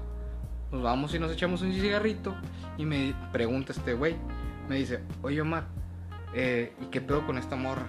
Nos 0.71 0.83
vamos 0.83 1.15
y 1.15 1.19
nos 1.19 1.31
echamos 1.31 1.61
un 1.61 1.71
cigarrito. 1.71 2.35
Y 2.77 2.85
me 2.85 3.15
pregunta 3.31 3.71
este 3.71 3.93
güey. 3.93 4.17
Me 4.67 4.75
dice, 4.75 4.99
oye 5.21 5.39
Omar, 5.39 5.67
eh, 6.33 6.73
¿y 6.81 6.87
qué 6.87 6.99
pedo 6.99 7.25
con 7.25 7.37
esta 7.37 7.55
morra? 7.55 7.85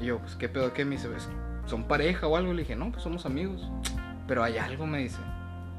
Y 0.00 0.06
yo, 0.06 0.18
pues, 0.18 0.34
¿qué 0.34 0.48
pedo 0.48 0.72
qué? 0.72 0.84
Me 0.84 0.96
dice, 0.96 1.08
"Pues, 1.08 1.28
¿son 1.66 1.84
pareja 1.84 2.26
o 2.26 2.36
algo? 2.36 2.52
Le 2.52 2.62
dije, 2.62 2.76
no, 2.76 2.90
pues 2.90 3.02
somos 3.02 3.26
amigos. 3.26 3.68
Pero 4.26 4.42
hay 4.42 4.58
algo, 4.58 4.86
me 4.86 4.98
dice. 4.98 5.18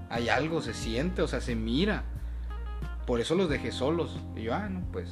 Hay 0.10 0.30
algo, 0.30 0.62
se 0.62 0.74
siente, 0.74 1.22
o 1.22 1.28
sea, 1.28 1.42
se 1.42 1.56
mira. 1.56 2.04
Por 3.06 3.20
eso 3.20 3.36
los 3.36 3.50
dejé 3.50 3.72
solos. 3.72 4.20
Y 4.36 4.44
yo, 4.44 4.54
ah, 4.54 4.70
no, 4.70 4.82
pues, 4.92 5.10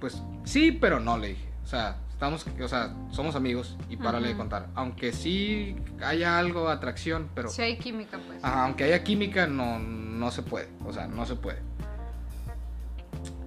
pues 0.00 0.22
sí, 0.44 0.72
pero 0.72 1.00
no, 1.00 1.18
le 1.18 1.28
dije. 1.28 1.48
O 1.64 1.66
sea, 1.66 1.98
estamos, 2.10 2.46
o 2.60 2.68
sea, 2.68 2.94
somos 3.10 3.36
amigos 3.36 3.76
y 3.88 3.96
párale 3.96 4.28
de 4.28 4.36
contar. 4.36 4.68
Aunque 4.74 5.12
sí 5.12 5.76
haya 6.04 6.38
algo, 6.38 6.68
atracción, 6.68 7.28
pero... 7.34 7.48
Si 7.48 7.62
hay 7.62 7.78
química, 7.78 8.18
pues. 8.26 8.42
Ajá, 8.42 8.64
aunque 8.64 8.84
haya 8.84 9.04
química, 9.04 9.46
no, 9.46 9.78
no 9.78 10.30
se 10.30 10.42
puede. 10.42 10.68
O 10.84 10.92
sea, 10.92 11.06
no 11.06 11.26
se 11.26 11.36
puede. 11.36 11.58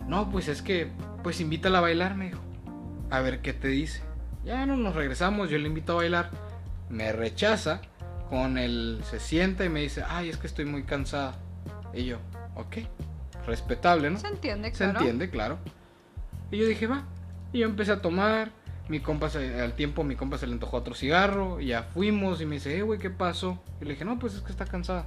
No, 0.08 0.30
pues 0.30 0.48
es 0.48 0.62
que, 0.62 0.92
pues 1.24 1.40
invítala 1.40 1.78
a 1.78 1.82
bailar, 1.82 2.16
me 2.16 2.26
dijo. 2.26 2.42
A 3.10 3.22
ver 3.22 3.42
qué 3.42 3.54
te 3.54 3.70
dice. 3.70 4.02
Ya 4.44 4.66
no 4.66 4.76
nos 4.76 4.96
regresamos, 4.96 5.50
yo 5.50 5.58
le 5.58 5.68
invito 5.68 5.94
a 5.94 5.96
bailar. 5.96 6.32
Me 6.92 7.12
rechaza 7.12 7.82
con 8.30 8.58
el 8.58 9.02
se 9.10 9.20
sienta 9.20 9.66
y 9.66 9.70
me 9.70 9.82
dice, 9.82 10.04
ay, 10.08 10.30
es 10.30 10.38
que 10.38 10.48
estoy 10.48 10.66
muy 10.66 10.84
cansada. 10.84 11.36
Y 11.94 12.06
yo, 12.06 12.18
ok, 12.56 12.78
respetable, 13.46 14.10
¿no? 14.10 14.18
Se 14.20 14.28
entiende, 14.28 14.70
Se 14.72 14.78
claro. 14.84 15.00
entiende, 15.00 15.30
claro. 15.30 15.58
Y 16.52 16.58
yo 16.58 16.66
dije, 16.68 16.88
va. 16.88 17.04
Y 17.54 17.60
yo 17.60 17.66
empecé 17.68 17.92
a 17.94 18.02
tomar. 18.02 18.52
Mi 18.90 19.00
compa, 19.00 19.30
se- 19.30 19.62
al 19.62 19.74
tiempo, 19.74 20.04
mi 20.04 20.16
compa 20.16 20.38
se 20.38 20.48
le 20.48 20.54
antojó 20.54 20.78
otro 20.78 20.94
cigarro. 20.94 21.62
Y 21.62 21.68
ya 21.68 21.84
fuimos. 21.84 22.42
Y 22.42 22.46
me 22.46 22.56
dice, 22.56 22.78
eh, 22.78 22.82
güey, 22.82 23.00
¿qué 23.00 23.10
pasó? 23.10 23.62
Y 23.82 23.86
le 23.86 23.92
dije, 23.92 24.04
no, 24.06 24.20
pues 24.20 24.34
es 24.36 24.42
que 24.42 24.52
está 24.52 24.66
cansada. 24.66 25.06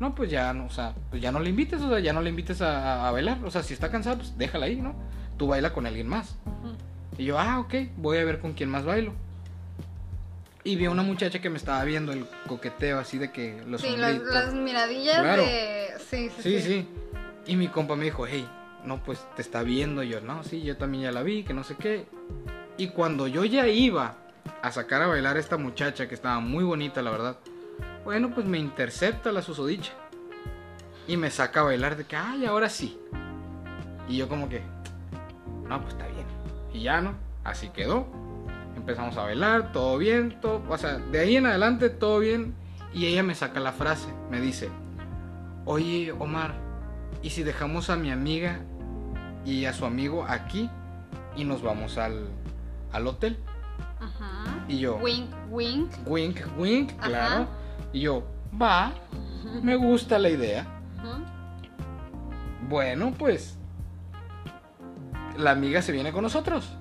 No, 0.00 0.14
pues 0.14 0.30
ya, 0.30 0.52
no, 0.54 0.66
o 0.66 0.70
sea, 0.70 0.94
pues 1.10 1.20
ya 1.22 1.30
no 1.30 1.38
le 1.38 1.50
invites, 1.50 1.80
o 1.80 1.88
sea, 1.88 2.00
ya 2.00 2.12
no 2.12 2.20
le 2.22 2.30
invites 2.30 2.60
a, 2.62 3.06
a- 3.06 3.10
bailar. 3.12 3.38
O 3.44 3.50
sea, 3.50 3.62
si 3.62 3.74
está 3.74 3.90
cansada, 3.90 4.16
pues 4.16 4.36
déjala 4.38 4.66
ahí, 4.66 4.76
¿no? 4.76 4.94
Tú 5.36 5.46
baila 5.48 5.72
con 5.72 5.86
alguien 5.86 6.08
más. 6.08 6.36
Y 7.18 7.24
yo, 7.26 7.38
ah, 7.38 7.60
ok, 7.60 7.74
voy 7.96 8.18
a 8.18 8.24
ver 8.24 8.40
con 8.40 8.54
quién 8.54 8.70
más 8.70 8.84
bailo. 8.84 9.12
Y 10.64 10.76
vi 10.76 10.86
a 10.86 10.90
una 10.90 11.02
muchacha 11.02 11.40
que 11.40 11.50
me 11.50 11.58
estaba 11.58 11.84
viendo 11.84 12.10
el 12.12 12.26
coqueteo 12.46 12.98
así 12.98 13.18
de 13.18 13.30
que 13.30 13.62
los 13.66 13.82
Sí, 13.82 13.96
las, 13.96 14.54
miradillas 14.54 15.20
Claro. 15.20 15.42
de. 15.42 15.88
Sí, 16.10 16.30
sí, 16.30 16.42
Sí, 16.42 16.60
sí. 16.62 16.88
Y 17.46 17.56
mi 17.56 17.68
compa 17.68 17.96
me 17.96 18.04
dijo, 18.04 18.26
hey, 18.26 18.48
no, 18.84 19.02
pues 19.02 19.20
te 19.36 19.42
está 19.42 19.62
viendo. 19.62 20.02
Y 20.02 20.08
yo, 20.08 20.22
no, 20.22 20.42
sí, 20.42 20.62
yo 20.62 20.78
también 20.78 21.04
ya 21.04 21.12
la 21.12 21.22
vi, 21.22 21.44
que 21.44 21.52
no 21.52 21.64
sé 21.64 21.76
qué. 21.76 22.06
Y 22.78 22.88
cuando 22.88 23.28
yo 23.28 23.44
ya 23.44 23.68
iba 23.68 24.16
a 24.62 24.72
sacar 24.72 25.02
a 25.02 25.06
bailar 25.06 25.36
a 25.36 25.40
esta 25.40 25.58
muchacha, 25.58 26.08
que 26.08 26.14
estaba 26.14 26.40
muy 26.40 26.64
bonita, 26.64 27.02
la 27.02 27.10
verdad, 27.10 27.36
bueno, 28.02 28.30
pues 28.34 28.46
me 28.46 28.58
intercepta 28.58 29.32
la 29.32 29.42
susodicha. 29.42 29.92
Y 31.06 31.18
me 31.18 31.30
saca 31.30 31.60
a 31.60 31.64
bailar 31.64 31.96
de 31.96 32.04
que, 32.04 32.16
ay, 32.16 32.46
ahora 32.46 32.70
sí. 32.70 32.98
Y 34.08 34.16
yo 34.16 34.28
como 34.28 34.48
que, 34.48 34.62
no, 35.68 35.80
pues 35.82 35.92
está 35.92 36.06
bien. 36.06 36.26
Y 36.72 36.80
ya, 36.82 37.02
¿no? 37.02 37.14
Así 37.44 37.68
quedó. 37.68 38.06
Empezamos 38.84 39.16
a 39.16 39.22
bailar, 39.22 39.72
todo 39.72 39.96
bien, 39.96 40.38
todo, 40.42 40.62
o 40.68 40.76
sea, 40.76 40.98
de 40.98 41.18
ahí 41.18 41.36
en 41.38 41.46
adelante 41.46 41.88
todo 41.88 42.18
bien. 42.18 42.54
Y 42.92 43.06
ella 43.06 43.22
me 43.22 43.34
saca 43.34 43.58
la 43.58 43.72
frase, 43.72 44.08
me 44.30 44.40
dice, 44.42 44.68
oye 45.64 46.12
Omar, 46.12 46.54
¿y 47.22 47.30
si 47.30 47.42
dejamos 47.42 47.88
a 47.88 47.96
mi 47.96 48.10
amiga 48.10 48.60
y 49.46 49.64
a 49.64 49.72
su 49.72 49.86
amigo 49.86 50.26
aquí 50.28 50.68
y 51.34 51.44
nos 51.44 51.62
vamos 51.62 51.96
al, 51.96 52.28
al 52.92 53.06
hotel? 53.06 53.38
Ajá. 53.98 54.66
Y 54.68 54.78
yo, 54.80 54.96
Wink, 54.96 55.30
wink. 55.50 55.90
wink, 56.06 56.36
wink, 56.58 56.92
Ajá. 56.98 57.08
claro. 57.08 57.46
Y 57.92 58.00
yo, 58.00 58.22
va, 58.60 58.92
me 59.62 59.76
gusta 59.76 60.18
la 60.18 60.28
idea. 60.28 60.66
Ujú. 60.98 62.68
Bueno, 62.68 63.12
pues 63.18 63.56
la 65.38 65.52
amiga 65.52 65.80
se 65.82 65.90
viene 65.92 66.12
con 66.12 66.22
nosotros. 66.22 66.76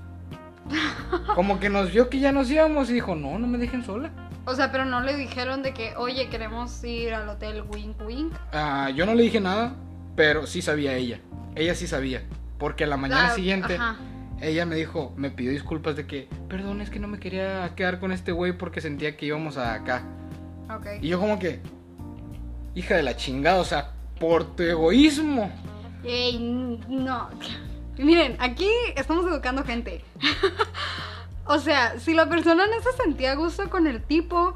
Como 1.35 1.59
que 1.59 1.69
nos 1.69 1.91
vio 1.91 2.09
que 2.09 2.19
ya 2.19 2.31
nos 2.31 2.49
íbamos 2.49 2.89
y 2.89 2.93
dijo, 2.93 3.15
no, 3.15 3.37
no 3.39 3.47
me 3.47 3.57
dejen 3.57 3.83
sola. 3.83 4.11
O 4.45 4.55
sea, 4.55 4.71
pero 4.71 4.85
no 4.85 5.01
le 5.01 5.15
dijeron 5.15 5.63
de 5.63 5.73
que, 5.73 5.95
oye, 5.95 6.29
queremos 6.29 6.83
ir 6.83 7.13
al 7.13 7.29
hotel 7.29 7.63
wink, 7.69 8.01
wink. 8.05 8.33
Ah, 8.51 8.89
yo 8.93 9.05
no 9.05 9.13
le 9.15 9.23
dije 9.23 9.39
nada, 9.39 9.75
pero 10.15 10.47
sí 10.47 10.61
sabía 10.61 10.93
ella. 10.95 11.19
Ella 11.55 11.75
sí 11.75 11.87
sabía. 11.87 12.23
Porque 12.57 12.83
a 12.83 12.87
la 12.87 12.97
mañana 12.97 13.31
siguiente 13.31 13.75
Ajá. 13.75 13.97
ella 14.41 14.65
me 14.65 14.75
dijo, 14.75 15.13
me 15.17 15.31
pidió 15.31 15.51
disculpas 15.51 15.95
de 15.95 16.07
que, 16.07 16.27
perdón, 16.49 16.81
es 16.81 16.89
que 16.89 16.99
no 16.99 17.07
me 17.07 17.19
quería 17.19 17.73
quedar 17.75 17.99
con 17.99 18.11
este 18.11 18.31
güey 18.31 18.53
porque 18.53 18.81
sentía 18.81 19.15
que 19.17 19.25
íbamos 19.25 19.57
a 19.57 19.73
acá. 19.73 20.03
Y 21.01 21.09
yo 21.09 21.19
como 21.19 21.39
que, 21.39 21.61
hija 22.75 22.95
de 22.95 23.03
la 23.03 23.15
chingada, 23.15 23.59
o 23.61 23.65
sea, 23.65 23.91
por 24.19 24.55
tu 24.55 24.63
egoísmo. 24.63 25.51
Ey, 26.03 26.79
no. 26.89 27.29
Miren, 27.97 28.37
aquí 28.39 28.67
estamos 28.95 29.25
educando 29.25 29.63
gente. 29.63 30.03
o 31.45 31.59
sea, 31.59 31.99
si 31.99 32.13
la 32.13 32.27
persona 32.27 32.65
no 32.67 32.81
se 32.81 32.91
sentía 33.03 33.33
a 33.33 33.35
gusto 33.35 33.69
con 33.69 33.87
el 33.87 34.01
tipo, 34.01 34.55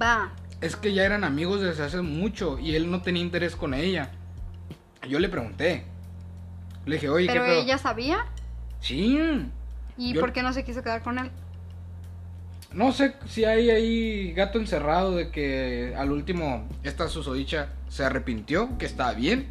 va. 0.00 0.32
Es 0.60 0.76
que 0.76 0.94
ya 0.94 1.04
eran 1.04 1.24
amigos 1.24 1.60
desde 1.60 1.82
hace 1.84 2.00
mucho 2.02 2.58
y 2.58 2.74
él 2.74 2.90
no 2.90 3.02
tenía 3.02 3.22
interés 3.22 3.56
con 3.56 3.74
ella. 3.74 4.10
Yo 5.08 5.18
le 5.18 5.28
pregunté. 5.28 5.84
Le 6.86 6.94
dije, 6.96 7.08
oye, 7.08 7.26
Pero 7.26 7.42
¿qué 7.44 7.50
pedo?". 7.50 7.60
ella 7.62 7.78
sabía. 7.78 8.26
Sí. 8.80 9.18
¿Y 9.96 10.14
Yo- 10.14 10.20
por 10.20 10.32
qué 10.32 10.42
no 10.42 10.52
se 10.52 10.64
quiso 10.64 10.82
quedar 10.82 11.02
con 11.02 11.18
él? 11.18 11.30
No 12.72 12.92
sé 12.92 13.14
si 13.26 13.44
hay 13.44 13.68
ahí 13.68 14.32
gato 14.32 14.58
encerrado 14.58 15.14
de 15.16 15.30
que 15.30 15.94
al 15.98 16.10
último 16.10 16.66
esta 16.82 17.08
susodicha 17.08 17.68
se 17.88 18.02
arrepintió, 18.04 18.78
que 18.78 18.86
está 18.86 19.12
bien, 19.12 19.48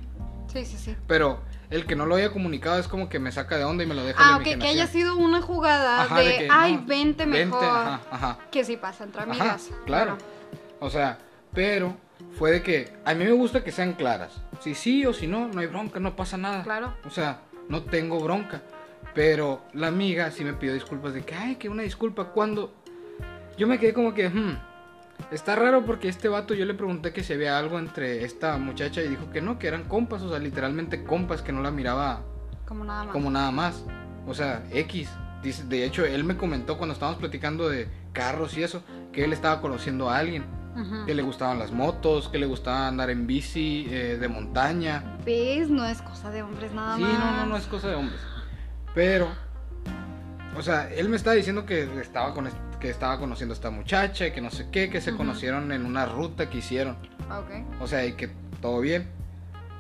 Sí, 0.52 0.66
sí, 0.66 0.76
sí. 0.78 0.96
pero 1.06 1.40
el 1.72 1.86
que 1.88 1.96
no 1.96 2.06
lo 2.06 2.16
haya 2.16 2.32
comunicado 2.32 2.78
es 2.80 2.88
como 2.88 3.10
que 3.10 3.18
me 3.18 3.32
saca 3.32 3.58
de 3.58 3.64
onda 3.64 3.84
y 3.84 3.88
me 3.88 3.96
lo 3.96 4.04
deja 4.04 4.20
Ah, 4.22 4.38
en 4.38 4.44
la 4.44 4.56
ok, 4.56 4.62
que 4.62 4.68
haya 4.68 4.86
sido 4.88 5.16
una 5.16 5.42
jugada 5.42 6.04
Ajá, 6.04 6.20
de, 6.20 6.26
de 6.28 6.38
que, 6.38 6.48
ay, 6.52 6.76
no, 6.76 6.86
vente 6.86 7.26
mejor. 7.26 7.64
ajá, 7.64 8.02
ajá. 8.12 8.38
Que 8.52 8.64
sí 8.64 8.78
pasa 8.78 9.04
entre 9.06 9.24
amigas. 9.24 9.70
claro. 9.86 10.18
O 10.80 10.90
sea, 10.90 11.18
pero 11.54 11.96
fue 12.38 12.52
de 12.52 12.62
que 12.64 12.94
a 13.06 13.14
mí 13.14 13.24
me 13.24 13.32
gusta 13.32 13.64
que 13.64 13.72
sean 13.72 13.94
claras. 13.94 14.42
Si 14.60 14.76
sí 14.76 15.06
o 15.06 15.14
si 15.14 15.26
no, 15.28 15.48
no 15.48 15.60
hay 15.62 15.68
bronca, 15.68 16.00
no 16.00 16.16
pasa 16.16 16.38
nada. 16.38 16.64
Claro. 16.64 16.94
O 17.06 17.10
sea, 17.10 17.42
no 17.70 17.82
tengo 17.84 18.20
bronca. 18.20 18.62
Pero 19.14 19.62
la 19.74 19.88
amiga 19.88 20.30
sí 20.32 20.44
me 20.44 20.54
pidió 20.54 20.74
disculpas 20.74 21.14
de 21.14 21.24
que, 21.24 21.36
ay, 21.36 21.56
que 21.56 21.68
una 21.70 21.84
disculpa. 21.84 22.26
Cuando 22.26 22.74
yo 23.58 23.68
me 23.68 23.78
quedé 23.80 23.94
como 23.94 24.14
que, 24.14 24.30
hmm, 24.30 24.58
está 25.32 25.56
raro 25.56 25.86
porque 25.86 26.08
este 26.10 26.28
vato 26.30 26.54
yo 26.54 26.66
le 26.66 26.74
pregunté 26.74 27.14
que 27.14 27.24
si 27.24 27.34
había 27.34 27.58
algo 27.58 27.78
entre 27.80 28.24
esta 28.26 28.58
muchacha 28.58 29.02
y 29.02 29.08
dijo 29.08 29.30
que 29.32 29.42
no, 29.42 29.60
que 29.60 29.68
eran 29.68 29.84
compas, 29.84 30.22
o 30.22 30.30
sea, 30.30 30.40
literalmente 30.40 31.04
compas, 31.04 31.42
que 31.42 31.52
no 31.52 31.62
la 31.62 31.72
miraba 31.72 32.22
Como 32.66 32.84
nada 32.86 33.04
más. 33.04 33.14
como 33.14 33.30
nada 33.32 33.52
más. 33.52 33.84
O 34.28 34.34
sea, 34.34 34.64
X. 34.72 35.10
Dice, 35.44 35.64
de 35.64 35.84
hecho, 35.86 36.06
él 36.06 36.24
me 36.24 36.38
comentó 36.38 36.78
cuando 36.78 36.94
estábamos 36.94 37.20
platicando 37.20 37.68
de 37.68 37.88
carros 38.14 38.56
y 38.58 38.64
eso, 38.64 38.84
que 39.12 39.24
él 39.24 39.34
estaba 39.34 39.60
conociendo 39.60 40.10
a 40.10 40.18
alguien, 40.18 40.46
que 41.06 41.14
le 41.16 41.22
gustaban 41.24 41.58
las 41.60 41.72
motos, 41.72 42.30
que 42.30 42.38
le 42.38 42.46
gustaba 42.46 42.88
andar 42.88 43.10
en 43.10 43.26
bici, 43.28 43.88
eh, 43.90 44.18
de 44.22 44.28
montaña. 44.28 45.18
¿Ves? 45.26 45.70
No 45.70 45.84
es 45.86 46.02
cosa 46.04 46.30
de 46.30 46.44
hombres 46.44 46.72
nada 46.74 46.96
Sí, 46.98 47.02
más. 47.02 47.14
no, 47.20 47.32
no, 47.38 47.46
no 47.48 47.58
es 47.58 47.66
cosa 47.66 47.88
de 47.90 47.96
hombres. 47.96 48.20
Pero, 48.94 49.28
o 50.56 50.62
sea, 50.62 50.90
él 50.94 51.10
me 51.10 51.16
estaba 51.18 51.36
diciendo 51.36 51.66
que 51.66 51.84
estaba, 52.00 52.34
con, 52.34 52.46
est- 52.48 52.56
que 52.82 52.90
estaba 52.90 53.18
conociendo 53.20 53.54
a 53.54 53.56
esta 53.56 53.70
muchacha, 53.70 54.28
y 54.28 54.32
que 54.32 54.42
no 54.42 54.50
sé 54.52 54.68
qué, 54.72 54.90
que 54.90 55.00
se 55.00 55.16
conocieron 55.16 55.72
en 55.72 55.86
una 55.86 56.06
ruta 56.06 56.50
que 56.50 56.58
hicieron. 56.58 56.98
Ah, 57.30 57.40
Ok. 57.40 57.82
O 57.82 57.88
sea, 57.88 58.06
y 58.06 58.14
que 58.14 58.30
todo 58.60 58.82
bien. 58.82 59.08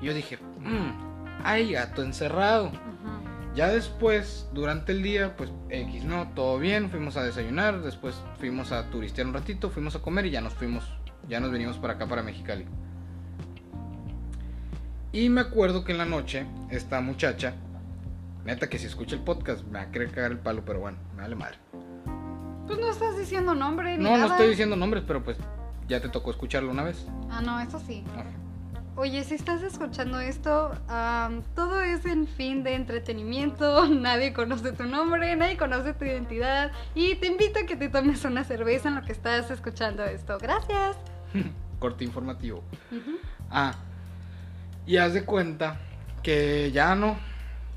Yo 0.01 0.13
dije, 0.13 0.37
mmm, 0.59 1.41
ay, 1.43 1.73
gato 1.73 2.03
encerrado. 2.03 2.71
Ya 3.53 3.67
después, 3.67 4.47
durante 4.53 4.93
el 4.93 5.03
día, 5.03 5.35
pues 5.35 5.51
X, 5.69 6.05
¿no? 6.05 6.29
Todo 6.29 6.57
bien, 6.57 6.89
fuimos 6.89 7.17
a 7.17 7.23
desayunar, 7.23 7.81
después 7.81 8.15
fuimos 8.39 8.71
a 8.71 8.89
turistear 8.89 9.27
un 9.27 9.33
ratito, 9.33 9.69
fuimos 9.69 9.93
a 9.95 9.99
comer 9.99 10.27
y 10.27 10.31
ya 10.31 10.39
nos 10.39 10.53
fuimos, 10.53 10.85
ya 11.27 11.41
nos 11.41 11.51
venimos 11.51 11.77
para 11.77 11.95
acá, 11.95 12.07
para 12.07 12.23
Mexicali. 12.23 12.65
Y 15.11 15.27
me 15.29 15.41
acuerdo 15.41 15.83
que 15.83 15.91
en 15.91 15.97
la 15.97 16.05
noche, 16.05 16.45
esta 16.69 17.01
muchacha, 17.01 17.55
neta 18.45 18.69
que 18.69 18.79
si 18.79 18.85
escucha 18.85 19.15
el 19.15 19.21
podcast, 19.21 19.65
me 19.65 19.79
va 19.79 19.81
a 19.81 19.91
querer 19.91 20.11
cagar 20.11 20.31
el 20.31 20.39
palo, 20.39 20.63
pero 20.63 20.79
bueno, 20.79 20.97
me 21.15 21.23
vale 21.23 21.35
madre. 21.35 21.57
Pues 22.71 22.79
no 22.79 22.89
estás 22.91 23.17
diciendo 23.17 23.53
nombre 23.53 23.97
ni 23.97 24.03
No, 24.03 24.11
nada. 24.11 24.27
no 24.27 24.31
estoy 24.33 24.47
diciendo 24.49 24.75
nombres, 24.77 25.03
pero 25.05 25.21
pues 25.23 25.37
ya 25.89 25.99
te 25.99 26.07
tocó 26.07 26.31
escucharlo 26.31 26.71
una 26.71 26.83
vez. 26.83 27.05
Ah, 27.29 27.41
no, 27.41 27.59
eso 27.59 27.79
sí. 27.85 28.05
Ajá. 28.13 28.23
Oye, 28.95 29.23
si 29.25 29.35
estás 29.35 29.61
escuchando 29.63 30.19
esto, 30.21 30.71
am, 30.87 31.41
todo 31.55 31.81
es 31.81 32.05
en 32.05 32.27
fin 32.27 32.63
de 32.63 32.75
entretenimiento, 32.75 33.87
nadie 33.89 34.31
conoce 34.31 34.71
tu 34.73 34.83
nombre, 34.85 35.35
nadie 35.35 35.57
conoce 35.57 35.93
tu 35.93 36.05
identidad 36.05 36.71
y 36.95 37.15
te 37.15 37.27
invito 37.27 37.59
a 37.59 37.65
que 37.65 37.75
te 37.75 37.89
tomes 37.89 38.23
una 38.25 38.43
cerveza 38.45 38.87
en 38.89 38.95
lo 38.95 39.01
que 39.01 39.11
estás 39.11 39.51
escuchando 39.51 40.03
esto. 40.05 40.37
Gracias. 40.39 40.95
Corte 41.79 42.05
informativo. 42.05 42.63
Ah, 43.49 43.73
Y 44.85 44.95
haz 44.97 45.13
de 45.13 45.25
cuenta 45.25 45.77
que 46.23 46.71
ya 46.71 46.95
no. 46.95 47.17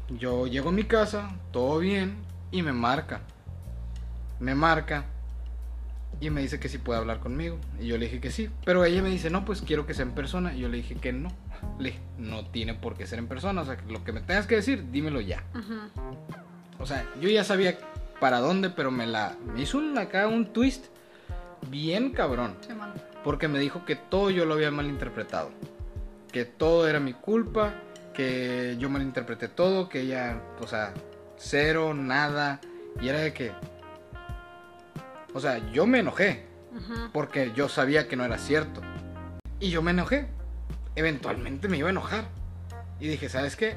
Yo 0.09 0.47
llego 0.47 0.69
a 0.69 0.73
mi 0.73 0.85
casa, 0.85 1.31
todo 1.53 1.79
bien, 1.79 2.17
y 2.53 2.63
me 2.63 2.73
marca. 2.73 3.23
Me 4.45 4.55
marca 4.55 5.05
y 6.21 6.31
me 6.31 6.43
dice 6.43 6.61
que 6.61 6.69
si 6.69 6.79
puede 6.79 7.01
hablar 7.01 7.21
conmigo. 7.21 7.59
Y 7.81 7.87
yo 7.87 7.99
le 7.99 8.05
dije 8.07 8.21
que 8.21 8.31
sí. 8.31 8.51
Pero 8.65 8.85
ella 8.85 9.03
me 9.03 9.09
dice, 9.11 9.31
no, 9.31 9.45
pues 9.45 9.63
quiero 9.63 9.87
que 9.87 9.95
sea 9.95 10.05
en 10.05 10.13
persona. 10.13 10.55
Y 10.55 10.61
yo 10.61 10.69
le 10.69 10.77
dije 10.79 10.95
que 10.97 11.13
no. 11.13 11.29
Le 11.79 11.91
dije, 11.91 12.01
no 12.19 12.47
tiene 12.47 12.75
por 12.75 12.97
qué 12.97 13.07
ser 13.07 13.19
en 13.19 13.27
persona. 13.27 13.63
O 13.63 13.65
sea, 13.65 13.77
que 13.77 13.91
lo 13.93 14.05
que 14.05 14.13
me 14.13 14.21
tengas 14.21 14.47
que 14.47 14.57
decir, 14.57 14.91
dímelo 14.91 15.21
ya. 15.21 15.43
O 16.79 16.87
sea, 16.87 17.05
yo 17.21 17.29
ya 17.29 17.43
sabía 17.45 17.79
para 18.21 18.39
dónde, 18.41 18.71
pero 18.71 18.91
me 18.91 19.07
la 19.07 19.35
me 19.55 19.63
hizo 19.63 19.79
un- 19.79 19.97
acá 19.99 20.29
un 20.29 20.53
twist 20.53 20.87
bien 21.71 22.11
cabrón. 22.11 22.57
Sí. 22.61 22.69
Porque 23.25 23.49
me 23.49 23.59
dijo 23.59 23.85
que 23.87 23.97
todo 23.97 24.31
yo 24.31 24.45
lo 24.45 24.55
había 24.55 24.71
malinterpretado. 24.71 25.51
Que 26.31 26.45
todo 26.45 26.87
era 26.87 27.01
mi 27.01 27.15
culpa. 27.15 27.73
Que 28.13 28.77
yo 28.79 28.89
malinterpreté 28.91 29.49
todo. 29.49 29.89
Que 29.89 30.03
ella, 30.03 30.41
o 30.61 30.67
sea, 30.67 30.93
cero, 31.39 31.95
nada. 31.95 32.61
Y 33.01 33.09
era 33.09 33.19
de 33.21 33.33
que. 33.33 33.53
O 35.35 35.41
sea, 35.41 35.59
yo 35.73 35.87
me 35.87 35.99
enojé. 35.99 36.47
Ajá. 36.75 37.11
Porque 37.13 37.53
yo 37.55 37.69
sabía 37.69 38.09
que 38.09 38.17
no 38.17 38.25
era 38.25 38.39
cierto. 38.39 38.81
Y 39.61 39.71
yo 39.71 39.83
me 39.83 39.91
enojé. 39.91 40.29
Eventualmente 40.97 41.69
me 41.69 41.77
iba 41.77 41.89
a 41.89 41.91
enojar. 41.91 42.25
Y 43.01 43.09
dije, 43.09 43.29
¿sabes 43.29 43.57
qué? 43.57 43.77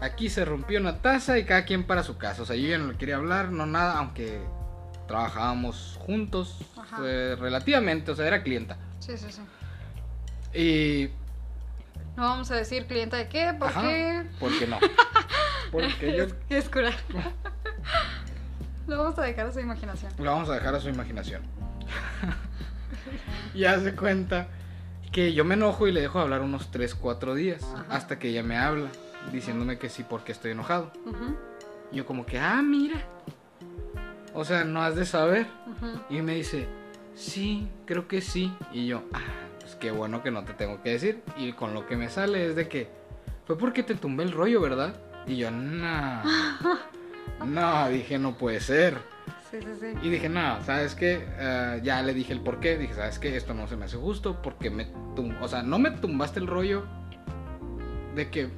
Aquí 0.00 0.28
se 0.28 0.44
rompió 0.44 0.80
una 0.80 0.98
taza 0.98 1.38
y 1.38 1.44
cada 1.44 1.64
quien 1.64 1.84
para 1.84 2.02
su 2.02 2.18
casa. 2.18 2.42
O 2.42 2.44
sea, 2.44 2.56
yo 2.56 2.68
ya 2.68 2.78
no 2.78 2.88
le 2.88 2.98
quería 2.98 3.16
hablar, 3.16 3.50
no 3.50 3.66
nada, 3.66 3.98
aunque 3.98 4.40
trabajábamos 5.06 5.98
juntos 6.00 6.58
eh, 7.02 7.36
relativamente, 7.38 8.10
o 8.10 8.16
sea, 8.16 8.26
era 8.26 8.42
clienta. 8.42 8.76
Sí, 8.98 9.16
sí, 9.16 9.26
sí. 9.30 9.42
Y... 10.52 11.10
No 12.16 12.24
vamos 12.24 12.50
a 12.50 12.56
decir 12.56 12.86
cliente 12.86 13.16
de 13.16 13.28
qué, 13.28 13.54
por 13.58 13.68
ajá, 13.68 13.82
qué. 13.82 14.26
¿Por 14.40 14.58
qué 14.58 14.66
no? 14.66 14.78
Porque 15.72 16.16
yo... 16.16 16.24
Es, 16.24 16.34
es 16.50 16.68
cura. 16.68 16.92
Lo 18.88 18.96
vamos 18.96 19.18
a 19.18 19.22
dejar 19.22 19.46
a 19.46 19.52
su 19.52 19.60
imaginación. 19.60 20.12
Lo 20.18 20.30
vamos 20.30 20.48
a 20.48 20.54
dejar 20.54 20.74
a 20.74 20.80
su 20.80 20.88
imaginación. 20.88 21.42
y 23.54 23.64
hace 23.64 23.94
cuenta 23.94 24.48
que 25.12 25.34
yo 25.34 25.44
me 25.44 25.54
enojo 25.54 25.86
y 25.86 25.92
le 25.92 26.00
dejo 26.00 26.18
de 26.18 26.24
hablar 26.24 26.40
unos 26.40 26.70
3, 26.70 26.94
4 26.94 27.34
días. 27.34 27.62
Ajá. 27.62 27.84
Hasta 27.90 28.18
que 28.18 28.30
ella 28.30 28.42
me 28.42 28.56
habla, 28.56 28.88
diciéndome 29.30 29.78
que 29.78 29.90
sí 29.90 30.06
porque 30.08 30.32
estoy 30.32 30.52
enojado. 30.52 30.90
Y 31.92 31.96
yo 31.96 32.06
como 32.06 32.24
que, 32.24 32.38
ah, 32.38 32.62
mira. 32.62 33.02
O 34.32 34.46
sea, 34.46 34.64
no 34.64 34.82
has 34.82 34.96
de 34.96 35.04
saber. 35.04 35.46
Y 36.08 36.22
me 36.22 36.36
dice, 36.36 36.66
sí, 37.14 37.68
creo 37.84 38.08
que 38.08 38.22
sí. 38.22 38.54
Y 38.72 38.86
yo, 38.86 39.02
ah, 39.12 39.20
pues 39.60 39.74
qué 39.74 39.90
bueno 39.90 40.22
que 40.22 40.30
no 40.30 40.44
te 40.44 40.54
tengo 40.54 40.80
que 40.82 40.92
decir. 40.92 41.22
Y 41.36 41.52
con 41.52 41.74
lo 41.74 41.86
que 41.86 41.96
me 41.96 42.08
sale 42.08 42.46
es 42.46 42.56
de 42.56 42.68
que, 42.68 42.88
fue 43.46 43.58
porque 43.58 43.82
te 43.82 43.94
tumbé 43.94 44.24
el 44.24 44.32
rollo, 44.32 44.62
¿verdad? 44.62 44.94
Y 45.26 45.36
yo, 45.36 45.50
no. 45.50 46.22
No, 47.46 47.88
dije, 47.88 48.18
no 48.18 48.36
puede 48.36 48.60
ser. 48.60 48.98
Sí, 49.50 49.58
sí, 49.62 49.68
sí. 49.80 49.86
Y 50.02 50.10
dije, 50.10 50.28
no, 50.28 50.62
¿sabes 50.64 50.94
qué? 50.94 51.26
Eh, 51.38 51.80
ya 51.82 52.02
le 52.02 52.12
dije 52.12 52.32
el 52.32 52.40
por 52.40 52.60
qué. 52.60 52.76
Dije, 52.76 52.94
¿sabes 52.94 53.18
qué? 53.18 53.36
Esto 53.36 53.54
no 53.54 53.66
se 53.66 53.76
me 53.76 53.86
hace 53.86 53.96
justo 53.96 54.40
porque 54.42 54.68
me 54.70 54.86
tum 55.16 55.34
O 55.40 55.48
sea, 55.48 55.62
no 55.62 55.78
me 55.78 55.90
tumbaste 55.90 56.38
el 56.40 56.46
rollo 56.46 56.84
de 58.14 58.30
que, 58.30 58.50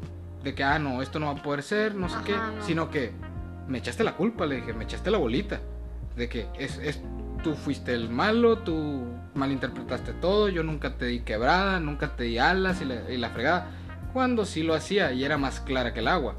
de 0.43 0.55
que, 0.55 0.65
ah, 0.65 0.79
no, 0.79 1.03
esto 1.03 1.19
no 1.21 1.27
va 1.27 1.33
a 1.41 1.43
poder 1.43 1.63
ser, 1.63 1.95
no 1.95 2.09
sé 2.09 2.17
Ajá, 2.17 2.25
qué. 2.25 2.33
no. 2.33 2.63
Sino 2.65 2.91
que 2.91 3.13
me 3.69 3.79
echaste 3.79 4.03
la 4.03 4.17
culpa, 4.17 4.47
le 4.47 4.57
dije, 4.57 4.73
me 4.73 4.85
echaste 4.85 5.11
la 5.11 5.19
bolita. 5.19 5.61
De 6.17 6.29
que 6.29 6.49
es, 6.59 6.79
es, 6.79 7.01
tú 7.45 7.55
fuiste 7.55 7.95
el 7.95 8.11
malo, 8.11 8.59
tú 8.59 9.05
malinterpretaste 9.35 10.13
todo, 10.15 10.49
yo 10.49 10.65
nunca 10.65 10.97
te 10.97 11.05
di 11.07 11.21
quebrada, 11.21 11.79
nunca 11.79 12.17
te 12.17 12.25
di 12.25 12.39
alas 12.39 12.83
y 12.83 12.85
la, 12.87 13.09
y 13.09 13.17
la 13.17 13.31
fregada. 13.31 13.71
Cuando 14.13 14.45
sí 14.45 14.65
lo 14.65 14.75
hacía 14.75 15.13
y 15.13 15.25
era 15.25 15.39
más 15.39 15.61
clara 15.61 15.95
que 15.95 16.01
el 16.01 16.09
agua. 16.09 16.35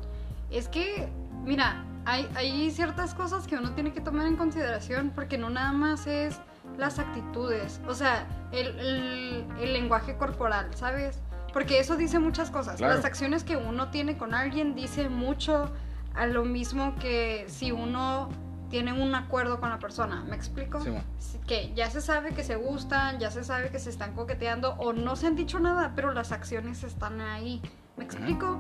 Es 0.50 0.68
que, 0.68 1.08
mira, 1.46 1.86
hay, 2.06 2.28
hay 2.36 2.72
ciertas 2.72 3.14
cosas 3.14 3.48
que 3.48 3.56
uno 3.56 3.72
tiene 3.74 3.94
que 3.94 4.02
tomar 4.02 4.28
en 4.28 4.36
consideración 4.36 5.12
porque 5.14 5.38
no 5.38 5.50
nada 5.50 5.72
más 5.72 6.08
es 6.08 6.40
las 6.78 7.00
actitudes, 7.00 7.82
o 7.88 7.94
sea, 7.94 8.28
el, 8.52 8.68
el- 8.80 9.46
el 9.60 9.74
lenguaje 9.74 10.16
corporal, 10.18 10.68
¿sabes? 10.76 11.20
Porque 11.54 11.80
eso 11.80 11.98
dice 11.98 12.18
muchas 12.20 12.50
cosas. 12.50 12.78
Claro. 12.78 12.96
Las 12.96 13.04
acciones 13.06 13.44
que 13.44 13.58
uno 13.58 13.90
tiene 13.90 14.18
con 14.18 14.34
alguien 14.34 14.74
dice 14.74 15.10
mucho 15.10 15.70
a 16.16 16.26
lo 16.26 16.46
mismo 16.46 16.96
que 16.96 17.46
si 17.48 17.72
uno 17.72 18.30
tiene 18.70 18.94
un 18.94 19.14
acuerdo 19.16 19.60
con 19.60 19.70
la 19.70 19.80
persona. 19.80 20.24
¿Me 20.30 20.36
explico? 20.38 20.80
Sí, 20.80 21.38
que 21.46 21.74
ya 21.76 21.90
se 21.90 22.00
sabe 22.00 22.34
que 22.34 22.44
se 22.46 22.56
gustan, 22.56 23.20
ya 23.20 23.30
se 23.30 23.44
sabe 23.44 23.70
que 23.70 23.80
se 23.80 23.90
están 23.90 24.14
coqueteando 24.14 24.76
o 24.76 24.94
no 24.94 25.18
se 25.18 25.28
han 25.28 25.36
dicho 25.36 25.60
nada, 25.60 25.92
pero 25.94 26.14
las 26.14 26.32
acciones 26.32 26.84
están 26.86 27.20
ahí. 27.20 27.62
¿Me 27.98 28.06
explico? 28.06 28.58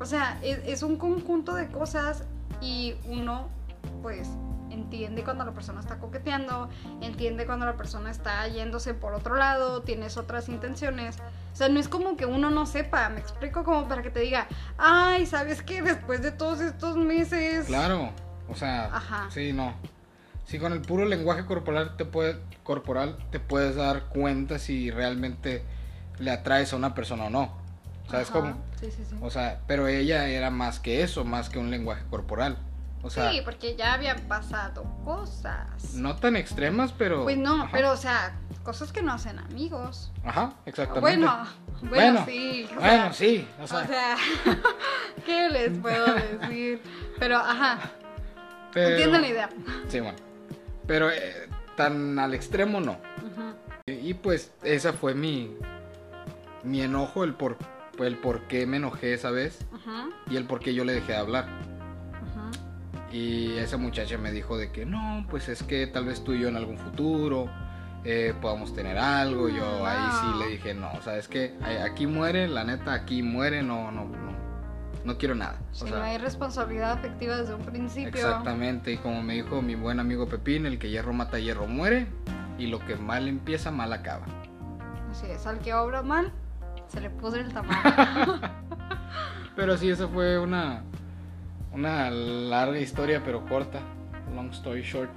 O 0.00 0.04
sea, 0.04 0.38
es, 0.42 0.60
es 0.64 0.84
un 0.84 0.96
conjunto 0.96 1.54
de 1.56 1.66
cosas 1.66 2.22
y 2.60 2.94
uno, 3.06 3.48
pues, 4.02 4.28
entiende 4.70 5.24
cuando 5.24 5.44
la 5.44 5.52
persona 5.52 5.80
está 5.80 5.98
coqueteando, 5.98 6.68
entiende 7.00 7.46
cuando 7.46 7.66
la 7.66 7.76
persona 7.76 8.10
está 8.10 8.46
yéndose 8.48 8.94
por 8.94 9.14
otro 9.14 9.36
lado, 9.36 9.82
tienes 9.82 10.16
otras 10.16 10.48
intenciones. 10.48 11.16
O 11.52 11.56
sea, 11.56 11.68
no 11.68 11.80
es 11.80 11.88
como 11.88 12.16
que 12.16 12.26
uno 12.26 12.50
no 12.50 12.66
sepa, 12.66 13.08
me 13.08 13.20
explico 13.20 13.64
como 13.64 13.88
para 13.88 14.02
que 14.02 14.10
te 14.10 14.20
diga, 14.20 14.46
ay, 14.76 15.26
¿sabes 15.26 15.62
qué? 15.62 15.82
Después 15.82 16.22
de 16.22 16.30
todos 16.30 16.60
estos 16.60 16.96
meses... 16.96 17.66
Claro, 17.66 18.10
o 18.48 18.54
sea, 18.54 18.86
Ajá. 18.94 19.28
sí, 19.30 19.52
no. 19.52 19.74
Sí, 20.44 20.58
con 20.58 20.72
el 20.72 20.80
puro 20.80 21.04
lenguaje 21.04 21.44
corporal 21.44 21.96
te, 21.96 22.04
puede, 22.04 22.38
corporal 22.62 23.18
te 23.30 23.38
puedes 23.38 23.76
dar 23.76 24.04
cuenta 24.04 24.58
si 24.58 24.90
realmente 24.90 25.62
le 26.18 26.30
atraes 26.30 26.72
a 26.72 26.76
una 26.76 26.94
persona 26.94 27.24
o 27.24 27.30
no. 27.30 27.67
¿Sabes 28.10 28.30
Ajá, 28.30 28.40
cómo? 28.40 28.56
Sí, 28.80 28.90
sí, 28.90 29.04
sí. 29.08 29.16
O 29.20 29.30
sea, 29.30 29.60
pero 29.66 29.86
ella 29.88 30.26
era 30.28 30.50
más 30.50 30.80
que 30.80 31.02
eso, 31.02 31.24
más 31.24 31.48
que 31.50 31.58
un 31.58 31.70
lenguaje 31.70 32.02
corporal. 32.10 32.56
O 33.02 33.10
sea, 33.10 33.30
sí, 33.30 33.40
porque 33.44 33.76
ya 33.76 33.94
habían 33.94 34.18
pasado 34.22 34.82
cosas. 35.04 35.94
no 35.94 36.16
tan 36.16 36.36
extremas, 36.36 36.92
pero... 36.92 37.22
Pues 37.22 37.36
no, 37.38 37.62
ajá. 37.62 37.68
pero 37.72 37.92
o 37.92 37.96
sea, 37.96 38.34
cosas 38.64 38.92
que 38.92 39.02
no 39.02 39.12
hacen 39.12 39.38
amigos. 39.38 40.10
Ajá, 40.24 40.52
exactamente. 40.66 41.00
Bueno, 41.00 41.46
bueno, 41.82 41.90
Bueno, 41.94 42.24
sí. 42.26 42.68
o 42.72 42.74
Bueno, 42.80 42.88
sea, 43.04 43.12
sí, 43.12 43.48
o 43.62 43.66
sea, 43.68 43.78
O 43.78 43.86
sea, 43.86 44.16
¿qué 45.26 45.48
les 45.48 45.78
puedo 45.78 46.06
decir? 46.14 46.82
Pero, 47.20 47.36
ajá, 47.36 47.78
pero... 48.72 48.88
entienden 48.90 49.20
la 49.22 49.28
idea. 49.28 49.48
Sí, 49.88 50.00
bueno. 50.00 50.18
Pero 50.86 51.10
eh, 51.10 51.48
tan 51.76 52.18
al 52.18 52.34
extremo 52.34 52.80
no. 52.80 52.92
Ujú, 52.92 53.54
Y 53.86 54.14
pues 54.14 54.50
esa 54.64 54.92
fue 54.92 55.14
mi, 55.14 55.54
mi 56.64 56.80
enojo, 56.82 57.22
el 57.22 57.34
por, 57.34 57.56
el 58.06 58.16
por 58.18 58.42
qué 58.48 58.66
me 58.66 58.76
enojé 58.78 59.12
esa 59.14 59.30
vez 59.30 59.66
y 60.30 60.36
el 60.36 60.44
por 60.44 60.60
qué 60.60 60.74
yo 60.74 60.84
le 60.84 60.92
dejé 60.92 61.12
de 61.12 61.18
hablar. 61.18 61.46
Y 63.10 63.52
esa 63.56 63.78
muchacha 63.78 64.18
me 64.18 64.30
dijo 64.32 64.58
de 64.58 64.70
que 64.70 64.84
no, 64.84 65.26
pues 65.30 65.48
es 65.48 65.62
que 65.62 65.86
tal 65.86 66.04
vez 66.04 66.22
tú 66.22 66.34
y 66.34 66.40
yo 66.40 66.48
en 66.48 66.56
algún 66.56 66.76
futuro 66.76 67.50
eh, 68.04 68.34
podamos 68.40 68.74
tener 68.74 68.98
algo. 68.98 69.48
Yo 69.48 69.86
ahí 69.86 70.10
sí 70.20 70.38
le 70.38 70.48
dije 70.52 70.74
no, 70.74 70.90
o 70.92 71.00
sea, 71.02 71.16
es 71.16 71.26
que 71.26 71.56
aquí 71.84 72.06
muere, 72.06 72.48
la 72.48 72.64
neta, 72.64 72.92
aquí 72.92 73.22
muere, 73.22 73.62
no, 73.62 73.90
no, 73.90 74.04
no, 74.04 74.32
no 75.04 75.18
quiero 75.18 75.34
nada. 75.34 75.58
O 75.72 75.74
Si 75.74 75.86
sea, 75.88 75.96
no 75.98 76.04
hay 76.04 76.18
responsabilidad 76.18 76.92
afectiva 76.92 77.38
desde 77.38 77.54
un 77.54 77.62
principio. 77.62 78.08
exactamente, 78.10 78.92
y 78.92 78.98
como 78.98 79.22
me 79.22 79.34
dijo 79.34 79.62
mi 79.62 79.74
buen 79.74 80.00
amigo 80.00 80.28
Pepín, 80.28 80.66
el 80.66 80.78
que 80.78 80.90
hierro 80.90 81.14
mata, 81.14 81.38
hierro 81.38 81.66
muere, 81.66 82.08
y 82.58 82.66
lo 82.66 82.78
que 82.80 82.96
mal 82.96 83.26
empieza, 83.26 83.70
mal 83.70 83.90
acaba. 83.94 84.26
Así 85.10 85.26
es, 85.30 85.46
al 85.46 85.60
que 85.60 85.72
obra 85.72 86.02
mal, 86.02 86.30
se 86.88 87.00
le 87.00 87.10
pudre 87.10 87.40
el 87.42 87.52
tamaño. 87.52 88.40
Pero 89.56 89.76
sí, 89.76 89.90
esa 89.90 90.06
fue 90.08 90.38
una, 90.38 90.82
una 91.72 92.10
larga 92.10 92.78
historia, 92.78 93.22
pero 93.24 93.44
corta. 93.46 93.80
Long 94.34 94.50
story 94.50 94.82
short. 94.82 95.10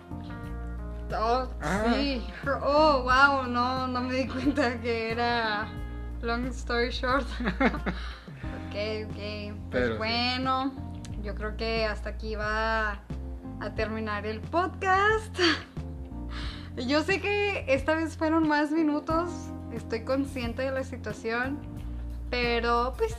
Oh, 1.13 1.47
Ah. 1.61 1.83
sí. 1.93 2.25
Oh, 2.63 3.03
wow, 3.03 3.45
no, 3.47 3.85
no 3.87 4.01
me 4.01 4.13
di 4.15 4.27
cuenta 4.27 4.79
que 4.81 5.11
era 5.11 5.67
long 6.21 6.45
story 6.47 6.89
short. 6.89 7.27
ok, 7.49 9.05
ok. 9.05 9.13
Pues 9.13 9.53
Pero 9.69 9.91
sí. 9.93 9.97
bueno, 9.99 10.71
yo 11.21 11.35
creo 11.35 11.55
que 11.57 11.85
hasta 11.85 12.09
aquí 12.09 12.35
va 12.35 12.93
a 13.59 13.69
terminar 13.75 14.25
el 14.25 14.39
podcast. 14.41 15.37
Yo 16.87 17.03
sé 17.03 17.19
que 17.21 17.65
esta 17.67 17.93
vez 17.95 18.15
fueron 18.17 18.47
más 18.47 18.71
minutos, 18.71 19.29
estoy 19.73 20.03
consciente 20.03 20.61
de 20.63 20.71
la 20.71 20.83
situación, 20.83 21.59
pero 22.29 22.93
pues 22.97 23.15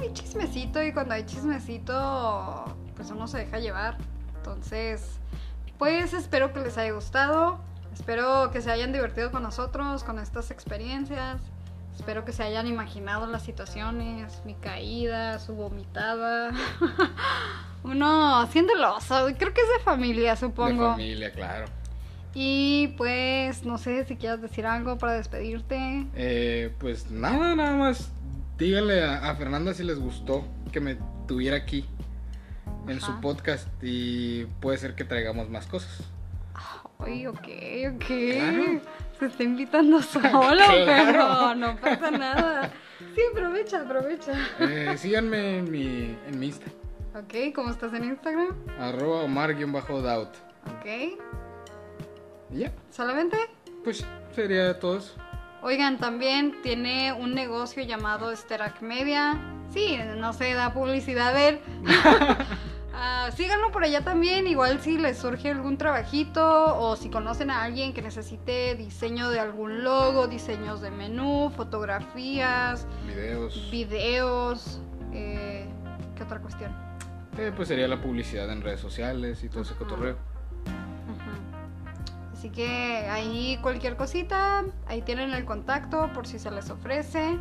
hay 0.00 0.12
chismecito 0.12 0.82
y 0.82 0.92
cuando 0.92 1.14
hay 1.14 1.24
chismecito, 1.24 2.64
pues 2.96 3.10
uno 3.10 3.26
se 3.26 3.38
deja 3.38 3.58
llevar. 3.58 3.96
Entonces, 4.36 5.18
pues 5.78 6.12
espero 6.14 6.52
que 6.52 6.60
les 6.60 6.76
haya 6.78 6.92
gustado, 6.92 7.58
espero 7.92 8.50
que 8.50 8.60
se 8.60 8.70
hayan 8.70 8.92
divertido 8.92 9.30
con 9.30 9.42
nosotros, 9.42 10.04
con 10.04 10.18
estas 10.18 10.50
experiencias. 10.50 11.40
Espero 11.96 12.24
que 12.24 12.32
se 12.32 12.42
hayan 12.42 12.66
imaginado 12.66 13.26
las 13.28 13.44
situaciones, 13.44 14.42
mi 14.44 14.54
caída, 14.54 15.38
su 15.38 15.54
vomitada. 15.54 16.50
Uno 17.84 18.40
haciéndolo 18.40 18.96
oso, 18.96 19.26
creo 19.38 19.52
que 19.54 19.60
es 19.60 19.68
de 19.78 19.84
familia, 19.84 20.30
De 20.32 20.36
supongo. 20.36 20.90
familia, 20.92 21.30
claro. 21.32 21.66
Y 22.34 22.88
pues, 22.96 23.64
no 23.64 23.78
sé 23.78 24.04
si 24.06 24.16
quieras 24.16 24.42
decir 24.42 24.66
algo 24.66 24.98
para 24.98 25.12
despedirte. 25.14 26.06
Eh, 26.14 26.72
pues 26.78 27.10
nada, 27.10 27.54
nada 27.54 27.76
más 27.76 28.10
díganle 28.58 29.02
a, 29.04 29.30
a 29.30 29.36
Fernanda 29.36 29.72
si 29.74 29.84
les 29.84 29.98
gustó 29.98 30.44
que 30.72 30.80
me 30.80 30.96
tuviera 31.28 31.56
aquí 31.56 31.84
en 32.88 33.00
su 33.00 33.20
podcast 33.20 33.68
y 33.82 34.44
puede 34.60 34.78
ser 34.78 34.94
que 34.94 35.04
traigamos 35.04 35.48
más 35.48 35.66
cosas. 35.66 36.02
Ay, 36.98 37.26
ok, 37.26 37.38
ok. 37.94 38.04
Claro. 38.06 38.80
Se 39.18 39.26
está 39.26 39.42
invitando 39.42 40.02
solo, 40.02 40.28
Claro. 40.28 40.84
pero 40.86 41.54
no 41.54 41.76
pasa 41.76 42.10
nada. 42.10 42.70
Sí, 43.14 43.20
aprovecha, 43.32 43.80
aprovecha. 43.82 44.32
Eh, 44.60 44.94
síganme 44.98 45.58
en 45.58 45.70
mi, 45.70 46.16
en 46.28 46.38
mi 46.38 46.46
Insta, 46.46 46.66
Ok, 47.16 47.54
¿cómo 47.54 47.70
estás 47.70 47.92
en 47.94 48.04
Instagram? 48.04 48.48
arroba 48.80 49.22
omar-doubt. 49.22 50.34
Ok, 50.66 51.18
ya, 52.58 52.72
¿solamente? 52.90 53.36
pues 53.82 54.04
sería 54.34 54.78
todo 54.78 54.98
eso. 54.98 55.14
Oigan, 55.62 55.98
también 55.98 56.60
tiene 56.62 57.12
un 57.12 57.34
negocio 57.34 57.82
llamado 57.82 58.34
Sterac 58.34 58.80
Media. 58.82 59.38
Sí, 59.72 59.98
no 60.16 60.32
sé, 60.32 60.54
da 60.54 60.72
publicidad 60.74 61.34
de 61.34 61.48
él. 61.48 61.60
Ah, 62.96 63.30
síganlo 63.36 63.72
por 63.72 63.82
allá 63.82 64.02
también, 64.02 64.46
igual 64.46 64.80
si 64.80 64.96
les 64.96 65.18
surge 65.18 65.50
algún 65.50 65.76
trabajito 65.76 66.78
o 66.78 66.94
si 66.94 67.10
conocen 67.10 67.50
a 67.50 67.64
alguien 67.64 67.92
que 67.92 68.00
necesite 68.02 68.76
diseño 68.76 69.30
de 69.30 69.40
algún 69.40 69.82
logo, 69.82 70.28
diseños 70.28 70.80
de 70.80 70.92
menú, 70.92 71.52
fotografías, 71.56 72.86
Videos. 73.08 73.68
videos, 73.72 74.80
eh, 75.12 75.66
¿qué 76.16 76.22
otra 76.22 76.38
cuestión? 76.40 76.72
Eh, 77.36 77.52
pues 77.54 77.66
sería 77.66 77.88
la 77.88 78.00
publicidad 78.00 78.48
en 78.52 78.62
redes 78.62 78.78
sociales 78.78 79.42
y 79.42 79.48
todo 79.48 79.62
ese 79.62 79.74
cotorreo. 79.74 80.16
Así 82.44 82.50
que 82.50 83.08
ahí 83.10 83.58
cualquier 83.62 83.96
cosita, 83.96 84.66
ahí 84.86 85.00
tienen 85.00 85.32
el 85.32 85.46
contacto 85.46 86.10
por 86.12 86.26
si 86.26 86.38
se 86.38 86.50
les 86.50 86.68
ofrece. 86.68 87.38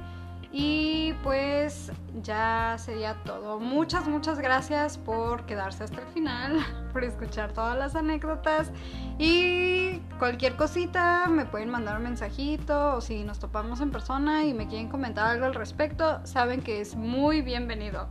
Y 0.49 1.11
pues 1.23 1.91
ya 2.21 2.77
sería 2.79 3.15
todo. 3.25 3.59
Muchas, 3.59 4.07
muchas 4.07 4.39
gracias 4.39 4.97
por 4.97 5.45
quedarse 5.45 5.83
hasta 5.83 5.99
el 5.99 6.07
final, 6.13 6.65
por 6.93 7.03
escuchar 7.03 7.51
todas 7.51 7.77
las 7.77 7.95
anécdotas. 7.95 8.71
Y 9.19 9.99
cualquier 10.19 10.55
cosita 10.55 11.27
me 11.27 11.45
pueden 11.45 11.69
mandar 11.69 11.97
un 11.97 12.03
mensajito 12.03 12.95
o 12.95 13.01
si 13.01 13.25
nos 13.25 13.39
topamos 13.39 13.81
en 13.81 13.91
persona 13.91 14.45
y 14.45 14.53
me 14.53 14.67
quieren 14.67 14.87
comentar 14.87 15.27
algo 15.27 15.43
al 15.43 15.53
respecto, 15.53 16.25
saben 16.25 16.61
que 16.61 16.79
es 16.79 16.95
muy 16.95 17.41
bienvenido. 17.41 18.07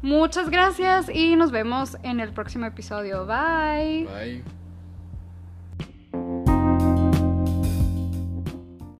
Muchas 0.00 0.48
gracias 0.48 1.10
y 1.10 1.36
nos 1.36 1.50
vemos 1.50 1.98
en 2.02 2.20
el 2.20 2.32
próximo 2.32 2.64
episodio. 2.64 3.26
Bye. 3.26 4.06
Bye. 4.06 4.63